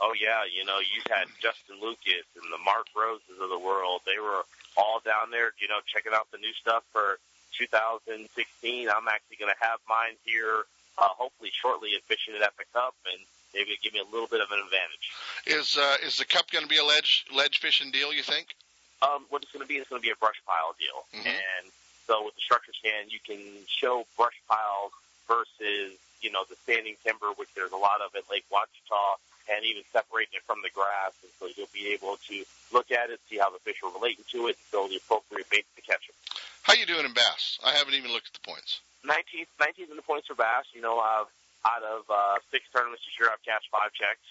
Oh 0.00 0.12
yeah, 0.20 0.42
you 0.50 0.64
know, 0.64 0.80
you 0.80 1.00
had 1.08 1.26
Justin 1.40 1.78
Lucas 1.80 2.26
and 2.34 2.50
the 2.52 2.58
Mark 2.64 2.86
Roses 2.96 3.38
of 3.40 3.48
the 3.48 3.58
world. 3.58 4.00
They 4.04 4.18
were 4.20 4.42
all 4.76 5.00
down 5.04 5.30
there, 5.30 5.52
you 5.62 5.68
know, 5.68 5.78
checking 5.86 6.10
out 6.12 6.26
the 6.32 6.38
new 6.38 6.52
stuff 6.60 6.82
for 6.92 7.18
2016. 7.56 8.88
I'm 8.88 9.08
actually 9.08 9.36
going 9.36 9.52
to 9.52 9.64
have 9.64 9.78
mine 9.88 10.16
here, 10.24 10.64
uh, 10.98 11.08
hopefully 11.08 11.50
shortly 11.52 11.94
at 11.94 12.02
Fishing 12.02 12.34
it 12.34 12.42
at 12.42 12.48
Epic 12.54 12.72
Cup, 12.72 12.94
and 13.12 13.20
maybe 13.54 13.76
give 13.82 13.92
me 13.92 14.00
a 14.00 14.08
little 14.10 14.26
bit 14.26 14.40
of 14.40 14.50
an 14.50 14.58
advantage. 14.60 15.12
Is 15.46 15.76
uh, 15.76 15.96
is 16.04 16.16
the 16.16 16.24
cup 16.24 16.50
going 16.50 16.64
to 16.64 16.68
be 16.68 16.78
a 16.78 16.84
ledge 16.84 17.24
ledge 17.34 17.58
fishing 17.58 17.90
deal? 17.90 18.12
You 18.12 18.22
think? 18.22 18.54
Um, 19.02 19.26
what 19.30 19.42
it's 19.42 19.50
going 19.52 19.64
to 19.64 19.68
be 19.68 19.76
is 19.82 19.86
going 19.88 20.00
to 20.00 20.06
be 20.06 20.12
a 20.12 20.16
brush 20.16 20.40
pile 20.46 20.74
deal, 20.78 21.04
Mhm. 21.20 21.26
and 21.26 21.72
so 22.06 22.24
with 22.24 22.34
the 22.34 22.40
structure 22.40 22.72
scan, 22.72 23.10
you 23.10 23.18
can 23.20 23.40
show 23.66 24.06
brush 24.16 24.38
piles 24.48 24.92
versus 25.26 25.98
you 26.20 26.30
know 26.30 26.44
the 26.48 26.56
standing 26.62 26.96
timber, 27.04 27.32
which 27.34 27.48
there's 27.54 27.72
a 27.72 27.76
lot 27.76 28.00
of 28.00 28.14
at 28.14 28.28
Lake 28.30 28.44
Ouachita, 28.50 29.18
and 29.50 29.64
even 29.64 29.82
separating 29.92 30.38
it 30.38 30.44
from 30.46 30.62
the 30.62 30.70
grass, 30.70 31.14
and 31.22 31.30
so 31.38 31.48
you'll 31.56 31.72
be 31.72 31.92
able 31.94 32.18
to 32.28 32.44
look 32.72 32.90
at 32.90 33.10
it, 33.10 33.20
see 33.28 33.38
how 33.38 33.50
the 33.50 33.58
fish 33.60 33.82
are 33.82 33.92
relating 33.92 34.24
to 34.30 34.46
it, 34.48 34.56
and 34.58 34.66
throw 34.70 34.88
the 34.88 34.96
appropriate 34.96 35.48
bait 35.50 35.66
to 35.76 35.82
catch 35.82 36.06
them. 36.06 36.16
How 36.62 36.74
you 36.74 36.86
doing 36.86 37.04
in 37.04 37.12
bass? 37.12 37.58
I 37.64 37.72
haven't 37.72 37.94
even 37.94 38.12
looked 38.12 38.30
at 38.30 38.36
the 38.38 38.46
points. 38.46 38.80
19th, 39.04 39.50
19th 39.58 39.90
in 39.90 39.98
the 39.98 40.06
points 40.06 40.28
for 40.28 40.34
bass. 40.34 40.70
You 40.74 40.80
know, 40.80 40.98
I've, 40.98 41.30
out 41.66 41.82
of 41.82 42.06
uh, 42.08 42.38
six 42.50 42.64
tournaments 42.70 43.02
this 43.02 43.18
year, 43.18 43.30
I've 43.32 43.42
cashed 43.42 43.68
five 43.70 43.92
checks. 43.92 44.22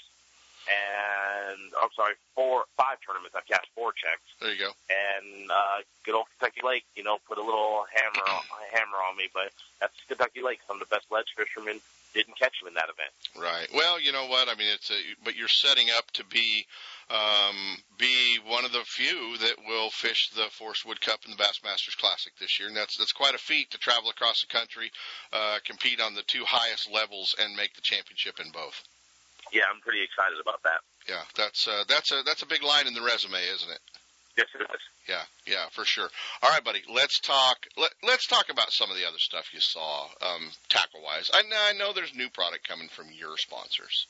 And, 0.70 1.74
I'm 1.82 1.90
sorry, 1.98 2.14
four, 2.36 2.70
five 2.78 3.02
tournaments, 3.02 3.36
I've 3.36 3.48
cashed 3.50 3.74
four 3.74 3.92
checks. 3.92 4.24
There 4.40 4.54
you 4.54 4.60
go. 4.60 4.72
And 4.88 5.50
uh, 5.50 5.82
good 6.06 6.14
old 6.16 6.30
Kentucky 6.38 6.62
Lake, 6.64 6.86
you 6.96 7.04
know, 7.04 7.18
put 7.28 7.38
a 7.38 7.44
little 7.44 7.84
hammer 7.90 8.24
on, 8.30 8.44
hammer 8.72 9.00
on 9.10 9.18
me. 9.18 9.28
But 9.34 9.52
that's 9.82 9.98
Kentucky 10.08 10.42
Lake. 10.46 10.62
Some 10.68 10.80
of 10.80 10.88
the 10.88 10.94
best 10.94 11.12
ledge 11.12 11.34
fishermen 11.36 11.82
didn't 12.14 12.38
catch 12.38 12.60
them 12.60 12.68
in 12.70 12.74
that 12.76 12.90
event. 12.90 13.14
Right. 13.38 13.68
Well, 13.74 14.00
you 14.00 14.12
know 14.12 14.28
what? 14.28 14.48
I 14.48 14.56
mean, 14.56 14.68
it's 14.74 14.90
a, 14.92 15.00
but 15.24 15.36
you're 15.36 15.48
setting 15.48 15.88
up 15.98 16.10
to 16.12 16.26
be 16.26 16.66
um, 17.10 17.78
be 17.98 18.40
one 18.48 18.66
of 18.66 18.72
the 18.72 18.84
few 18.86 19.38
that 19.38 19.56
will 19.68 19.90
fish 19.90 20.30
the 20.30 20.48
Forrest 20.52 20.86
Wood 20.86 21.02
Cup 21.02 21.20
in 21.26 21.32
the 21.32 21.38
Bassmasters 21.38 21.98
Classic 21.98 22.34
this 22.40 22.60
year, 22.60 22.70
and 22.70 22.78
that's 22.78 22.98
that's 22.98 23.12
quite 23.12 23.36
a 23.36 23.40
feat 23.40 23.72
to 23.72 23.78
travel 23.78 24.10
across 24.10 24.42
the 24.42 24.48
country, 24.48 24.92
uh, 25.34 25.60
compete 25.66 26.00
on 26.00 26.16
the 26.16 26.24
two 26.24 26.44
highest 26.46 26.92
levels, 26.92 27.36
and 27.38 27.56
make 27.56 27.74
the 27.76 27.82
championship 27.82 28.40
in 28.40 28.52
both. 28.52 28.84
Yeah, 29.52 29.64
I'm 29.74 29.82
pretty 29.82 30.04
excited 30.04 30.40
about 30.40 30.64
that. 30.64 30.80
Yeah, 31.10 31.24
that's 31.36 31.68
uh, 31.68 31.84
that's 31.88 32.12
a 32.12 32.24
that's 32.26 32.44
a 32.44 32.48
big 32.48 32.64
line 32.64 32.88
in 32.88 32.94
the 32.94 33.02
resume, 33.02 33.42
isn't 33.42 33.72
it? 33.72 33.82
Yes, 34.42 34.48
it 34.56 34.62
is. 34.74 34.82
Yeah, 35.08 35.22
yeah, 35.46 35.66
for 35.72 35.86
sure. 35.86 36.10
All 36.42 36.50
right, 36.50 36.64
buddy. 36.64 36.82
Let's 36.92 37.20
talk. 37.20 37.68
Let, 37.78 37.92
let's 38.04 38.26
talk 38.26 38.50
about 38.50 38.72
some 38.72 38.90
of 38.90 38.98
the 38.98 39.08
other 39.08 39.20
stuff 39.20 39.54
you 39.54 39.60
saw, 39.60 40.06
um, 40.22 40.50
tackle 40.70 41.02
wise. 41.04 41.30
I, 41.34 41.42
know- 41.44 41.58
I 41.70 41.74
know 41.74 41.94
there's 41.94 42.16
new 42.16 42.30
product 42.30 42.68
coming 42.68 42.88
from 42.88 43.08
your 43.18 43.38
sponsors. 43.38 44.08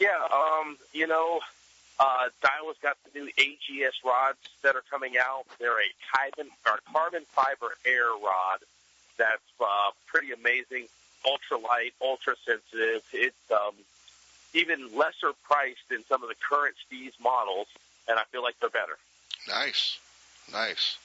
Yeah, 0.00 0.08
um, 0.32 0.76
you 0.92 1.06
know, 1.06 1.38
uh, 2.00 2.28
Daiwa's 2.42 2.76
got 2.82 2.96
the 3.04 3.20
new 3.20 3.30
AGS 3.38 4.04
rods 4.04 4.38
that 4.62 4.74
are 4.74 4.82
coming 4.90 5.14
out. 5.18 5.44
They're 5.60 5.78
a 5.78 5.92
carbon 6.12 6.50
or 6.66 6.78
carbon 6.92 7.22
fiber 7.28 7.74
air 7.86 8.08
rod 8.08 8.58
that's 9.16 9.40
uh, 9.60 9.90
pretty 10.06 10.32
amazing, 10.32 10.88
ultra 11.24 11.58
light, 11.58 11.92
ultra 12.02 12.34
sensitive. 12.44 13.02
It's 13.12 13.50
um, 13.52 13.74
even 14.52 14.96
lesser 14.96 15.32
priced 15.44 15.88
than 15.90 16.04
some 16.08 16.24
of 16.24 16.28
the 16.28 16.34
current 16.48 16.74
Steez 16.90 17.12
models, 17.22 17.68
and 18.08 18.18
I 18.18 18.24
feel 18.32 18.42
like 18.42 18.56
they're 18.60 18.70
better. 18.70 18.96
Nice, 19.48 19.98
nice. 20.52 20.96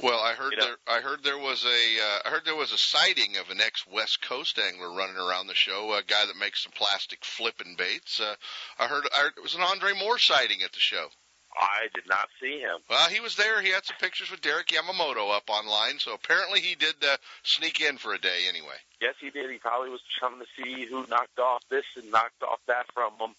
Well, 0.00 0.18
I 0.20 0.32
heard 0.32 0.52
You 0.52 0.58
know- 0.58 0.64
there. 0.66 0.76
I 0.96 1.00
heard 1.00 1.22
there 1.22 1.38
was 1.38 1.64
a. 1.64 1.68
Uh, 2.00 2.18
I 2.24 2.30
heard 2.30 2.44
there 2.46 2.56
was 2.56 2.72
a 2.72 2.78
sighting 2.78 3.36
of 3.36 3.50
an 3.50 3.60
ex 3.60 3.86
West 3.86 4.22
Coast 4.22 4.58
angler 4.58 4.90
running 4.90 5.16
around 5.16 5.46
the 5.46 5.54
show. 5.54 5.92
A 5.92 6.02
guy 6.02 6.24
that 6.24 6.36
makes 6.36 6.62
some 6.62 6.72
plastic 6.72 7.22
flipping 7.24 7.76
baits. 7.76 8.18
Uh, 8.18 8.34
I 8.78 8.86
heard. 8.86 9.04
I 9.16 9.22
heard 9.22 9.32
it 9.36 9.42
was 9.42 9.54
an 9.54 9.62
Andre 9.62 9.92
Moore 9.92 10.18
sighting 10.18 10.62
at 10.62 10.72
the 10.72 10.80
show. 10.80 11.08
I 11.54 11.88
did 11.94 12.06
not 12.08 12.28
see 12.40 12.60
him. 12.60 12.78
Well, 12.88 13.08
he 13.10 13.20
was 13.20 13.34
there. 13.36 13.60
He 13.60 13.70
had 13.70 13.84
some 13.84 13.96
pictures 14.00 14.30
with 14.30 14.40
Derek 14.40 14.68
Yamamoto 14.68 15.34
up 15.36 15.50
online. 15.50 15.98
So 15.98 16.14
apparently 16.14 16.60
he 16.60 16.76
did 16.76 16.94
uh, 17.02 17.16
sneak 17.42 17.80
in 17.80 17.98
for 17.98 18.14
a 18.14 18.18
day 18.20 18.44
anyway. 18.48 18.76
Yes, 19.02 19.16
he 19.20 19.30
did. 19.30 19.50
He 19.50 19.58
probably 19.58 19.90
was 19.90 20.00
coming 20.20 20.40
to 20.40 20.46
see 20.62 20.86
who 20.86 21.04
knocked 21.08 21.38
off 21.40 21.62
this 21.68 21.84
and 21.96 22.10
knocked 22.10 22.42
off 22.42 22.60
that 22.68 22.86
from 22.94 23.12
him. 23.18 23.34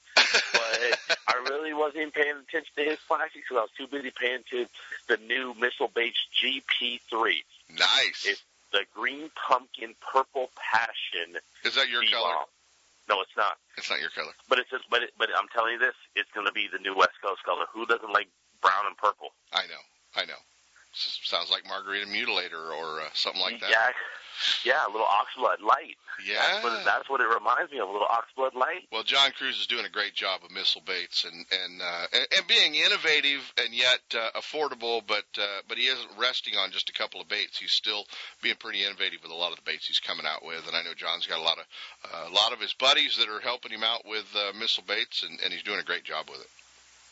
But 0.54 1.20
I 1.28 1.34
really 1.50 1.74
wasn't 1.74 1.98
even 1.98 2.12
paying 2.12 2.36
attention 2.48 2.72
to 2.76 2.84
his 2.84 3.00
plastics 3.08 3.46
because 3.48 3.58
I 3.58 3.62
was 3.62 3.72
too 3.78 3.88
busy 3.88 4.12
paying 4.12 4.44
to 4.52 4.66
the 5.08 5.18
new 5.18 5.54
Missile 5.60 5.92
Baits 5.94 6.18
GP3. 6.42 7.34
Nice. 7.78 8.26
It's 8.26 8.44
the 8.72 8.86
green 8.96 9.30
pumpkin 9.48 9.96
purple 10.02 10.50
passion. 10.56 11.38
Is 11.64 11.76
that 11.76 11.90
your 11.90 12.04
Sea-Bomb. 12.04 12.22
color? 12.24 12.46
No, 13.10 13.22
it's 13.22 13.36
not. 13.36 13.58
It's 13.78 13.90
not 13.90 14.00
your 14.00 14.10
color. 14.12 14.32
But 14.48 14.60
it's 14.60 14.70
just, 14.70 14.86
but 14.90 15.04
it, 15.04 15.12
but 15.18 15.30
I'm 15.38 15.48
telling 15.54 15.74
you 15.74 15.80
this, 15.80 15.96
it's 16.16 16.32
going 16.32 16.48
to 16.48 16.54
be 16.54 16.68
the 16.72 16.80
new 16.80 16.96
West 16.96 17.20
Coast 17.22 17.44
color. 17.44 17.66
Who 17.74 17.86
doesn't 17.86 18.12
like 18.14 18.28
brown 18.62 18.86
and 18.88 18.96
purple? 18.98 19.34
I 19.52 19.64
know. 19.68 19.84
I 20.16 20.26
know. 20.26 20.40
S- 20.94 21.20
sounds 21.24 21.50
like 21.52 21.68
Margarita 21.68 22.06
Mutilator 22.08 22.72
or 22.72 23.02
uh, 23.02 23.10
something 23.14 23.42
like 23.42 23.60
that. 23.62 23.70
Yeah, 23.70 23.90
yeah, 24.66 24.86
a 24.88 24.92
little 24.92 25.08
oxblood 25.08 25.62
light. 25.62 25.98
Yeah. 26.26 26.36
That's 26.36 26.64
what, 26.64 26.80
it, 26.80 26.86
that's 26.86 27.10
what 27.10 27.22
it 27.22 27.28
reminds 27.28 27.72
me 27.72 27.80
of, 27.80 27.90
a 27.90 27.92
little 27.92 28.08
oxblood 28.08 28.54
light. 28.54 28.86
Well, 28.92 29.04
John 29.04 29.32
Crews 29.32 29.60
is 29.60 29.68
doing 29.68 29.86
a 29.86 29.90
great 29.90 30.14
job 30.14 30.42
of 30.44 30.52
missile 30.52 30.84
baits 30.86 31.24
and 31.26 31.46
and 31.52 31.82
uh, 31.82 32.06
and, 32.14 32.28
and 32.38 32.48
being 32.48 32.76
innovative 32.76 33.42
and 33.58 33.74
yet 33.74 34.02
uh, 34.14 34.40
affordable, 34.40 35.02
but 35.06 35.26
uh, 35.38 35.62
but 35.68 35.78
he 35.78 35.86
isn't 35.86 36.12
resting 36.18 36.56
on 36.56 36.72
just 36.72 36.90
a 36.90 36.94
couple 36.94 37.22
of 37.22 37.28
baits. 37.28 37.58
He's 37.58 37.72
still 37.72 38.06
being 38.42 38.56
pretty 38.60 38.84
innovative 38.84 39.20
with 39.24 39.32
a 39.32 39.36
lot 39.36 39.52
of 39.52 39.58
the 39.58 39.66
baits 39.66 39.88
he's 39.88 40.00
coming 40.00 40.26
out 40.26 40.46
with. 40.46 40.68
And 40.68 40.76
I 40.76 40.84
know 40.84 40.94
John's 40.94 41.28
got 41.28 41.40
a 41.40 41.44
lot 41.44 41.58
of 41.58 41.66
uh, 42.06 42.30
a 42.30 42.34
lot 42.34 42.54
of 42.54 42.60
his 42.60 42.74
buddies 42.74 43.18
that 43.18 43.30
are 43.30 43.42
helping 43.42 43.72
him 43.72 43.84
out 43.84 44.06
with 44.06 44.26
uh, 44.36 44.52
missile 44.58 44.84
baits, 44.88 45.24
and, 45.24 45.40
and 45.44 45.54
he's 45.54 45.64
doing 45.64 45.80
a 45.80 45.84
great 45.84 46.04
job 46.04 46.30
with 46.30 46.42
it. 46.42 46.48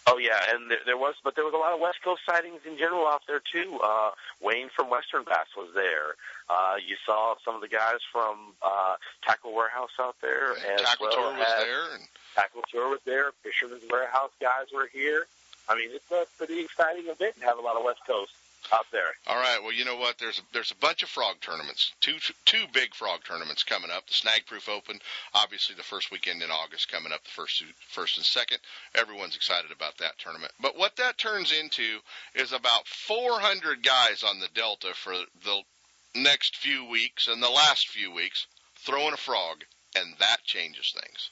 Oh 0.09 0.17
yeah, 0.17 0.39
and 0.53 0.71
there, 0.71 0.79
there 0.85 0.97
was, 0.97 1.15
but 1.23 1.35
there 1.35 1.45
was 1.45 1.53
a 1.53 1.57
lot 1.57 1.73
of 1.73 1.79
West 1.79 2.01
Coast 2.03 2.21
sightings 2.25 2.61
in 2.65 2.77
general 2.77 3.05
out 3.05 3.21
there 3.27 3.41
too. 3.41 3.79
Uh, 3.83 4.11
Wayne 4.41 4.69
from 4.75 4.89
Western 4.89 5.23
Bass 5.23 5.47
was 5.55 5.69
there. 5.75 6.17
Uh, 6.49 6.75
you 6.81 6.95
saw 7.05 7.35
some 7.45 7.53
of 7.53 7.61
the 7.61 7.67
guys 7.67 8.01
from 8.11 8.57
uh, 8.61 8.95
Tackle 9.23 9.53
Warehouse 9.53 9.93
out 9.99 10.15
there, 10.21 10.53
as 10.53 10.81
Tackle 10.81 11.07
well 11.07 11.15
Tour 11.15 11.37
was 11.37 11.47
as 11.47 11.63
there, 11.63 11.83
and 11.93 12.03
Tackle 12.35 12.63
Tour 12.71 12.89
was 12.89 12.99
there. 13.05 13.31
Fisherman's 13.43 13.83
Warehouse 13.89 14.31
guys 14.41 14.73
were 14.73 14.89
here. 14.91 15.27
I 15.67 15.75
mean, 15.75 15.89
it's 15.93 16.09
a 16.11 16.25
pretty 16.37 16.61
exciting 16.61 17.05
event 17.05 17.37
to 17.39 17.45
have 17.45 17.59
a 17.59 17.61
lot 17.61 17.77
of 17.77 17.83
West 17.83 18.01
Coast 18.07 18.33
out 18.73 18.85
there. 18.91 19.11
All 19.27 19.35
right. 19.35 19.59
Well, 19.61 19.73
you 19.73 19.85
know 19.85 19.95
what? 19.95 20.17
There's 20.17 20.39
a, 20.39 20.41
there's 20.53 20.71
a 20.71 20.75
bunch 20.75 21.03
of 21.03 21.09
frog 21.09 21.35
tournaments. 21.41 21.91
Two 22.01 22.17
two 22.45 22.65
big 22.73 22.93
frog 22.93 23.21
tournaments 23.25 23.63
coming 23.63 23.91
up. 23.91 24.07
The 24.07 24.13
Snag 24.13 24.45
Proof 24.45 24.69
Open, 24.69 24.99
obviously 25.33 25.75
the 25.75 25.83
first 25.83 26.11
weekend 26.11 26.41
in 26.41 26.51
August 26.51 26.91
coming 26.91 27.11
up. 27.11 27.23
The 27.23 27.31
first 27.31 27.63
first 27.89 28.17
and 28.17 28.25
second. 28.25 28.59
Everyone's 28.95 29.35
excited 29.35 29.71
about 29.71 29.97
that 29.99 30.17
tournament. 30.19 30.51
But 30.59 30.77
what 30.77 30.95
that 30.97 31.17
turns 31.17 31.51
into 31.51 31.99
is 32.35 32.53
about 32.53 32.87
400 32.87 33.83
guys 33.83 34.23
on 34.23 34.39
the 34.39 34.49
Delta 34.53 34.93
for 34.93 35.13
the 35.43 35.61
next 36.15 36.57
few 36.57 36.85
weeks 36.85 37.27
and 37.27 37.41
the 37.41 37.49
last 37.49 37.87
few 37.87 38.11
weeks 38.11 38.47
throwing 38.77 39.13
a 39.13 39.17
frog, 39.17 39.63
and 39.95 40.15
that 40.19 40.43
changes 40.43 40.93
things. 40.93 41.29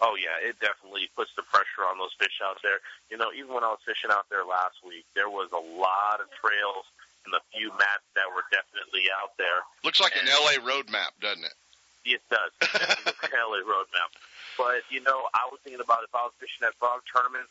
Oh 0.00 0.14
yeah, 0.14 0.38
it 0.42 0.58
definitely 0.62 1.10
puts 1.16 1.34
the 1.34 1.42
pressure 1.42 1.82
on 1.86 1.98
those 1.98 2.14
fish 2.18 2.38
out 2.44 2.58
there. 2.62 2.78
You 3.10 3.18
know, 3.18 3.32
even 3.34 3.50
when 3.54 3.64
I 3.66 3.74
was 3.74 3.82
fishing 3.84 4.10
out 4.14 4.30
there 4.30 4.44
last 4.46 4.78
week, 4.86 5.04
there 5.18 5.28
was 5.28 5.50
a 5.50 5.58
lot 5.58 6.22
of 6.22 6.30
trails 6.38 6.86
and 7.26 7.34
a 7.34 7.42
few 7.50 7.68
mats 7.74 8.06
that 8.14 8.30
were 8.30 8.46
definitely 8.54 9.10
out 9.10 9.34
there. 9.36 9.60
Looks 9.82 9.98
like 10.00 10.14
an 10.14 10.30
LA 10.30 10.62
road 10.62 10.86
map, 10.88 11.12
doesn't 11.20 11.44
it? 11.44 11.56
It 12.08 12.22
does. 12.30 12.54
Definitely 12.62 13.20
the 13.20 13.36
LA 13.36 13.60
roadmap. 13.68 14.10
But 14.56 14.80
you 14.88 15.02
know, 15.02 15.28
I 15.34 15.50
was 15.52 15.60
thinking 15.66 15.82
about 15.82 16.06
if 16.06 16.14
I 16.14 16.24
was 16.24 16.32
fishing 16.40 16.62
that 16.62 16.72
frog 16.78 17.02
tournament, 17.10 17.44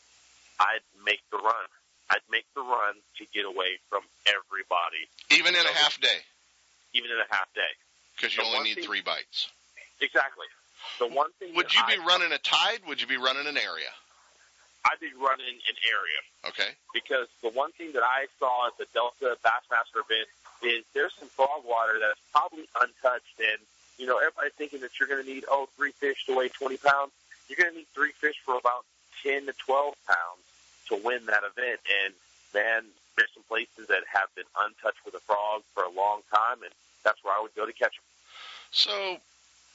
I'd 0.58 0.82
make 1.04 1.20
the 1.30 1.38
run. 1.38 1.68
I'd 2.10 2.24
make 2.32 2.48
the 2.56 2.64
run 2.64 2.96
to 3.20 3.22
get 3.36 3.44
away 3.44 3.76
from 3.92 4.00
everybody, 4.26 5.04
Even 5.30 5.54
in 5.54 5.60
a 5.62 5.74
half 5.76 6.00
day, 6.00 6.24
even 6.96 7.12
in 7.12 7.18
a 7.20 7.28
half 7.30 7.52
day. 7.54 7.70
because 8.16 8.34
you 8.34 8.42
one 8.42 8.56
only 8.64 8.70
need 8.72 8.74
thing- 8.80 8.84
three 8.88 9.02
bites. 9.04 9.46
Exactly. 10.00 10.46
The 10.98 11.06
one 11.06 11.30
thing 11.38 11.54
Would 11.54 11.74
you 11.74 11.80
I- 11.84 11.96
be 11.96 11.98
running 12.02 12.32
a 12.32 12.38
tide? 12.38 12.80
Would 12.86 13.00
you 13.00 13.06
be 13.06 13.16
running 13.16 13.46
an 13.46 13.56
area? 13.56 13.90
I'd 14.84 15.00
be 15.00 15.10
running 15.18 15.46
an 15.68 15.76
area. 15.90 16.20
Okay. 16.46 16.70
because 16.94 17.26
the 17.42 17.50
one 17.50 17.72
thing 17.72 17.92
that 17.92 18.02
I 18.02 18.26
saw 18.38 18.68
at 18.68 18.78
the 18.78 18.86
Delta 18.94 19.36
Bassmaster 19.44 20.00
event 20.08 20.28
is 20.62 20.84
there's 20.94 21.12
some 21.18 21.28
frog 21.28 21.64
water 21.66 21.98
that's 22.00 22.18
probably 22.32 22.68
untouched, 22.80 23.38
and 23.38 23.58
you 23.98 24.06
know 24.06 24.18
everybody's 24.18 24.52
thinking 24.54 24.80
that 24.80 24.98
you're 24.98 25.08
going 25.08 25.22
to 25.22 25.28
need 25.28 25.44
oh 25.50 25.68
three 25.76 25.92
fish 25.92 26.24
to 26.26 26.36
weigh 26.36 26.48
20 26.48 26.76
pounds. 26.78 27.12
You're 27.48 27.56
going 27.56 27.70
to 27.70 27.76
need 27.76 27.88
three 27.94 28.12
fish 28.12 28.36
for 28.44 28.56
about 28.56 28.84
10 29.22 29.46
to 29.46 29.52
12 29.66 29.94
pounds 30.06 30.42
to 30.88 30.96
win 31.04 31.26
that 31.26 31.42
event, 31.44 31.80
and 32.04 32.14
man, 32.54 32.84
there's 33.16 33.30
some 33.34 33.42
places 33.48 33.88
that 33.88 34.04
have 34.12 34.32
been 34.36 34.48
untouched 34.58 35.04
with 35.04 35.14
a 35.14 35.20
frog 35.20 35.62
for 35.74 35.82
a 35.82 35.90
long 35.90 36.22
time, 36.32 36.62
and 36.62 36.72
that's 37.04 37.22
where 37.24 37.34
I 37.34 37.42
would 37.42 37.54
go 37.54 37.66
to 37.66 37.72
catch 37.72 37.96
them. 37.96 38.04
So, 38.70 39.18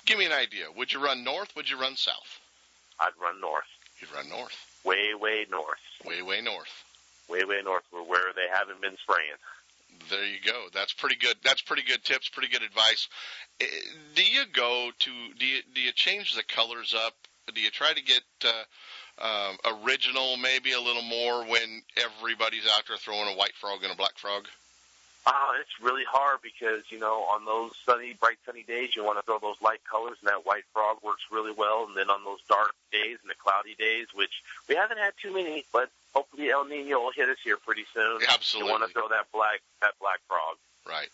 give 0.06 0.18
me 0.20 0.26
an 0.26 0.32
idea. 0.32 0.66
Would 0.76 0.92
you 0.94 1.04
run 1.04 1.24
north? 1.24 1.56
Would 1.56 1.70
you 1.70 1.80
run 1.80 1.96
south? 1.96 2.40
I'd 3.00 3.12
run 3.22 3.40
north. 3.42 3.66
You'd 4.00 4.12
run 4.14 4.30
north. 4.30 4.56
Way, 4.84 5.14
way 5.20 5.46
north. 5.50 5.80
Way, 6.06 6.22
way 6.22 6.42
north. 6.42 6.84
Way, 7.30 7.44
way 7.46 7.62
north, 7.64 7.84
where 7.92 8.04
where 8.04 8.34
they 8.36 8.48
haven't 8.54 8.82
been 8.82 8.98
spraying. 8.98 9.38
There 10.10 10.26
you 10.26 10.40
go. 10.46 10.66
That's 10.74 10.92
pretty 10.94 11.16
good. 11.16 11.36
That's 11.44 11.62
pretty 11.62 11.84
good 11.84 12.04
tips. 12.04 12.28
Pretty 12.28 12.50
good 12.50 12.64
advice. 12.64 13.08
Eh, 13.62 13.66
Do 14.16 14.24
you 14.24 14.44
go 14.52 14.92
to? 15.00 15.12
Do 15.40 15.46
you 15.46 15.62
do 15.74 15.82
you 15.82 15.92
change 15.94 16.36
the 16.36 16.44
colors 16.44 16.94
up? 16.94 17.14
Do 17.54 17.62
you 17.62 17.70
try 17.72 17.92
to 17.94 18.02
get 18.04 18.24
uh, 18.46 19.24
um, 19.26 19.58
original, 19.84 20.38
maybe 20.38 20.72
a 20.74 20.80
little 20.80 21.02
more 21.02 21.44
when 21.46 21.82
everybody's 21.98 22.66
out 22.66 22.84
there 22.88 22.98
throwing 22.98 23.28
a 23.34 23.38
white 23.38 23.54
frog 23.60 23.84
and 23.84 23.92
a 23.92 23.96
black 23.96 24.18
frog? 24.18 24.48
Uh, 25.26 25.54
it's 25.62 25.80
really 25.82 26.04
hard 26.04 26.40
because, 26.44 26.84
you 26.90 27.00
know, 27.00 27.24
on 27.32 27.46
those 27.46 27.72
sunny, 27.86 28.14
bright 28.20 28.38
sunny 28.46 28.64
days, 28.64 28.94
you 28.96 29.04
want 29.06 29.18
to 29.18 29.24
throw 29.24 29.40
those 29.40 29.56
light 29.62 29.80
colors, 29.90 30.18
and 30.20 30.28
that 30.28 30.46
white 30.46 30.66
frog 30.74 30.98
works 31.02 31.24
really 31.32 31.54
well. 31.56 31.86
And 31.88 31.96
then 31.96 32.10
on 32.10 32.26
those 32.26 32.40
dark 32.50 32.74
days 32.92 33.18
and 33.22 33.30
the 33.30 33.36
cloudy 33.42 33.76
days, 33.80 34.08
which 34.14 34.44
we 34.68 34.76
haven't 34.76 34.98
had 34.98 35.14
too 35.22 35.34
many, 35.34 35.64
but 35.72 35.90
hopefully 36.14 36.50
El 36.52 36.66
Nino 36.66 37.00
will 37.00 37.12
hit 37.16 37.30
us 37.30 37.38
here 37.44 37.56
pretty 37.58 37.86
soon. 37.94 38.20
Absolutely. 38.28 38.68
You 38.68 38.72
want 38.74 38.86
to 38.86 38.94
throw 38.94 39.08
that 39.08 39.32
black, 39.34 39.62
that 39.82 39.94
black 40.02 40.20
frog. 40.28 40.58
Right. 40.86 41.10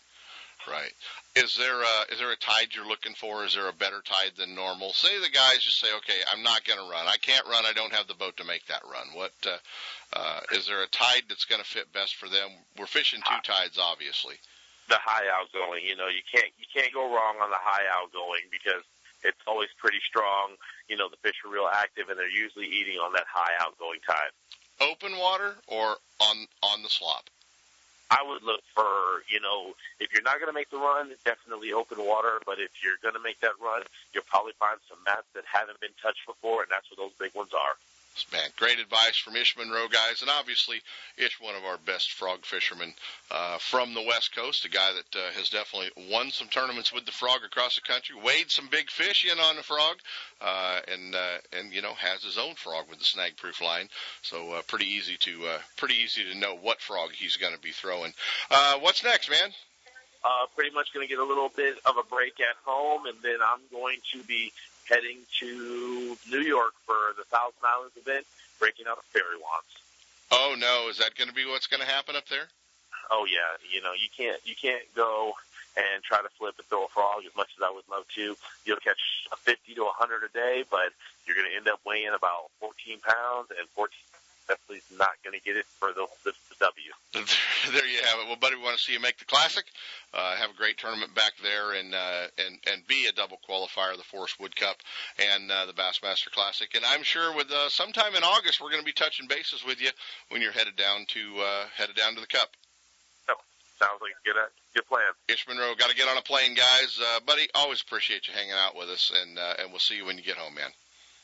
Right. 0.70 0.92
Is 1.34 1.56
there 1.56 1.82
a, 1.82 2.12
is 2.12 2.18
there 2.18 2.30
a 2.30 2.36
tide 2.36 2.70
you're 2.74 2.86
looking 2.86 3.14
for? 3.14 3.44
Is 3.44 3.54
there 3.54 3.68
a 3.68 3.72
better 3.72 4.02
tide 4.06 4.38
than 4.38 4.54
normal? 4.54 4.92
Say 4.92 5.18
the 5.18 5.30
guys 5.30 5.64
just 5.66 5.80
say, 5.80 5.88
okay, 5.98 6.22
I'm 6.32 6.42
not 6.42 6.64
going 6.64 6.78
to 6.78 6.86
run. 6.90 7.06
I 7.06 7.16
can't 7.18 7.46
run. 7.46 7.66
I 7.66 7.72
don't 7.72 7.92
have 7.92 8.06
the 8.06 8.14
boat 8.14 8.36
to 8.36 8.44
make 8.44 8.66
that 8.66 8.82
run. 8.86 9.10
What 9.14 9.32
uh, 9.46 9.58
uh, 10.12 10.40
is 10.52 10.66
there 10.66 10.82
a 10.82 10.86
tide 10.86 11.26
that's 11.28 11.44
going 11.44 11.60
to 11.60 11.66
fit 11.66 11.92
best 11.92 12.14
for 12.16 12.28
them? 12.28 12.50
We're 12.78 12.86
fishing 12.86 13.20
two 13.26 13.42
tides, 13.42 13.78
obviously. 13.82 14.36
The 14.88 14.98
high 15.02 15.26
outgoing, 15.26 15.82
you 15.86 15.96
know, 15.96 16.06
you 16.06 16.22
can't, 16.30 16.50
you 16.58 16.66
can't 16.72 16.94
go 16.94 17.02
wrong 17.02 17.42
on 17.42 17.50
the 17.50 17.62
high 17.62 17.86
outgoing 17.90 18.46
because 18.50 18.82
it's 19.22 19.42
always 19.46 19.68
pretty 19.78 20.00
strong. 20.06 20.54
You 20.88 20.96
know, 20.96 21.08
the 21.08 21.18
fish 21.18 21.42
are 21.44 21.50
real 21.50 21.68
active 21.72 22.10
and 22.10 22.18
they're 22.18 22.30
usually 22.30 22.66
eating 22.66 22.98
on 22.98 23.12
that 23.14 23.26
high 23.26 23.54
outgoing 23.58 24.00
tide. 24.06 24.34
Open 24.80 25.18
water 25.18 25.56
or 25.66 25.96
on 26.20 26.46
on 26.62 26.82
the 26.82 26.88
slop? 26.88 27.28
I 28.10 28.26
would 28.26 28.42
look 28.42 28.62
for, 28.74 29.22
you 29.30 29.40
know, 29.40 29.74
if 30.00 30.12
you're 30.12 30.26
not 30.26 30.42
going 30.42 30.50
to 30.50 30.52
make 30.52 30.70
the 30.70 30.78
run, 30.78 31.14
definitely 31.24 31.72
open 31.72 31.98
water. 31.98 32.42
But 32.44 32.58
if 32.58 32.82
you're 32.82 32.98
going 33.02 33.14
to 33.14 33.22
make 33.22 33.38
that 33.40 33.54
run, 33.62 33.82
you'll 34.12 34.26
probably 34.26 34.52
find 34.58 34.78
some 34.88 34.98
mats 35.06 35.30
that 35.34 35.44
haven't 35.46 35.80
been 35.80 35.94
touched 36.02 36.26
before, 36.26 36.62
and 36.62 36.70
that's 36.70 36.90
where 36.90 37.06
those 37.06 37.14
big 37.18 37.34
ones 37.34 37.54
are. 37.54 37.74
Man, 38.32 38.48
great 38.56 38.78
advice 38.78 39.16
from 39.16 39.36
Ish 39.36 39.56
Monroe, 39.56 39.88
guys. 39.88 40.20
And 40.20 40.30
obviously, 40.30 40.80
Ish, 41.16 41.40
one 41.40 41.54
of 41.54 41.64
our 41.64 41.78
best 41.78 42.12
frog 42.12 42.44
fishermen 42.44 42.92
uh, 43.30 43.58
from 43.58 43.94
the 43.94 44.02
West 44.02 44.34
Coast, 44.34 44.64
a 44.64 44.68
guy 44.68 44.92
that 44.92 45.18
uh, 45.18 45.30
has 45.32 45.48
definitely 45.48 45.90
won 46.10 46.30
some 46.30 46.48
tournaments 46.48 46.92
with 46.92 47.06
the 47.06 47.12
frog 47.12 47.40
across 47.44 47.76
the 47.76 47.82
country, 47.82 48.16
weighed 48.22 48.50
some 48.50 48.68
big 48.70 48.90
fish 48.90 49.26
in 49.30 49.38
on 49.38 49.56
the 49.56 49.62
frog, 49.62 49.96
uh, 50.40 50.80
and 50.88 51.14
uh, 51.14 51.38
and 51.52 51.72
you 51.72 51.82
know 51.82 51.94
has 51.94 52.22
his 52.22 52.38
own 52.38 52.54
frog 52.54 52.86
with 52.88 52.98
the 52.98 53.04
snag 53.04 53.36
proof 53.36 53.60
line. 53.60 53.88
So 54.22 54.52
uh, 54.52 54.62
pretty 54.62 54.86
easy 54.86 55.16
to 55.18 55.46
uh, 55.46 55.58
pretty 55.76 55.94
easy 55.94 56.24
to 56.24 56.38
know 56.38 56.56
what 56.56 56.80
frog 56.80 57.10
he's 57.12 57.36
going 57.36 57.54
to 57.54 57.60
be 57.60 57.72
throwing. 57.72 58.12
What's 58.80 59.04
next, 59.04 59.30
man? 59.30 59.50
Uh, 60.22 60.46
pretty 60.54 60.74
much 60.74 60.92
going 60.92 61.06
to 61.06 61.08
get 61.08 61.18
a 61.18 61.24
little 61.24 61.48
bit 61.48 61.78
of 61.86 61.96
a 61.96 62.02
break 62.02 62.40
at 62.40 62.56
home, 62.66 63.06
and 63.06 63.16
then 63.22 63.38
I'm 63.40 63.60
going 63.72 63.96
to 64.12 64.22
be 64.24 64.52
heading 64.90 65.18
to 65.38 66.16
New 66.28 66.42
York 66.42 66.74
for 66.84 67.14
the 67.16 67.24
Thousand 67.24 67.62
Islands 67.64 67.96
event, 67.96 68.26
breaking 68.58 68.86
out 68.90 69.02
fairy 69.14 69.38
wands. 69.38 69.72
Oh 70.30 70.54
no, 70.58 70.90
is 70.90 70.98
that 70.98 71.14
going 71.14 71.28
to 71.28 71.34
be 71.34 71.46
what's 71.46 71.66
going 71.66 71.80
to 71.80 71.86
happen 71.86 72.16
up 72.16 72.28
there? 72.28 72.50
Oh 73.10 73.26
yeah, 73.30 73.56
you 73.72 73.80
know 73.80 73.92
you 73.92 74.10
can't 74.14 74.40
you 74.44 74.54
can't 74.54 74.84
go 74.94 75.32
and 75.76 76.02
try 76.02 76.20
to 76.20 76.28
flip 76.38 76.54
and 76.58 76.66
throw 76.66 76.84
a 76.84 76.88
frog 76.88 77.22
as 77.26 77.34
much 77.36 77.50
as 77.56 77.62
I 77.62 77.70
would 77.70 77.86
love 77.90 78.04
to. 78.16 78.36
You'll 78.64 78.82
catch 78.82 79.28
a 79.32 79.36
50 79.36 79.74
to 79.74 79.82
a 79.82 79.94
100 79.94 80.26
a 80.26 80.32
day, 80.34 80.64
but 80.68 80.90
you're 81.26 81.36
going 81.36 81.48
to 81.48 81.56
end 81.56 81.68
up 81.68 81.80
weighing 81.86 82.10
about 82.10 82.50
14 82.58 82.98
pounds, 82.98 83.54
and 83.54 83.68
14 83.78 83.94
definitely 84.50 84.82
not 84.98 85.14
going 85.22 85.38
to 85.38 85.44
get 85.44 85.56
it 85.56 85.64
for 85.78 85.94
the, 85.94 86.06
the, 86.24 86.32
the 86.50 86.56
W. 86.58 86.90
there 87.14 87.86
you 87.86 88.02
have 88.02 88.18
it. 88.18 88.26
Well, 88.26 88.36
buddy, 88.36 88.56
we 88.56 88.62
want 88.62 88.76
to 88.76 88.82
see 88.82 88.92
you 88.92 89.00
make 89.00 89.18
the 89.18 89.24
classic. 89.24 89.64
Uh, 90.12 90.34
have 90.34 90.50
a 90.50 90.58
great 90.58 90.76
tournament 90.76 91.14
back 91.14 91.32
there, 91.42 91.72
and 91.78 91.94
uh, 91.94 92.26
and 92.38 92.58
and 92.66 92.86
be 92.88 93.06
a 93.06 93.12
double 93.12 93.38
qualifier, 93.48 93.92
of 93.92 93.98
the 93.98 94.10
Forrest 94.10 94.40
Wood 94.40 94.56
Cup 94.56 94.76
and 95.18 95.50
uh, 95.50 95.66
the 95.66 95.72
Bassmaster 95.72 96.30
Classic. 96.32 96.68
And 96.74 96.84
I'm 96.84 97.04
sure 97.04 97.34
with 97.34 97.50
uh, 97.50 97.68
sometime 97.68 98.16
in 98.16 98.24
August, 98.24 98.60
we're 98.60 98.70
going 98.70 98.82
to 98.82 98.86
be 98.86 98.92
touching 98.92 99.28
bases 99.28 99.64
with 99.64 99.80
you 99.80 99.90
when 100.30 100.42
you're 100.42 100.52
headed 100.52 100.74
down 100.74 101.06
to 101.14 101.20
uh, 101.38 101.64
headed 101.76 101.94
down 101.94 102.14
to 102.16 102.20
the 102.20 102.26
Cup. 102.26 102.50
So 103.26 103.34
sounds 103.78 104.02
like 104.02 104.12
a 104.18 104.26
good 104.26 104.36
uh, 104.36 104.50
good 104.74 104.86
plan. 104.86 105.14
Ish 105.28 105.46
Monroe, 105.46 105.74
got 105.78 105.90
to 105.90 105.96
get 105.96 106.08
on 106.08 106.18
a 106.18 106.22
plane, 106.22 106.54
guys. 106.54 106.98
Uh, 106.98 107.20
buddy, 107.24 107.46
always 107.54 107.80
appreciate 107.82 108.26
you 108.26 108.34
hanging 108.34 108.58
out 108.58 108.74
with 108.74 108.88
us, 108.88 109.12
and 109.14 109.38
uh, 109.38 109.54
and 109.60 109.70
we'll 109.70 109.78
see 109.78 109.94
you 109.94 110.06
when 110.06 110.18
you 110.18 110.24
get 110.24 110.36
home, 110.36 110.54
man. 110.54 110.70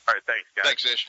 All 0.06 0.14
right, 0.14 0.22
thanks, 0.26 0.46
guys. 0.54 0.64
Thanks, 0.64 0.86
Ish. 0.86 1.08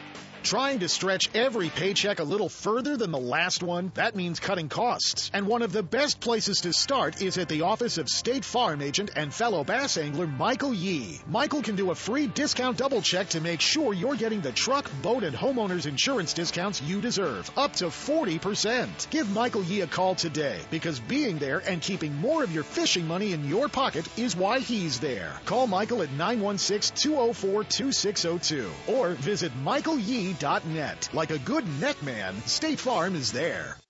Trying 0.43 0.79
to 0.79 0.89
stretch 0.89 1.29
every 1.35 1.69
paycheck 1.69 2.19
a 2.19 2.23
little 2.23 2.49
further 2.49 2.97
than 2.97 3.11
the 3.11 3.19
last 3.19 3.61
one? 3.61 3.91
That 3.93 4.15
means 4.15 4.39
cutting 4.39 4.69
costs. 4.69 5.29
And 5.33 5.45
one 5.45 5.61
of 5.61 5.71
the 5.71 5.83
best 5.83 6.19
places 6.19 6.61
to 6.61 6.73
start 6.73 7.21
is 7.21 7.37
at 7.37 7.47
the 7.47 7.61
office 7.61 7.99
of 7.99 8.09
State 8.09 8.43
Farm 8.43 8.81
agent 8.81 9.11
and 9.15 9.31
fellow 9.33 9.63
bass 9.63 9.97
angler 9.97 10.25
Michael 10.25 10.73
Yee. 10.73 11.19
Michael 11.27 11.61
can 11.61 11.75
do 11.75 11.91
a 11.91 11.95
free 11.95 12.25
discount 12.27 12.77
double 12.77 13.03
check 13.03 13.29
to 13.29 13.39
make 13.39 13.61
sure 13.61 13.93
you're 13.93 14.15
getting 14.15 14.41
the 14.41 14.51
truck, 14.51 14.89
boat, 15.03 15.23
and 15.23 15.35
homeowners 15.35 15.85
insurance 15.85 16.33
discounts 16.33 16.81
you 16.81 17.01
deserve, 17.01 17.51
up 17.55 17.73
to 17.73 17.85
40%. 17.85 19.11
Give 19.11 19.31
Michael 19.31 19.63
Yee 19.63 19.81
a 19.81 19.87
call 19.87 20.15
today 20.15 20.57
because 20.71 20.99
being 20.99 21.37
there 21.37 21.59
and 21.59 21.79
keeping 21.81 22.15
more 22.15 22.43
of 22.43 22.51
your 22.51 22.63
fishing 22.63 23.07
money 23.07 23.33
in 23.33 23.47
your 23.47 23.69
pocket 23.69 24.07
is 24.17 24.35
why 24.35 24.57
he's 24.59 24.99
there. 24.99 25.33
Call 25.45 25.67
Michael 25.67 26.01
at 26.01 26.09
916-204-2602 26.09 28.67
or 28.87 29.09
visit 29.11 29.51
Like 31.13 31.31
a 31.31 31.39
good 31.39 31.65
net 31.79 32.01
man, 32.03 32.35
State 32.45 32.79
Farm 32.79 33.15
is 33.15 33.31
there. 33.31 33.80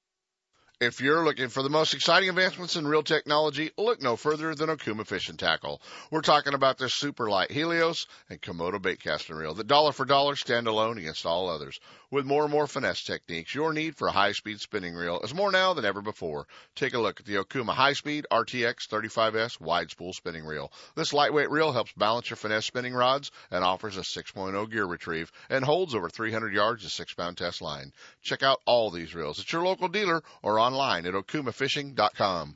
If 0.82 1.00
you're 1.00 1.24
looking 1.24 1.50
for 1.50 1.62
the 1.62 1.70
most 1.70 1.94
exciting 1.94 2.28
advancements 2.30 2.76
in 2.76 2.88
real 2.88 3.04
technology, 3.04 3.70
look 3.78 4.02
no 4.02 4.16
further 4.16 4.56
than 4.56 4.70
Okuma 4.70 5.06
Fishing 5.06 5.38
Tackle. 5.38 5.80
We're 6.10 6.22
talking 6.22 6.56
about 6.56 6.80
their 6.80 6.90
super 6.90 7.30
light 7.30 7.52
Helios 7.52 8.08
and 8.32 8.42
Komodo 8.42 8.82
bait 8.82 9.00
casting 9.00 9.36
reel 9.36 9.54
that 9.54 9.68
dollar 9.68 9.92
for 9.92 10.06
dollar 10.06 10.36
stand 10.36 10.66
alone 10.66 10.98
against 10.98 11.28
all 11.28 11.52
others. 11.52 11.80
With 12.10 12.26
more 12.26 12.42
and 12.42 12.52
more 12.52 12.66
finesse 12.66 13.04
techniques, 13.04 13.54
your 13.54 13.74
need 13.74 13.96
for 13.96 14.08
a 14.08 14.12
high 14.12 14.32
speed 14.32 14.60
spinning 14.60 14.96
reel 14.96 15.22
is 15.22 15.36
more 15.36 15.52
now 15.52 15.76
than 15.76 15.86
ever 15.86 16.02
before. 16.02 16.48
Take 16.76 16.96
a 16.96 17.00
look 17.00 17.20
at 17.20 17.28
the 17.28 17.36
Okuma 17.36 17.74
High 17.74 17.94
Speed 17.94 18.26
RTX 18.32 18.88
35S 18.90 19.62
wide 19.62 19.92
spool 19.92 20.14
spinning 20.14 20.44
reel. 20.44 20.74
This 20.96 21.14
lightweight 21.14 21.52
reel 21.52 21.72
helps 21.72 21.94
balance 21.94 22.30
your 22.30 22.38
finesse 22.38 22.66
spinning 22.66 22.96
rods 22.96 23.30
and 23.52 23.64
offers 23.64 23.98
a 23.98 24.02
6.0 24.02 24.72
gear 24.72 24.86
retrieve 24.86 25.32
and 25.48 25.64
holds 25.64 25.94
over 25.94 26.10
300 26.10 26.52
yards 26.54 26.84
of 26.84 26.92
6 26.92 27.14
pound 27.14 27.38
test 27.38 27.62
line. 27.62 27.94
Check 28.24 28.42
out 28.42 28.62
all 28.66 28.90
these 28.90 29.14
reels 29.14 29.40
at 29.40 29.54
your 29.54 29.64
local 29.64 29.88
dealer 29.88 30.24
or 30.42 30.60
online 30.72 31.06
at 31.06 31.14
okumafishing.com. 31.14 32.56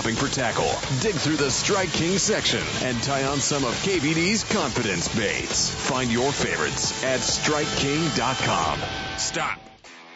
for 0.01 0.27
tackle, 0.27 0.71
dig 0.99 1.13
through 1.13 1.35
the 1.35 1.51
Strike 1.51 1.91
King 1.93 2.17
section 2.17 2.63
and 2.81 3.01
tie 3.03 3.23
on 3.25 3.37
some 3.37 3.63
of 3.63 3.73
KVD's 3.83 4.43
confidence 4.43 5.07
baits. 5.15 5.69
Find 5.69 6.11
your 6.11 6.31
favorites 6.31 7.03
at 7.03 7.19
StrikeKing.com. 7.19 8.79
Stop. 9.17 9.70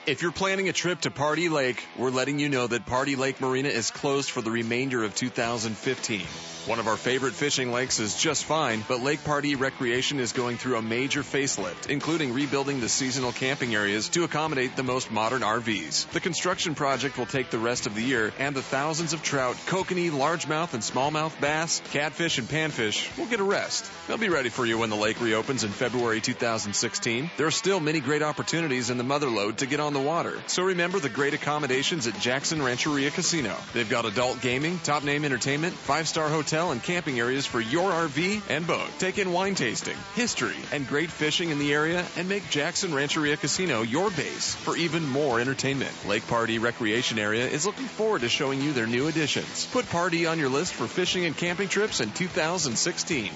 If 0.08 0.22
you're 0.22 0.32
planning 0.32 0.70
a 0.70 0.74
trip 0.74 1.02
to 1.02 1.10
Pardee 1.10 1.50
Lake, 1.50 1.84
we're 1.98 2.12
letting 2.12 2.38
you 2.38 2.48
know 2.48 2.68
that 2.68 2.86
Pardee 2.86 3.16
Lake 3.16 3.42
Marina 3.42 3.70
is 3.70 3.90
closed 3.90 4.30
for 4.30 4.44
the 4.44 4.52
remainder 4.52 5.04
of 5.04 5.16
2015. 5.16 6.28
One 6.68 6.80
of 6.80 6.88
our 6.88 6.98
favorite 6.98 7.34
fishing 7.34 7.72
lakes 7.72 8.00
is 8.00 8.16
just 8.16 8.46
fine, 8.46 8.84
but 8.88 9.00
Lake 9.00 9.24
Pardee 9.24 9.54
Recreation 9.54 10.20
is 10.20 10.32
going 10.32 10.58
through 10.58 10.78
a 10.78 10.82
major 10.82 11.22
facelift, 11.22 11.92
including 11.92 12.34
rebuilding 12.34 12.82
the 12.82 12.90
seasonal 12.90 13.32
camping 13.32 13.76
areas 13.76 14.10
to 14.10 14.24
accommodate 14.24 14.76
the 14.76 14.82
most 14.82 15.12
modern 15.12 15.44
RVs. 15.44 16.10
The 16.10 16.20
construction 16.20 16.74
project 16.74 17.20
will 17.20 17.28
take 17.28 17.52
the 17.52 17.60
rest 17.60 17.86
of 17.86 17.94
the 17.94 18.02
year, 18.02 18.34
and 18.40 18.56
the 18.56 18.64
thousands 18.64 19.14
of 19.14 19.22
trout, 19.22 19.56
kokanee, 19.68 20.10
largemouth, 20.10 20.74
and 20.74 20.82
smallmouth 20.82 21.40
bass, 21.40 21.84
catfish, 21.92 22.40
and 22.40 22.50
panfish 22.50 23.16
will 23.16 23.28
get 23.28 23.40
a 23.40 23.44
rest. 23.44 23.86
They'll 24.08 24.18
be 24.18 24.30
ready 24.30 24.50
for 24.50 24.66
you 24.66 24.80
when 24.80 24.90
the 24.90 24.96
lake 24.96 25.22
reopens 25.22 25.64
in 25.64 25.70
February 25.70 26.20
2016. 26.20 27.30
There 27.38 27.48
are 27.48 27.52
still 27.52 27.80
many 27.80 28.00
great 28.00 28.24
opportunities 28.24 28.90
in 28.90 28.98
the 28.98 29.04
motherlode 29.04 29.58
to 29.58 29.68
get 29.68 29.80
on 29.80 29.94
the 29.96 30.00
water, 30.00 30.40
so 30.46 30.62
remember 30.62 31.00
the 31.00 31.10
great 31.10 31.34
accommodations 31.34 32.06
at 32.06 32.20
Jackson 32.20 32.62
Rancheria 32.62 33.10
Casino. 33.10 33.56
They've 33.74 33.90
got 33.90 34.06
adult 34.06 34.42
gaming, 34.42 34.78
top 34.80 35.04
name 35.04 35.26
entertainment, 35.26 35.74
five 35.74 36.08
star 36.08 36.30
hotel, 36.30 36.72
and 36.72 36.84
camping 36.84 37.20
areas 37.20 37.48
for 37.48 37.60
your 37.60 37.90
RV 37.90 38.42
and 38.50 38.68
boat. 38.68 38.88
Take 39.00 39.18
in 39.18 39.32
wine 39.32 39.56
tasting, 39.56 39.98
history, 40.14 40.58
and 40.72 40.88
great 40.88 41.10
fishing 41.10 41.50
in 41.50 41.58
the 41.58 41.74
area 41.74 42.06
and 42.18 42.30
make 42.30 42.50
Jackson 42.50 42.94
Rancheria 42.94 43.38
Casino 43.38 43.82
your 43.82 44.12
base 44.12 44.54
for 44.54 44.76
even 44.78 45.08
more 45.08 45.40
entertainment. 45.40 45.94
Lake 46.08 46.28
Pardee 46.28 46.60
Recreation 46.60 47.18
Area 47.18 47.48
is 47.48 47.66
looking 47.66 47.86
forward 47.86 48.22
to 48.22 48.30
showing 48.30 48.62
you 48.62 48.74
their 48.74 48.88
new 48.88 49.08
additions. 49.08 49.66
Put 49.72 49.90
Pardee 49.90 50.28
on 50.28 50.38
your 50.38 50.50
list 50.50 50.74
for 50.74 50.88
fishing 50.88 51.26
and 51.26 51.36
camping 51.36 51.70
trips 51.70 52.02
in 52.02 52.12
2016. 52.12 53.32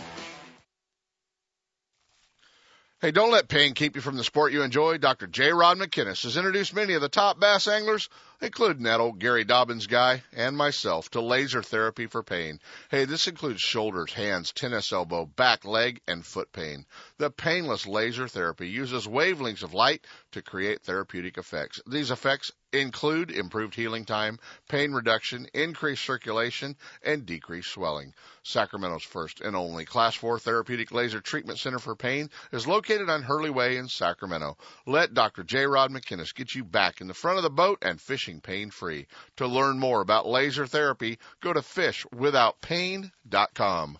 Hey, 3.02 3.12
don't 3.12 3.32
let 3.32 3.48
pain 3.48 3.76
keep 3.76 3.96
you 3.96 4.02
from 4.02 4.18
the 4.18 4.26
sport 4.26 4.52
you 4.52 4.62
enjoy. 4.62 4.98
Dr. 4.98 5.26
J. 5.26 5.54
Rod 5.54 5.78
McKinnis 5.78 6.24
has 6.24 6.36
introduced 6.36 6.76
many 6.76 6.96
of 6.96 7.02
the 7.02 7.08
top 7.08 7.40
bass 7.40 7.66
anglers, 7.66 8.10
including 8.42 8.84
that 8.84 9.00
old 9.00 9.20
Gary 9.20 9.44
Dobyns 9.44 9.88
guy 9.88 10.24
and 10.34 10.56
myself, 10.56 11.10
to 11.12 11.22
laser 11.22 11.62
therapy 11.62 12.08
for 12.08 12.24
pain. 12.24 12.60
Hey, 12.90 13.06
this 13.06 13.28
includes 13.28 13.62
shoulders, 13.62 14.14
hands, 14.14 14.52
tennis 14.52 14.92
elbow, 14.94 15.26
back, 15.26 15.66
leg, 15.66 16.02
and 16.08 16.26
foot 16.26 16.52
pain. 16.52 16.86
The 17.18 17.30
painless 17.30 17.86
laser 17.86 18.28
therapy 18.28 18.70
uses 18.70 19.08
wavelengths 19.08 19.64
of 19.64 19.74
light 19.74 20.06
to 20.32 20.42
create 20.42 20.84
therapeutic 20.84 21.38
effects. 21.38 21.82
These 21.86 22.12
effects 22.12 22.52
include 22.72 23.32
improved 23.32 23.74
healing 23.74 24.06
time, 24.06 24.40
pain 24.68 24.92
reduction, 24.92 25.48
increased 25.54 26.06
circulation, 26.06 26.76
and 27.04 27.26
decreased 27.26 27.72
swelling. 27.72 28.14
Sacramento's 28.44 29.04
first 29.04 29.42
and 29.42 29.56
only 29.56 29.86
Class 29.86 30.16
4 30.16 30.40
Therapeutic 30.40 30.92
Laser 30.92 31.20
Treatment 31.20 31.58
Center 31.58 31.80
for 31.80 31.96
Pain 31.96 32.30
is 32.52 32.68
located 32.68 33.10
on 33.10 33.24
Hurley 33.24 33.50
Way 33.50 33.78
in 33.78 33.88
Sacramento. 33.88 34.58
Let 34.86 35.14
Dr. 35.14 35.44
J. 35.44 35.66
Rod 35.66 35.92
McKinnis 35.92 36.34
get 36.34 36.54
you 36.54 36.64
back 36.64 37.02
in 37.02 37.08
the 37.08 37.14
front 37.14 37.38
of 37.38 37.44
the 37.44 37.50
boat 37.50 37.80
and 37.82 38.00
fishing 38.00 38.29
pain 38.40 38.70
free. 38.70 39.08
To 39.38 39.48
learn 39.48 39.80
more 39.80 40.02
about 40.02 40.28
laser 40.28 40.68
therapy, 40.68 41.18
go 41.42 41.54
to 41.54 41.62
fishwithoutpain.com. 41.62 44.00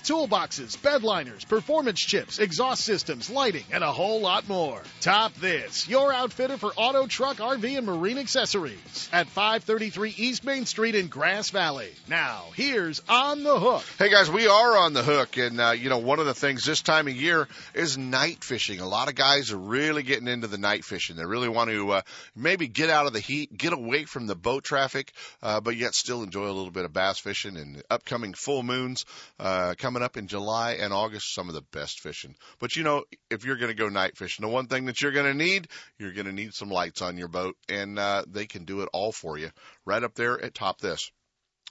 toolboxes, 0.01 0.81
bed 0.81 1.03
liners, 1.03 1.45
performance 1.45 1.99
chips, 1.99 2.39
exhaust 2.39 2.83
systems, 2.83 3.29
lighting, 3.29 3.63
and 3.71 3.83
a 3.83 3.91
whole 3.91 4.21
lot 4.21 4.47
more. 4.47 4.81
Top 4.99 5.33
This, 5.35 5.87
your 5.87 6.13
outfitter 6.13 6.57
for 6.57 6.71
auto, 6.75 7.07
truck, 7.07 7.37
RV, 7.37 7.77
and 7.77 7.85
marine 7.85 8.17
accessories 8.17 9.09
at 9.11 9.27
533 9.27 10.13
East 10.17 10.43
Main 10.43 10.65
Street 10.65 10.95
in 10.95 11.07
Grass 11.07 11.49
Valley. 11.49 11.89
Now, 12.07 12.45
here's 12.55 13.01
On 13.07 13.43
the 13.43 13.59
Hook. 13.59 13.83
Hey 13.97 14.09
guys, 14.09 14.29
we 14.29 14.47
are 14.47 14.77
on 14.77 14.93
the 14.93 15.03
hook, 15.03 15.37
and 15.37 15.59
uh, 15.59 15.71
you 15.71 15.89
know 15.89 15.99
one 15.99 16.19
of 16.19 16.25
the 16.25 16.33
things 16.33 16.65
this 16.65 16.81
time 16.81 17.07
of 17.07 17.15
year 17.15 17.47
is 17.73 17.97
night 17.97 18.43
fishing. 18.43 18.79
A 18.79 18.87
lot 18.87 19.09
of 19.09 19.15
guys 19.15 19.51
are 19.51 19.57
really 19.57 20.03
getting 20.03 20.27
into 20.27 20.47
the 20.47 20.57
night 20.57 20.83
fishing. 20.83 21.15
They 21.15 21.25
really 21.25 21.49
want 21.49 21.69
to 21.69 21.91
uh, 21.91 22.01
maybe 22.35 22.67
get 22.67 22.89
out 22.89 23.07
of 23.07 23.13
the 23.13 23.19
heat, 23.19 23.55
get 23.55 23.73
away 23.73 24.05
from 24.05 24.27
the 24.27 24.35
boat 24.35 24.63
traffic, 24.63 25.11
uh, 25.41 25.61
but 25.61 25.75
yet 25.75 25.93
still 25.93 26.23
enjoy 26.23 26.45
a 26.45 26.53
little 26.53 26.71
bit 26.71 26.85
of 26.85 26.93
bass 26.93 27.19
fishing 27.19 27.57
and 27.57 27.83
upcoming 27.89 28.33
full 28.33 28.63
moons 28.63 29.05
uh, 29.39 29.75
coming 29.81 30.03
up 30.03 30.15
in 30.15 30.27
July 30.27 30.73
and 30.73 30.93
August. 30.93 31.33
Some 31.33 31.49
of 31.49 31.55
the 31.55 31.65
best 31.73 31.99
fishing. 31.99 32.35
But 32.59 32.75
you 32.75 32.83
know, 32.83 33.03
if 33.29 33.43
you're 33.43 33.57
going 33.57 33.71
to 33.71 33.77
go 33.77 33.89
night 33.89 34.17
fishing, 34.17 34.43
the 34.43 34.51
one 34.51 34.67
thing 34.67 34.85
that 34.85 35.01
you're 35.01 35.11
going 35.11 35.25
to 35.25 35.33
need, 35.33 35.67
you're 35.97 36.13
going 36.13 36.27
to 36.27 36.31
need 36.31 36.53
some 36.53 36.69
lights 36.69 37.01
on 37.01 37.17
your 37.17 37.27
boat, 37.27 37.57
and 37.67 37.99
uh, 37.99 38.23
they 38.27 38.45
can 38.45 38.63
do 38.63 38.81
it 38.81 38.89
all 38.93 39.11
for 39.11 39.37
you 39.37 39.49
right 39.85 40.03
up 40.03 40.13
there 40.13 40.41
at 40.41 40.53
Top 40.53 40.79
This 40.79 41.11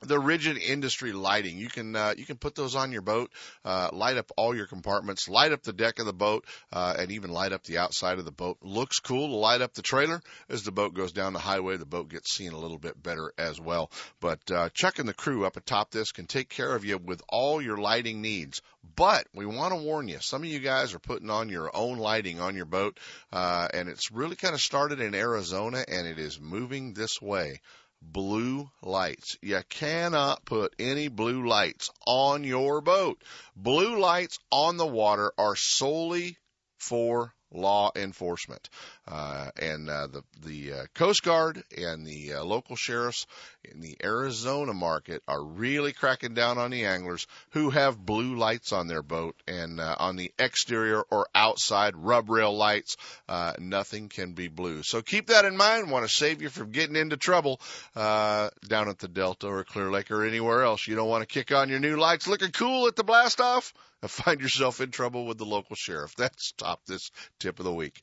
the 0.02 0.18
rigid 0.18 0.56
industry 0.56 1.12
lighting. 1.12 1.58
You 1.58 1.68
can 1.68 1.94
uh, 1.94 2.14
you 2.16 2.24
can 2.24 2.36
put 2.36 2.54
those 2.54 2.74
on 2.74 2.92
your 2.92 3.02
boat 3.02 3.30
uh, 3.64 3.90
light 3.92 4.16
up 4.16 4.30
all 4.36 4.56
your 4.56 4.66
compartments 4.66 5.28
light 5.28 5.52
up 5.52 5.62
the 5.62 5.72
deck 5.72 5.98
of 5.98 6.06
the 6.06 6.12
boat 6.12 6.46
uh, 6.72 6.94
and 6.98 7.12
even 7.12 7.30
light 7.30 7.52
up 7.52 7.64
the 7.64 7.78
outside 7.78 8.18
of 8.18 8.24
the 8.24 8.30
boat. 8.30 8.58
Looks 8.62 8.98
cool 8.98 9.28
to 9.28 9.34
light 9.34 9.60
up 9.60 9.74
the 9.74 9.82
trailer. 9.82 10.22
As 10.48 10.62
the 10.62 10.72
boat 10.72 10.94
goes 10.94 11.12
down 11.12 11.32
the 11.32 11.38
highway 11.38 11.76
the 11.76 11.86
boat 11.86 12.08
gets 12.08 12.34
seen 12.34 12.52
a 12.52 12.58
little 12.58 12.78
bit 12.78 13.00
better 13.02 13.32
as 13.36 13.60
well. 13.60 13.90
But 14.20 14.50
uh, 14.50 14.70
chuck 14.72 14.98
and 14.98 15.08
the 15.08 15.14
crew 15.14 15.44
up 15.44 15.56
atop 15.56 15.90
this 15.90 16.12
can 16.12 16.26
take 16.26 16.48
care 16.48 16.74
of 16.74 16.84
you 16.84 16.96
with 16.98 17.22
all 17.28 17.60
your 17.60 17.76
lighting 17.76 18.22
needs. 18.22 18.62
But 18.96 19.26
we 19.34 19.44
want 19.44 19.74
to 19.74 19.82
warn 19.82 20.08
you 20.08 20.18
some 20.20 20.42
of 20.42 20.48
you 20.48 20.60
guys 20.60 20.94
are 20.94 20.98
putting 20.98 21.28
on 21.28 21.50
your 21.50 21.70
own 21.74 21.98
lighting 21.98 22.40
on 22.40 22.56
your 22.56 22.64
boat 22.64 22.98
uh, 23.32 23.68
and 23.74 23.88
it's 23.88 24.10
really 24.10 24.36
kind 24.36 24.54
of 24.54 24.60
started 24.60 25.00
in 25.00 25.14
arizona 25.14 25.84
and 25.86 26.06
it 26.06 26.18
is 26.18 26.40
moving 26.40 26.94
this 26.94 27.20
way 27.20 27.60
blue 28.02 28.70
lights. 28.82 29.36
You 29.42 29.62
cannot 29.68 30.44
put 30.44 30.74
any 30.78 31.08
blue 31.08 31.46
lights 31.46 31.90
on 32.06 32.44
your 32.44 32.80
boat. 32.80 33.22
Blue 33.54 33.98
lights 33.98 34.38
on 34.50 34.76
the 34.76 34.86
water 34.86 35.32
are 35.38 35.56
solely 35.56 36.38
for 36.78 37.34
law 37.52 37.90
enforcement. 37.96 38.68
Uh, 39.06 39.50
and 39.60 39.88
uh, 39.88 40.06
the 40.06 40.22
the 40.44 40.72
uh, 40.72 40.84
Coast 40.94 41.22
Guard 41.22 41.62
and 41.76 42.06
the 42.06 42.34
uh, 42.34 42.44
local 42.44 42.76
sheriffs 42.76 43.26
in 43.64 43.80
the 43.80 43.96
Arizona 44.02 44.72
market 44.72 45.22
are 45.26 45.42
really 45.42 45.92
cracking 45.92 46.34
down 46.34 46.58
on 46.58 46.70
the 46.70 46.86
anglers 46.86 47.26
who 47.50 47.70
have 47.70 47.98
blue 47.98 48.36
lights 48.36 48.72
on 48.72 48.86
their 48.86 49.02
boat 49.02 49.34
and 49.46 49.80
uh, 49.80 49.96
on 49.98 50.16
the 50.16 50.32
exterior 50.38 51.02
or 51.10 51.26
outside 51.34 51.96
rub 51.96 52.30
rail 52.30 52.56
lights. 52.56 52.96
Uh, 53.28 53.52
nothing 53.58 54.08
can 54.08 54.32
be 54.32 54.48
blue. 54.48 54.82
So 54.82 55.02
keep 55.02 55.28
that 55.28 55.44
in 55.44 55.56
mind. 55.56 55.90
Want 55.90 56.06
to 56.06 56.14
save 56.14 56.42
you 56.42 56.48
from 56.48 56.70
getting 56.70 56.96
into 56.96 57.16
trouble 57.16 57.60
uh, 57.96 58.50
down 58.68 58.88
at 58.88 58.98
the 58.98 59.08
Delta 59.08 59.48
or 59.48 59.64
Clear 59.64 59.90
Lake 59.90 60.10
or 60.10 60.24
anywhere 60.24 60.62
else. 60.62 60.86
You 60.86 60.94
don't 60.94 61.08
want 61.08 61.22
to 61.22 61.32
kick 61.32 61.52
on 61.52 61.68
your 61.68 61.80
new 61.80 61.96
lights 61.96 62.28
looking 62.28 62.52
cool 62.52 62.86
at 62.86 62.96
the 62.96 63.04
blast 63.04 63.40
off 63.40 63.74
find 64.08 64.40
yourself 64.40 64.80
in 64.80 64.90
trouble 64.90 65.26
with 65.26 65.38
the 65.38 65.44
local 65.44 65.76
sheriff. 65.76 66.14
That's 66.16 66.52
top 66.52 66.86
this 66.86 67.10
tip 67.38 67.58
of 67.58 67.64
the 67.64 67.72
week. 67.72 68.02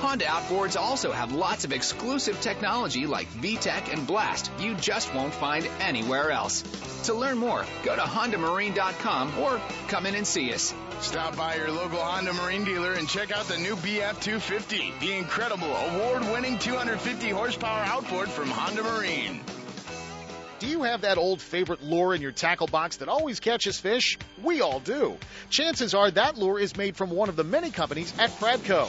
Honda 0.00 0.26
outboards 0.26 0.76
also 0.76 1.10
have 1.12 1.32
lots 1.32 1.64
of 1.64 1.72
exclusive 1.72 2.40
technology 2.40 3.06
like 3.06 3.28
VTEC 3.32 3.92
and 3.92 4.06
Blast 4.06 4.50
you 4.60 4.74
just 4.74 5.12
won't 5.14 5.34
find 5.34 5.68
anywhere 5.80 6.30
else. 6.30 6.62
To 7.04 7.14
learn 7.14 7.38
more, 7.38 7.64
go 7.84 7.96
to 7.96 8.02
HondaMarine.com 8.02 9.38
or 9.38 9.60
come 9.88 10.06
in 10.06 10.14
and 10.14 10.26
see 10.26 10.52
us. 10.52 10.74
Stop 11.00 11.36
by 11.36 11.56
your 11.56 11.70
local 11.70 11.98
Honda 11.98 12.32
Marine 12.32 12.64
dealer 12.64 12.92
and 12.94 13.08
check 13.08 13.30
out 13.30 13.46
the 13.46 13.56
new 13.56 13.76
BF 13.76 14.20
250, 14.20 14.94
the 15.00 15.12
incredible 15.12 15.74
award 15.74 16.22
winning 16.32 16.58
250 16.58 17.28
horsepower 17.30 17.84
outboard 17.84 18.28
from 18.28 18.48
Honda 18.48 18.82
Marine. 18.82 19.40
Do 20.58 20.66
you 20.66 20.82
have 20.82 21.02
that 21.02 21.18
old 21.18 21.40
favorite 21.40 21.84
lure 21.84 22.14
in 22.14 22.20
your 22.20 22.32
tackle 22.32 22.66
box 22.66 22.96
that 22.96 23.08
always 23.08 23.38
catches 23.38 23.78
fish? 23.78 24.18
We 24.42 24.60
all 24.60 24.80
do. 24.80 25.16
Chances 25.50 25.94
are 25.94 26.10
that 26.10 26.36
lure 26.36 26.58
is 26.58 26.76
made 26.76 26.96
from 26.96 27.10
one 27.10 27.28
of 27.28 27.36
the 27.36 27.44
many 27.44 27.70
companies 27.70 28.12
at 28.18 28.30
Pradco. 28.30 28.88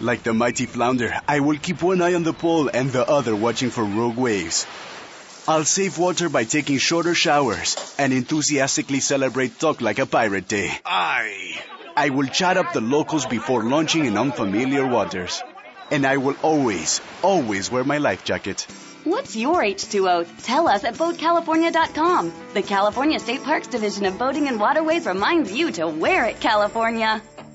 Like 0.00 0.22
the 0.22 0.34
mighty 0.34 0.66
flounder, 0.66 1.14
I 1.28 1.40
will 1.40 1.58
keep 1.58 1.82
one 1.82 2.02
eye 2.02 2.14
on 2.14 2.24
the 2.24 2.32
pole 2.32 2.68
and 2.68 2.90
the 2.90 3.08
other 3.08 3.34
watching 3.36 3.70
for 3.70 3.84
rogue 3.84 4.16
waves. 4.16 4.66
I'll 5.46 5.64
save 5.64 5.98
water 5.98 6.28
by 6.28 6.44
taking 6.44 6.78
shorter 6.78 7.14
showers 7.14 7.76
and 7.98 8.12
enthusiastically 8.12 9.00
celebrate 9.00 9.60
Talk 9.60 9.80
Like 9.80 9.98
a 9.98 10.06
Pirate 10.06 10.48
Day. 10.48 10.70
Aye. 10.84 11.60
I 11.96 12.08
will 12.10 12.26
chat 12.26 12.56
up 12.56 12.72
the 12.72 12.80
locals 12.80 13.26
before 13.26 13.62
launching 13.62 14.04
in 14.04 14.18
unfamiliar 14.18 14.86
waters. 14.86 15.42
And 15.90 16.06
I 16.06 16.16
will 16.16 16.36
always, 16.42 17.00
always 17.22 17.70
wear 17.70 17.84
my 17.84 17.98
life 17.98 18.24
jacket. 18.24 18.66
What's 19.04 19.36
your 19.36 19.62
H2O? 19.62 20.26
Tell 20.44 20.66
us 20.66 20.82
at 20.82 20.94
BoatCalifornia.com. 20.94 22.32
The 22.54 22.62
California 22.62 23.18
State 23.20 23.42
Parks 23.42 23.68
Division 23.68 24.06
of 24.06 24.18
Boating 24.18 24.48
and 24.48 24.58
Waterways 24.58 25.06
reminds 25.06 25.52
you 25.52 25.70
to 25.72 25.86
wear 25.86 26.24
it, 26.24 26.40
California. 26.40 27.22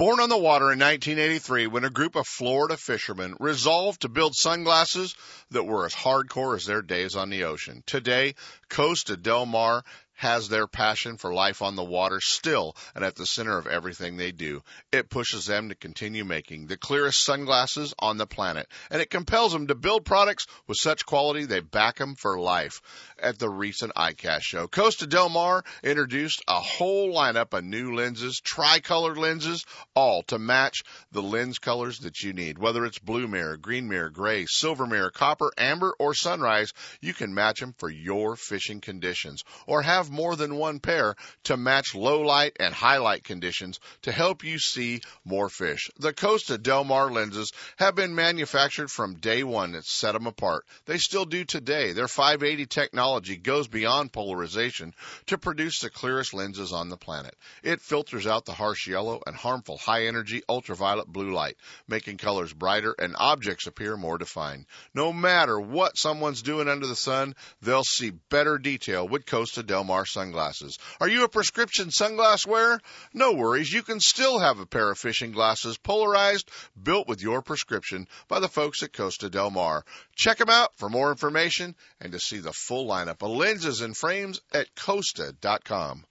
Born 0.00 0.18
on 0.18 0.30
the 0.30 0.38
water 0.38 0.72
in 0.72 0.78
1983 0.78 1.66
when 1.66 1.84
a 1.84 1.90
group 1.90 2.16
of 2.16 2.26
Florida 2.26 2.78
fishermen 2.78 3.36
resolved 3.38 4.00
to 4.00 4.08
build 4.08 4.34
sunglasses 4.34 5.14
that 5.50 5.64
were 5.64 5.84
as 5.84 5.94
hardcore 5.94 6.56
as 6.56 6.64
their 6.64 6.80
days 6.80 7.16
on 7.16 7.28
the 7.28 7.44
ocean. 7.44 7.82
Today, 7.84 8.34
Costa 8.70 9.18
Del 9.18 9.44
Mar 9.44 9.84
has 10.20 10.50
their 10.50 10.66
passion 10.66 11.16
for 11.16 11.32
life 11.32 11.62
on 11.62 11.76
the 11.76 11.82
water 11.82 12.20
still 12.20 12.76
and 12.94 13.02
at 13.02 13.16
the 13.16 13.24
center 13.24 13.56
of 13.56 13.66
everything 13.66 14.18
they 14.18 14.30
do. 14.30 14.62
It 14.92 15.08
pushes 15.08 15.46
them 15.46 15.70
to 15.70 15.74
continue 15.74 16.26
making 16.26 16.66
the 16.66 16.76
clearest 16.76 17.24
sunglasses 17.24 17.94
on 17.98 18.18
the 18.18 18.26
planet, 18.26 18.68
and 18.90 19.00
it 19.00 19.08
compels 19.08 19.54
them 19.54 19.68
to 19.68 19.74
build 19.74 20.04
products 20.04 20.46
with 20.66 20.76
such 20.76 21.06
quality 21.06 21.46
they 21.46 21.60
back 21.60 21.96
them 21.96 22.16
for 22.16 22.38
life. 22.38 22.82
At 23.18 23.38
the 23.38 23.48
recent 23.48 23.94
ICAST 23.94 24.42
show, 24.42 24.68
Costa 24.68 25.06
Del 25.06 25.30
Mar 25.30 25.64
introduced 25.82 26.42
a 26.46 26.60
whole 26.60 27.14
lineup 27.14 27.54
of 27.54 27.64
new 27.64 27.94
lenses, 27.94 28.40
tricolored 28.44 29.16
lenses, 29.16 29.64
all 29.94 30.22
to 30.24 30.38
match 30.38 30.82
the 31.12 31.22
lens 31.22 31.58
colors 31.58 32.00
that 32.00 32.20
you 32.20 32.34
need. 32.34 32.58
Whether 32.58 32.84
it's 32.84 32.98
blue 32.98 33.26
mirror, 33.26 33.56
green 33.56 33.88
mirror, 33.88 34.10
gray, 34.10 34.44
silver 34.46 34.86
mirror, 34.86 35.10
copper, 35.10 35.50
amber, 35.56 35.94
or 35.98 36.12
sunrise, 36.12 36.74
you 37.00 37.14
can 37.14 37.32
match 37.32 37.60
them 37.60 37.74
for 37.78 37.88
your 37.88 38.36
fishing 38.36 38.82
conditions 38.82 39.44
or 39.66 39.80
have 39.80 40.09
more 40.10 40.36
than 40.36 40.56
one 40.56 40.80
pair 40.80 41.14
to 41.44 41.56
match 41.56 41.94
low 41.94 42.20
light 42.20 42.56
and 42.60 42.74
highlight 42.74 43.24
conditions 43.24 43.80
to 44.02 44.12
help 44.12 44.44
you 44.44 44.58
see 44.58 45.00
more 45.24 45.48
fish. 45.48 45.90
The 45.98 46.12
Costa 46.12 46.58
Del 46.58 46.84
Mar 46.84 47.10
lenses 47.10 47.52
have 47.76 47.94
been 47.94 48.14
manufactured 48.14 48.90
from 48.90 49.14
day 49.14 49.42
one 49.42 49.72
that 49.72 49.86
set 49.86 50.12
them 50.12 50.26
apart. 50.26 50.66
They 50.86 50.98
still 50.98 51.24
do 51.24 51.44
today. 51.44 51.92
Their 51.92 52.08
580 52.08 52.66
technology 52.66 53.36
goes 53.36 53.68
beyond 53.68 54.12
polarization 54.12 54.94
to 55.26 55.38
produce 55.38 55.80
the 55.80 55.90
clearest 55.90 56.34
lenses 56.34 56.72
on 56.72 56.88
the 56.88 56.96
planet. 56.96 57.36
It 57.62 57.80
filters 57.80 58.26
out 58.26 58.44
the 58.44 58.52
harsh 58.52 58.88
yellow 58.88 59.22
and 59.26 59.36
harmful 59.36 59.78
high 59.78 60.06
energy 60.06 60.42
ultraviolet 60.48 61.06
blue 61.06 61.32
light, 61.32 61.56
making 61.88 62.18
colors 62.18 62.52
brighter 62.52 62.94
and 62.98 63.14
objects 63.18 63.66
appear 63.66 63.96
more 63.96 64.18
defined. 64.18 64.66
No 64.94 65.12
matter 65.12 65.60
what 65.60 65.98
someone's 65.98 66.42
doing 66.42 66.68
under 66.68 66.86
the 66.86 66.96
sun, 66.96 67.34
they'll 67.62 67.84
see 67.84 68.10
better 68.10 68.58
detail 68.58 69.06
with 69.06 69.26
Costa 69.26 69.62
Del 69.62 69.84
Mar 69.84 69.99
sunglasses. 70.04 70.78
Are 71.00 71.08
you 71.08 71.24
a 71.24 71.28
prescription 71.28 71.88
sunglass 71.88 72.46
wearer? 72.46 72.80
No 73.12 73.32
worries, 73.32 73.72
you 73.72 73.82
can 73.82 74.00
still 74.00 74.38
have 74.38 74.58
a 74.58 74.66
pair 74.66 74.90
of 74.90 74.98
fishing 74.98 75.32
glasses 75.32 75.78
polarized, 75.78 76.50
built 76.80 77.08
with 77.08 77.22
your 77.22 77.42
prescription 77.42 78.08
by 78.28 78.40
the 78.40 78.48
folks 78.48 78.82
at 78.82 78.92
Costa 78.92 79.30
Del 79.30 79.50
Mar. 79.50 79.84
Check 80.14 80.38
them 80.38 80.50
out 80.50 80.70
for 80.76 80.88
more 80.88 81.10
information 81.10 81.74
and 82.00 82.12
to 82.12 82.20
see 82.20 82.38
the 82.38 82.52
full 82.52 82.86
lineup 82.86 83.22
of 83.22 83.30
lenses 83.30 83.80
and 83.80 83.96
frames 83.96 84.40
at 84.52 84.74
Costa.com. 84.74 86.04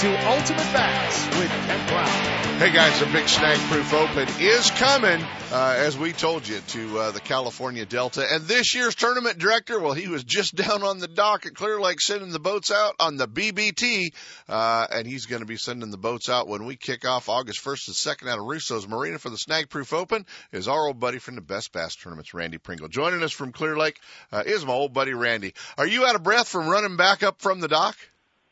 to 0.00 0.28
Ultimate 0.30 0.72
Bass 0.72 1.26
with 1.38 1.50
Kent 1.50 1.88
Brown. 1.90 2.58
Hey 2.58 2.72
guys, 2.72 2.98
the 3.00 3.06
big 3.06 3.28
snag 3.28 3.58
proof 3.70 3.92
open 3.92 4.28
is 4.38 4.70
coming, 4.70 5.22
uh, 5.52 5.74
as 5.76 5.98
we 5.98 6.12
told 6.12 6.48
you, 6.48 6.58
to 6.68 6.98
uh, 6.98 7.10
the 7.10 7.20
California 7.20 7.84
Delta. 7.84 8.26
And 8.26 8.44
this 8.44 8.74
year's 8.74 8.94
tournament 8.94 9.36
director, 9.36 9.78
well, 9.78 9.92
he 9.92 10.08
was 10.08 10.24
just 10.24 10.54
down 10.56 10.82
on 10.82 11.00
the 11.00 11.08
dock 11.08 11.44
at 11.44 11.54
Clear 11.54 11.78
Lake 11.78 12.00
sending 12.00 12.30
the 12.30 12.40
boats 12.40 12.70
out 12.70 12.94
on 12.98 13.18
the 13.18 13.28
BBT, 13.28 14.14
uh, 14.48 14.86
and 14.90 15.06
he's 15.06 15.26
going 15.26 15.40
to 15.40 15.46
be 15.46 15.58
sending 15.58 15.90
the 15.90 15.98
boats 15.98 16.30
out 16.30 16.48
when 16.48 16.64
we 16.64 16.76
kick 16.76 17.06
off 17.06 17.28
August 17.28 17.62
1st 17.62 17.88
and 17.88 18.18
2nd 18.18 18.30
out 18.30 18.38
of 18.38 18.46
Russo's 18.46 18.88
Marina 18.88 19.18
for 19.18 19.28
the 19.28 19.36
snag 19.36 19.68
proof 19.68 19.92
open. 19.92 20.24
Is 20.50 20.66
our 20.66 20.86
old 20.86 20.98
buddy 20.98 21.18
from 21.18 21.34
the 21.34 21.42
Best 21.42 21.72
Bass 21.72 21.94
Tournaments, 21.96 22.32
Randy 22.32 22.56
Pringle. 22.56 22.88
Joining 22.88 23.22
us 23.22 23.32
from 23.32 23.52
Clear 23.52 23.76
Lake 23.76 24.00
uh, 24.32 24.44
is 24.46 24.64
my 24.64 24.72
old 24.72 24.94
buddy 24.94 25.12
Randy. 25.12 25.52
Are 25.76 25.86
you 25.86 26.06
out 26.06 26.14
of 26.14 26.22
breath 26.22 26.48
from 26.48 26.68
running 26.68 26.96
back 26.96 27.22
up 27.22 27.42
from 27.42 27.60
the 27.60 27.68
dock? 27.68 27.98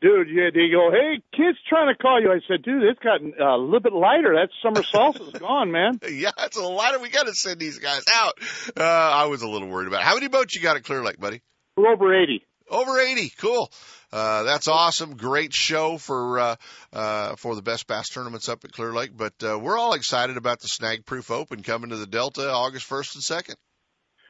Dude, 0.01 0.29
yeah, 0.31 0.51
they 0.55 0.69
go, 0.71 0.93
hey, 0.93 1.21
kid's 1.37 1.59
trying 1.69 1.93
to 1.93 2.01
call 2.01 2.23
you. 2.23 2.31
I 2.31 2.39
said, 2.47 2.63
dude, 2.63 2.85
it's 2.85 3.01
gotten 3.01 3.35
uh, 3.41 3.57
a 3.57 3.59
little 3.59 3.81
bit 3.81 3.93
lighter. 3.93 4.37
That 4.37 4.51
summer 4.63 4.83
salsa's 4.83 5.33
gone, 5.39 5.73
man. 5.73 5.99
Yeah, 6.09 6.31
it's 6.39 6.57
a 6.57 6.63
lighter. 6.63 7.01
We 7.01 7.11
got 7.11 7.27
to 7.27 7.35
send 7.35 7.59
these 7.59 7.79
guys 7.79 8.05
out. 8.13 8.35
Uh, 8.77 8.83
I 8.83 9.27
was 9.27 9.43
a 9.43 9.49
little 9.49 9.69
worried 9.69 9.89
about 9.89 10.01
it. 10.03 10.05
How 10.05 10.15
many 10.15 10.29
boats 10.29 10.55
you 10.55 10.63
got 10.63 10.77
at 10.77 10.85
Clear 10.85 11.03
Lake, 11.03 11.19
buddy? 11.19 11.43
We're 11.77 11.93
over 11.93 12.15
80. 12.15 12.45
Over 12.71 12.99
80. 13.01 13.33
Cool. 13.39 13.71
Uh, 14.13 14.45
that's 14.45 14.69
awesome. 14.69 15.17
Great 15.17 15.53
show 15.53 15.99
for, 15.99 16.39
uh, 16.39 16.57
uh, 16.93 17.37
for 17.37 17.55
the 17.57 17.63
best 17.63 17.87
bass 17.89 18.09
tournaments 18.09 18.49
up 18.49 18.65
at 18.65 18.73
Clear 18.73 18.93
Lake. 18.93 19.11
But, 19.17 19.35
uh, 19.43 19.59
we're 19.59 19.79
all 19.79 19.95
excited 19.95 20.37
about 20.37 20.61
the 20.61 20.69
Snag 20.69 21.07
Proof 21.07 21.31
Open 21.31 21.63
coming 21.63 21.91
to 21.91 21.97
the 21.97 22.07
Delta 22.07 22.49
August 22.51 22.89
1st 22.89 23.17
and 23.17 23.25
2nd. 23.25 23.57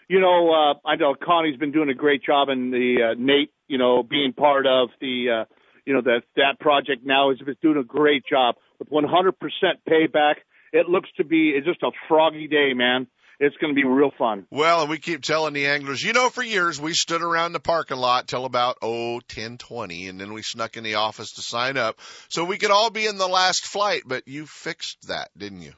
You 0.09 0.21
know, 0.21 0.51
uh, 0.51 0.89
I 0.89 0.97
know 0.97 1.14
Connie's 1.14 1.59
been 1.59 1.73
doing 1.73 1.91
a 1.91 1.95
great 1.95 2.23
job 2.25 2.49
and 2.49 2.73
the, 2.73 3.11
uh, 3.11 3.14
Nate, 3.19 3.53
you 3.66 3.77
know, 3.77 4.03
being 4.03 4.33
part 4.33 4.66
of 4.66 4.89
the, 5.01 5.43
uh, 5.43 5.45
you 5.89 5.95
know 5.95 6.03
that 6.03 6.20
that 6.36 6.61
project 6.61 7.01
now 7.03 7.30
is 7.30 7.39
it's 7.47 7.61
doing 7.62 7.78
a 7.78 7.82
great 7.82 8.22
job 8.28 8.57
with 8.78 8.91
100% 8.91 9.32
payback. 9.89 10.34
It 10.70 10.86
looks 10.86 11.09
to 11.16 11.24
be 11.24 11.55
it's 11.57 11.66
just 11.66 11.82
a 11.82 11.91
froggy 12.09 12.47
day, 12.47 12.74
man. 12.74 13.07
It's 13.41 13.57
going 13.57 13.72
to 13.72 13.74
be 13.74 13.86
real 13.86 14.11
fun. 14.18 14.47
Well, 14.51 14.82
and 14.82 14.91
we 14.91 14.99
keep 14.99 15.22
telling 15.22 15.55
the 15.55 15.68
anglers, 15.68 16.03
you 16.03 16.12
know, 16.12 16.28
for 16.28 16.43
years 16.43 16.78
we 16.78 16.93
stood 16.93 17.22
around 17.22 17.53
the 17.53 17.61
parking 17.61 17.97
lot 17.97 18.28
till 18.28 18.45
about 18.45 18.76
oh 18.82 19.20
ten 19.28 19.57
twenty, 19.57 20.09
and 20.09 20.20
then 20.20 20.34
we 20.34 20.43
snuck 20.43 20.76
in 20.76 20.84
the 20.84 20.97
office 20.97 21.32
to 21.34 21.43
sign 21.43 21.78
up 21.78 21.99
so 22.28 22.45
we 22.45 22.59
could 22.59 22.70
all 22.70 22.91
be 22.91 23.07
in 23.07 23.16
the 23.16 23.26
last 23.26 23.64
flight. 23.64 24.03
But 24.05 24.28
you 24.28 24.45
fixed 24.45 25.09
that, 25.09 25.30
didn't 25.39 25.62
you? 25.62 25.72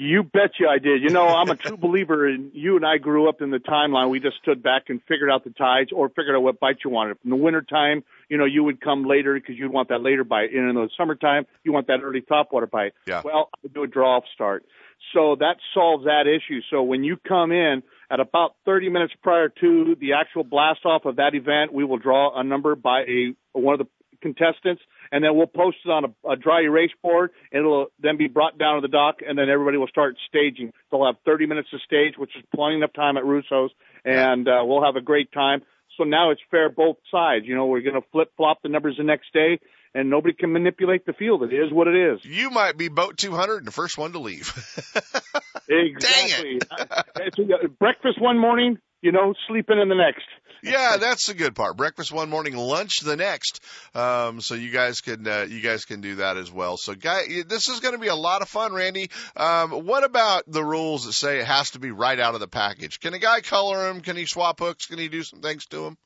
You 0.00 0.22
betcha 0.22 0.64
I 0.66 0.78
did. 0.78 1.02
You 1.02 1.10
know, 1.10 1.26
I'm 1.28 1.50
a 1.50 1.56
true 1.56 1.76
believer 1.76 2.26
in 2.26 2.52
you 2.54 2.76
and 2.76 2.86
I 2.86 2.96
grew 2.96 3.28
up 3.28 3.42
in 3.42 3.50
the 3.50 3.58
timeline. 3.58 4.08
We 4.08 4.18
just 4.18 4.38
stood 4.40 4.62
back 4.62 4.84
and 4.88 4.98
figured 5.06 5.30
out 5.30 5.44
the 5.44 5.50
tides 5.50 5.90
or 5.94 6.08
figured 6.08 6.34
out 6.34 6.42
what 6.42 6.58
bite 6.58 6.78
you 6.82 6.90
wanted. 6.90 7.18
In 7.22 7.28
the 7.28 7.36
wintertime, 7.36 8.02
you 8.30 8.38
know, 8.38 8.46
you 8.46 8.64
would 8.64 8.80
come 8.80 9.04
later 9.04 9.34
because 9.34 9.58
you'd 9.58 9.70
want 9.70 9.90
that 9.90 10.00
later 10.00 10.24
bite. 10.24 10.54
And 10.54 10.70
in 10.70 10.74
the 10.74 10.88
summertime, 10.96 11.44
you 11.64 11.72
want 11.74 11.86
that 11.88 12.00
early 12.02 12.22
topwater 12.22 12.70
bite. 12.70 12.94
Yeah. 13.06 13.20
Well, 13.22 13.50
I 13.62 13.68
do 13.68 13.82
a 13.82 13.86
draw 13.86 14.16
off 14.16 14.24
start. 14.32 14.64
So 15.12 15.36
that 15.38 15.56
solves 15.74 16.04
that 16.04 16.24
issue. 16.26 16.60
So 16.70 16.82
when 16.82 17.04
you 17.04 17.18
come 17.18 17.52
in 17.52 17.82
at 18.10 18.20
about 18.20 18.54
30 18.64 18.88
minutes 18.88 19.12
prior 19.22 19.50
to 19.50 19.96
the 20.00 20.14
actual 20.14 20.44
blast 20.44 20.86
off 20.86 21.04
of 21.04 21.16
that 21.16 21.34
event, 21.34 21.74
we 21.74 21.84
will 21.84 21.98
draw 21.98 22.40
a 22.40 22.42
number 22.42 22.74
by 22.74 23.02
a 23.02 23.34
one 23.52 23.78
of 23.78 23.80
the 23.80 23.86
contestants 24.20 24.82
and 25.12 25.24
then 25.24 25.36
we'll 25.36 25.46
post 25.46 25.78
it 25.84 25.90
on 25.90 26.04
a, 26.04 26.28
a 26.30 26.36
dry 26.36 26.62
erase 26.62 26.92
board. 27.02 27.30
And 27.52 27.60
it'll 27.60 27.86
then 28.00 28.16
be 28.16 28.28
brought 28.28 28.58
down 28.58 28.76
to 28.76 28.80
the 28.80 28.88
dock, 28.88 29.16
and 29.26 29.36
then 29.38 29.48
everybody 29.48 29.76
will 29.76 29.88
start 29.88 30.16
staging. 30.28 30.72
They'll 30.90 31.06
have 31.06 31.16
30 31.24 31.46
minutes 31.46 31.70
to 31.70 31.78
stage, 31.84 32.14
which 32.16 32.30
is 32.36 32.44
plenty 32.54 32.76
enough 32.76 32.92
time 32.92 33.16
at 33.16 33.24
Russo's, 33.24 33.70
and 34.04 34.46
uh, 34.46 34.62
we'll 34.64 34.84
have 34.84 34.96
a 34.96 35.00
great 35.00 35.32
time. 35.32 35.62
So 35.96 36.04
now 36.04 36.30
it's 36.30 36.40
fair 36.50 36.70
both 36.70 36.96
sides. 37.10 37.44
You 37.46 37.56
know, 37.56 37.66
we're 37.66 37.82
going 37.82 38.00
to 38.00 38.06
flip 38.12 38.32
flop 38.36 38.62
the 38.62 38.68
numbers 38.68 38.96
the 38.96 39.04
next 39.04 39.32
day, 39.32 39.58
and 39.94 40.08
nobody 40.08 40.34
can 40.34 40.52
manipulate 40.52 41.04
the 41.04 41.12
field. 41.12 41.42
It 41.42 41.52
is 41.52 41.72
what 41.72 41.88
it 41.88 41.96
is. 41.96 42.20
You 42.24 42.50
might 42.50 42.76
be 42.76 42.88
boat 42.88 43.16
200 43.16 43.58
and 43.58 43.66
the 43.66 43.72
first 43.72 43.98
one 43.98 44.12
to 44.12 44.20
leave. 44.20 44.48
exactly. 45.68 46.60
it's 47.16 47.38
a, 47.38 47.68
breakfast 47.68 48.20
one 48.20 48.38
morning, 48.38 48.78
you 49.02 49.12
know, 49.12 49.34
sleeping 49.48 49.78
in 49.78 49.88
the 49.88 49.94
next. 49.94 50.24
yeah, 50.62 50.96
that's 50.98 51.26
the 51.26 51.34
good 51.34 51.54
part. 51.54 51.76
Breakfast 51.76 52.12
one 52.12 52.28
morning, 52.28 52.54
lunch 52.56 52.98
the 53.02 53.16
next. 53.16 53.60
Um, 53.94 54.40
so 54.40 54.54
you 54.54 54.70
guys 54.70 55.00
can 55.00 55.26
uh, 55.26 55.46
you 55.48 55.60
guys 55.60 55.84
can 55.84 56.00
do 56.00 56.16
that 56.16 56.36
as 56.36 56.52
well. 56.52 56.76
So, 56.76 56.94
guy, 56.94 57.22
this 57.48 57.68
is 57.68 57.80
going 57.80 57.94
to 57.94 58.00
be 58.00 58.08
a 58.08 58.14
lot 58.14 58.42
of 58.42 58.48
fun, 58.48 58.72
Randy. 58.74 59.10
Um, 59.36 59.70
what 59.70 60.04
about 60.04 60.44
the 60.46 60.64
rules 60.64 61.06
that 61.06 61.14
say 61.14 61.40
it 61.40 61.46
has 61.46 61.70
to 61.70 61.78
be 61.78 61.90
right 61.90 62.18
out 62.18 62.34
of 62.34 62.40
the 62.40 62.48
package? 62.48 63.00
Can 63.00 63.14
a 63.14 63.18
guy 63.18 63.40
color 63.40 63.86
them? 63.86 64.02
Can 64.02 64.16
he 64.16 64.26
swap 64.26 64.58
hooks? 64.60 64.86
Can 64.86 64.98
he 64.98 65.08
do 65.08 65.22
some 65.22 65.40
things 65.40 65.64
to 65.66 65.78
them? 65.78 65.96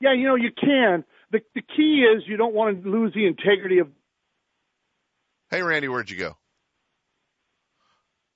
Yeah, 0.00 0.14
you 0.14 0.26
know 0.26 0.36
you 0.36 0.50
can. 0.58 1.04
The 1.30 1.40
the 1.54 1.62
key 1.62 2.04
is 2.04 2.22
you 2.26 2.38
don't 2.38 2.54
want 2.54 2.82
to 2.82 2.90
lose 2.90 3.12
the 3.14 3.26
integrity 3.26 3.78
of. 3.80 3.88
Hey, 5.50 5.62
Randy, 5.62 5.88
where'd 5.88 6.10
you 6.10 6.16
go? 6.16 6.36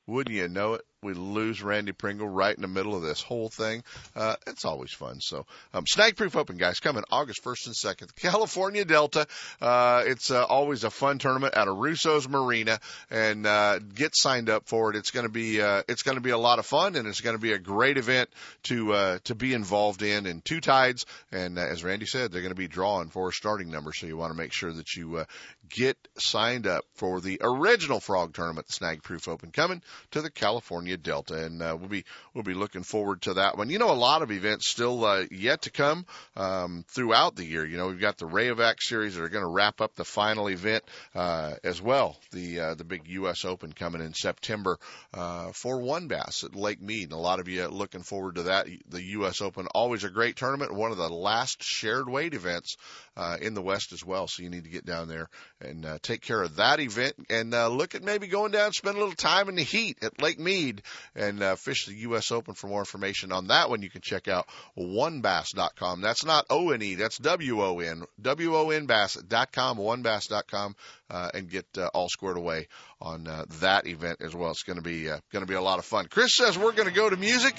Wouldn't 0.06 0.34
you 0.34 0.48
know 0.48 0.74
it? 0.74 0.82
We 1.02 1.14
lose 1.14 1.62
Randy 1.62 1.90
Pringle 1.90 2.28
right 2.28 2.54
in 2.54 2.62
the 2.62 2.68
middle 2.68 2.94
of 2.94 3.02
this 3.02 3.20
whole 3.20 3.48
thing. 3.48 3.82
Uh, 4.14 4.36
it's 4.46 4.64
always 4.64 4.92
fun. 4.92 5.20
So, 5.20 5.46
um, 5.74 5.84
Snag 5.84 6.16
Proof 6.16 6.36
Open, 6.36 6.56
guys, 6.56 6.78
coming 6.78 7.02
August 7.10 7.42
1st 7.42 7.66
and 7.66 7.74
2nd. 7.74 8.14
California 8.22 8.84
Delta. 8.84 9.26
Uh, 9.60 10.04
it's 10.06 10.30
uh, 10.30 10.44
always 10.44 10.84
a 10.84 10.90
fun 10.90 11.18
tournament 11.18 11.56
out 11.56 11.66
of 11.66 11.76
Russo's 11.76 12.28
Marina 12.28 12.78
and, 13.10 13.46
uh, 13.46 13.80
get 13.80 14.14
signed 14.14 14.48
up 14.48 14.68
for 14.68 14.90
it. 14.90 14.96
It's 14.96 15.10
going 15.10 15.26
to 15.26 15.32
be, 15.32 15.60
uh, 15.60 15.82
it's 15.88 16.04
going 16.04 16.16
to 16.16 16.22
be 16.22 16.30
a 16.30 16.38
lot 16.38 16.60
of 16.60 16.66
fun 16.66 16.94
and 16.94 17.08
it's 17.08 17.20
going 17.20 17.36
to 17.36 17.42
be 17.42 17.52
a 17.52 17.58
great 17.58 17.98
event 17.98 18.30
to, 18.64 18.92
uh, 18.92 19.18
to 19.24 19.34
be 19.34 19.54
involved 19.54 20.02
in 20.02 20.26
in 20.26 20.40
two 20.40 20.60
tides. 20.60 21.04
And 21.32 21.58
uh, 21.58 21.62
as 21.62 21.82
Randy 21.82 22.06
said, 22.06 22.30
they're 22.30 22.42
going 22.42 22.54
to 22.54 22.56
be 22.56 22.68
drawing 22.68 23.08
for 23.08 23.28
a 23.28 23.32
starting 23.32 23.70
number. 23.70 23.92
So 23.92 24.06
you 24.06 24.16
want 24.16 24.32
to 24.32 24.38
make 24.38 24.52
sure 24.52 24.72
that 24.72 24.94
you, 24.94 25.16
uh, 25.16 25.24
get 25.72 25.96
signed 26.18 26.66
up 26.66 26.84
for 26.94 27.20
the 27.20 27.40
original 27.42 27.98
frog 27.98 28.34
tournament, 28.34 28.70
Snag 28.70 29.02
Proof 29.02 29.26
Open 29.26 29.50
coming 29.50 29.82
to 30.10 30.20
the 30.20 30.30
California 30.30 30.91
California 30.92 30.96
Delta, 30.96 31.44
and 31.44 31.62
uh, 31.62 31.76
we'll 31.78 31.88
be 31.88 32.04
we'll 32.34 32.44
be 32.44 32.54
looking 32.54 32.82
forward 32.82 33.22
to 33.22 33.34
that 33.34 33.56
one. 33.56 33.70
You 33.70 33.78
know, 33.78 33.90
a 33.90 33.94
lot 33.94 34.22
of 34.22 34.30
events 34.30 34.68
still 34.68 35.04
uh, 35.04 35.24
yet 35.30 35.62
to 35.62 35.70
come 35.70 36.06
um, 36.36 36.84
throughout 36.88 37.36
the 37.36 37.44
year. 37.44 37.64
You 37.64 37.76
know, 37.76 37.88
we've 37.88 38.00
got 38.00 38.18
the 38.18 38.26
Rayovac 38.26 38.76
series 38.80 39.14
that 39.14 39.22
are 39.22 39.28
going 39.28 39.44
to 39.44 39.50
wrap 39.50 39.80
up 39.80 39.94
the 39.94 40.04
final 40.04 40.48
event 40.48 40.84
uh, 41.14 41.54
as 41.64 41.80
well. 41.80 42.16
The 42.32 42.60
uh, 42.60 42.74
the 42.74 42.84
big 42.84 43.02
U.S. 43.08 43.44
Open 43.44 43.72
coming 43.72 44.00
in 44.00 44.14
September 44.14 44.78
uh, 45.14 45.52
for 45.52 45.80
WON 45.80 46.08
Bass 46.08 46.44
at 46.44 46.54
Lake 46.54 46.80
Mead, 46.80 47.04
and 47.04 47.12
a 47.12 47.16
lot 47.16 47.40
of 47.40 47.48
you 47.48 47.66
looking 47.68 48.02
forward 48.02 48.36
to 48.36 48.44
that. 48.44 48.66
The 48.88 49.02
U.S. 49.02 49.40
Open 49.40 49.66
always 49.74 50.04
a 50.04 50.10
great 50.10 50.36
tournament, 50.36 50.74
one 50.74 50.92
of 50.92 50.98
the 50.98 51.08
last 51.08 51.62
shared 51.62 52.08
weight 52.08 52.34
events 52.34 52.76
uh, 53.16 53.36
in 53.40 53.54
the 53.54 53.62
West 53.62 53.92
as 53.92 54.04
well. 54.04 54.26
So 54.28 54.42
you 54.42 54.50
need 54.50 54.64
to 54.64 54.70
get 54.70 54.84
down 54.84 55.08
there 55.08 55.28
and 55.62 55.86
uh, 55.86 55.98
take 56.02 56.20
care 56.20 56.42
of 56.42 56.56
that 56.56 56.80
event 56.80 57.14
and 57.30 57.54
uh, 57.54 57.68
look 57.68 57.94
at 57.94 58.02
maybe 58.02 58.26
going 58.26 58.52
down, 58.52 58.72
spend 58.72 58.96
a 58.96 58.98
little 58.98 59.14
time 59.14 59.48
in 59.48 59.54
the 59.54 59.62
heat 59.62 59.98
at 60.02 60.20
Lake 60.20 60.38
Mead 60.38 60.82
and 61.14 61.42
uh, 61.42 61.56
fish 61.56 61.86
the 61.86 61.94
U.S. 61.94 62.30
Open. 62.30 62.54
For 62.54 62.66
more 62.66 62.80
information 62.80 63.32
on 63.32 63.48
that 63.48 63.70
one, 63.70 63.82
you 63.82 63.90
can 63.90 64.00
check 64.00 64.28
out 64.28 64.46
wonbass.com. 64.78 66.00
That's 66.00 66.24
not 66.24 66.46
O 66.50 66.70
N 66.70 66.82
E, 66.82 66.94
that's 66.96 67.18
W 67.18 67.62
O 67.62 67.78
N, 67.78 68.04
W 68.20 68.56
O 68.56 68.70
N 68.70 68.86
bass.com, 68.86 69.78
wonbass.com, 69.78 70.76
uh, 71.10 71.30
and 71.34 71.48
get 71.48 71.66
uh, 71.78 71.88
all 71.94 72.08
squared 72.08 72.36
away 72.36 72.68
on 73.00 73.26
uh, 73.26 73.44
that 73.60 73.86
event 73.86 74.18
as 74.20 74.34
well. 74.34 74.50
It's 74.50 74.62
going 74.62 74.78
to 74.78 74.82
be 74.82 75.10
uh, 75.10 75.18
going 75.32 75.44
to 75.44 75.48
be 75.48 75.54
a 75.54 75.62
lot 75.62 75.78
of 75.78 75.84
fun. 75.84 76.06
Chris 76.10 76.34
says 76.34 76.58
we're 76.58 76.72
going 76.72 76.88
to 76.88 76.94
go 76.94 77.08
to 77.08 77.16
music. 77.16 77.54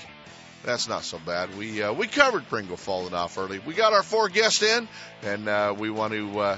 That's 0.64 0.88
not 0.88 1.04
so 1.04 1.20
bad. 1.20 1.58
We 1.58 1.84
uh, 1.84 1.92
we 1.92 2.08
covered 2.08 2.48
Pringle 2.48 2.78
falling 2.78 3.14
off 3.14 3.38
early. 3.38 3.60
We 3.60 3.74
got 3.74 3.92
our 3.92 4.04
four 4.04 4.30
guests 4.30 4.62
in, 4.62 4.88
and 5.22 5.50
uh, 5.50 5.76
we 5.78 5.90
want 5.90 6.14
to 6.14 6.40
uh, 6.40 6.58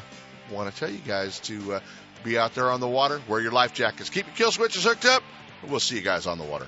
want 0.51 0.73
to 0.73 0.79
tell 0.79 0.89
you 0.89 0.99
guys 0.99 1.39
to 1.41 1.75
uh, 1.75 1.79
be 2.23 2.37
out 2.37 2.55
there 2.55 2.69
on 2.69 2.79
the 2.79 2.87
water. 2.87 3.21
Wear 3.27 3.39
your 3.39 3.51
life 3.51 3.73
jackets. 3.73 4.09
Keep 4.09 4.27
your 4.27 4.35
kill 4.35 4.51
switches 4.51 4.83
hooked 4.83 5.05
up. 5.05 5.23
We'll 5.67 5.79
see 5.79 5.95
you 5.95 6.01
guys 6.01 6.27
on 6.27 6.37
the 6.37 6.43
water. 6.43 6.67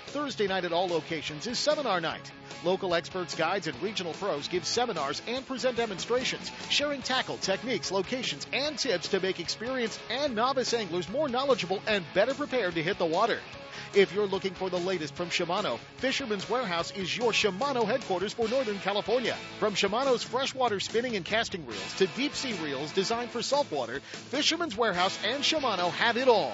Thursday 0.11 0.45
night 0.45 0.65
at 0.65 0.73
all 0.73 0.89
locations 0.89 1.47
is 1.47 1.57
seminar 1.57 2.01
night. 2.01 2.29
Local 2.65 2.93
experts, 2.93 3.33
guides, 3.33 3.67
and 3.67 3.81
regional 3.81 4.11
pros 4.13 4.49
give 4.49 4.65
seminars 4.65 5.21
and 5.25 5.47
present 5.47 5.77
demonstrations, 5.77 6.51
sharing 6.69 7.01
tackle, 7.01 7.37
techniques, 7.37 7.91
locations, 7.91 8.45
and 8.51 8.77
tips 8.77 9.07
to 9.07 9.21
make 9.21 9.39
experienced 9.39 10.01
and 10.09 10.35
novice 10.35 10.73
anglers 10.73 11.07
more 11.07 11.29
knowledgeable 11.29 11.81
and 11.87 12.03
better 12.13 12.33
prepared 12.33 12.75
to 12.75 12.83
hit 12.83 12.97
the 12.97 13.05
water. 13.05 13.39
If 13.93 14.13
you're 14.13 14.27
looking 14.27 14.53
for 14.53 14.69
the 14.69 14.79
latest 14.79 15.15
from 15.15 15.29
Shimano, 15.29 15.79
Fisherman's 15.97 16.49
Warehouse 16.49 16.91
is 16.91 17.15
your 17.15 17.31
Shimano 17.31 17.85
headquarters 17.85 18.33
for 18.33 18.49
Northern 18.49 18.79
California. 18.79 19.37
From 19.59 19.75
Shimano's 19.75 20.23
freshwater 20.23 20.81
spinning 20.81 21.15
and 21.15 21.23
casting 21.23 21.65
reels 21.65 21.93
to 21.99 22.07
deep 22.07 22.35
sea 22.35 22.53
reels 22.63 22.91
designed 22.91 23.31
for 23.31 23.41
saltwater, 23.41 24.01
Fisherman's 24.29 24.75
Warehouse 24.75 25.17
and 25.25 25.41
Shimano 25.41 25.89
have 25.91 26.17
it 26.17 26.27
all, 26.27 26.53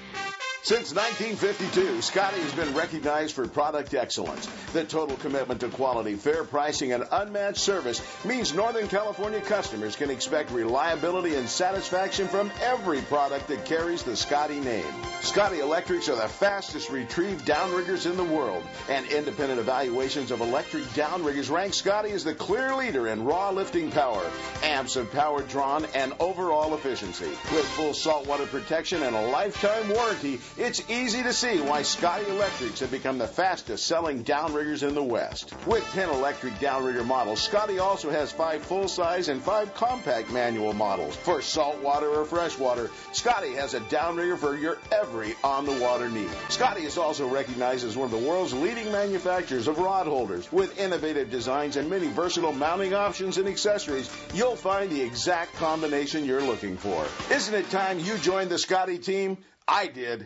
Since 0.63 0.93
1952, 0.93 2.03
Scotty 2.03 2.39
has 2.39 2.53
been 2.53 2.75
recognized 2.75 3.33
for 3.33 3.47
product 3.47 3.95
excellence. 3.95 4.47
The 4.73 4.83
total 4.83 5.17
commitment 5.17 5.61
to 5.61 5.69
quality, 5.69 6.13
fair 6.13 6.43
pricing, 6.43 6.93
and 6.93 7.03
unmatched 7.11 7.57
service 7.57 7.99
means 8.23 8.53
Northern 8.53 8.87
California 8.87 9.41
customers 9.41 9.95
can 9.95 10.11
expect 10.11 10.51
reliability 10.51 11.33
and 11.33 11.49
satisfaction 11.49 12.27
from 12.27 12.51
every 12.61 13.01
product 13.01 13.47
that 13.47 13.65
carries 13.65 14.03
the 14.03 14.15
Scotty 14.15 14.59
name. 14.59 14.85
Scotty 15.21 15.61
Electrics 15.61 16.09
are 16.09 16.15
the 16.15 16.27
fastest 16.27 16.91
retrieved 16.91 17.43
downriggers 17.43 18.05
in 18.05 18.15
the 18.15 18.23
world, 18.23 18.63
and 18.87 19.07
independent 19.07 19.59
evaluations 19.59 20.29
of 20.29 20.41
electric 20.41 20.83
downriggers 20.93 21.49
rank 21.49 21.73
Scotty 21.73 22.11
as 22.11 22.23
the 22.23 22.35
clear 22.35 22.75
leader 22.75 23.07
in 23.07 23.25
raw 23.25 23.49
lifting 23.49 23.89
power, 23.89 24.23
amps 24.61 24.95
of 24.95 25.11
power 25.11 25.41
drawn, 25.41 25.85
and 25.95 26.13
overall 26.19 26.75
efficiency. 26.75 27.29
With 27.51 27.65
full 27.69 27.95
saltwater 27.95 28.45
protection 28.45 29.01
and 29.01 29.15
a 29.15 29.27
lifetime 29.29 29.89
warranty, 29.89 30.39
it's 30.57 30.89
easy 30.89 31.23
to 31.23 31.33
see 31.33 31.59
why 31.61 31.81
Scotty 31.81 32.29
Electrics 32.29 32.79
have 32.81 32.91
become 32.91 33.17
the 33.17 33.27
fastest 33.27 33.85
selling 33.85 34.23
downriggers 34.23 34.87
in 34.87 34.93
the 34.93 35.03
West. 35.03 35.53
With 35.65 35.83
10 35.93 36.09
electric 36.09 36.53
downrigger 36.55 37.05
models, 37.05 37.41
Scotty 37.41 37.79
also 37.79 38.09
has 38.09 38.31
5 38.31 38.63
full 38.63 38.87
size 38.87 39.29
and 39.29 39.41
5 39.41 39.73
compact 39.73 40.31
manual 40.31 40.73
models. 40.73 41.15
For 41.15 41.41
saltwater 41.41 42.09
or 42.09 42.25
freshwater, 42.25 42.89
Scotty 43.11 43.53
has 43.53 43.73
a 43.73 43.79
downrigger 43.81 44.37
for 44.37 44.55
your 44.55 44.77
every 44.91 45.35
on 45.43 45.65
the 45.65 45.79
water 45.79 46.09
need. 46.09 46.29
Scotty 46.49 46.83
is 46.83 46.97
also 46.97 47.27
recognized 47.27 47.85
as 47.85 47.95
one 47.95 48.11
of 48.13 48.19
the 48.19 48.27
world's 48.27 48.53
leading 48.53 48.91
manufacturers 48.91 49.67
of 49.67 49.79
rod 49.79 50.07
holders. 50.07 50.51
With 50.51 50.79
innovative 50.79 51.31
designs 51.31 51.77
and 51.77 51.89
many 51.89 52.07
versatile 52.07 52.53
mounting 52.53 52.93
options 52.93 53.37
and 53.37 53.47
accessories, 53.47 54.09
you'll 54.33 54.55
find 54.55 54.89
the 54.89 55.01
exact 55.01 55.55
combination 55.55 56.25
you're 56.25 56.41
looking 56.41 56.77
for. 56.77 57.05
Isn't 57.31 57.55
it 57.55 57.69
time 57.69 57.99
you 57.99 58.17
joined 58.17 58.49
the 58.49 58.57
Scotty 58.57 58.97
team? 58.97 59.37
I 59.73 59.87
did. 59.87 60.25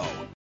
show. 0.03 0.40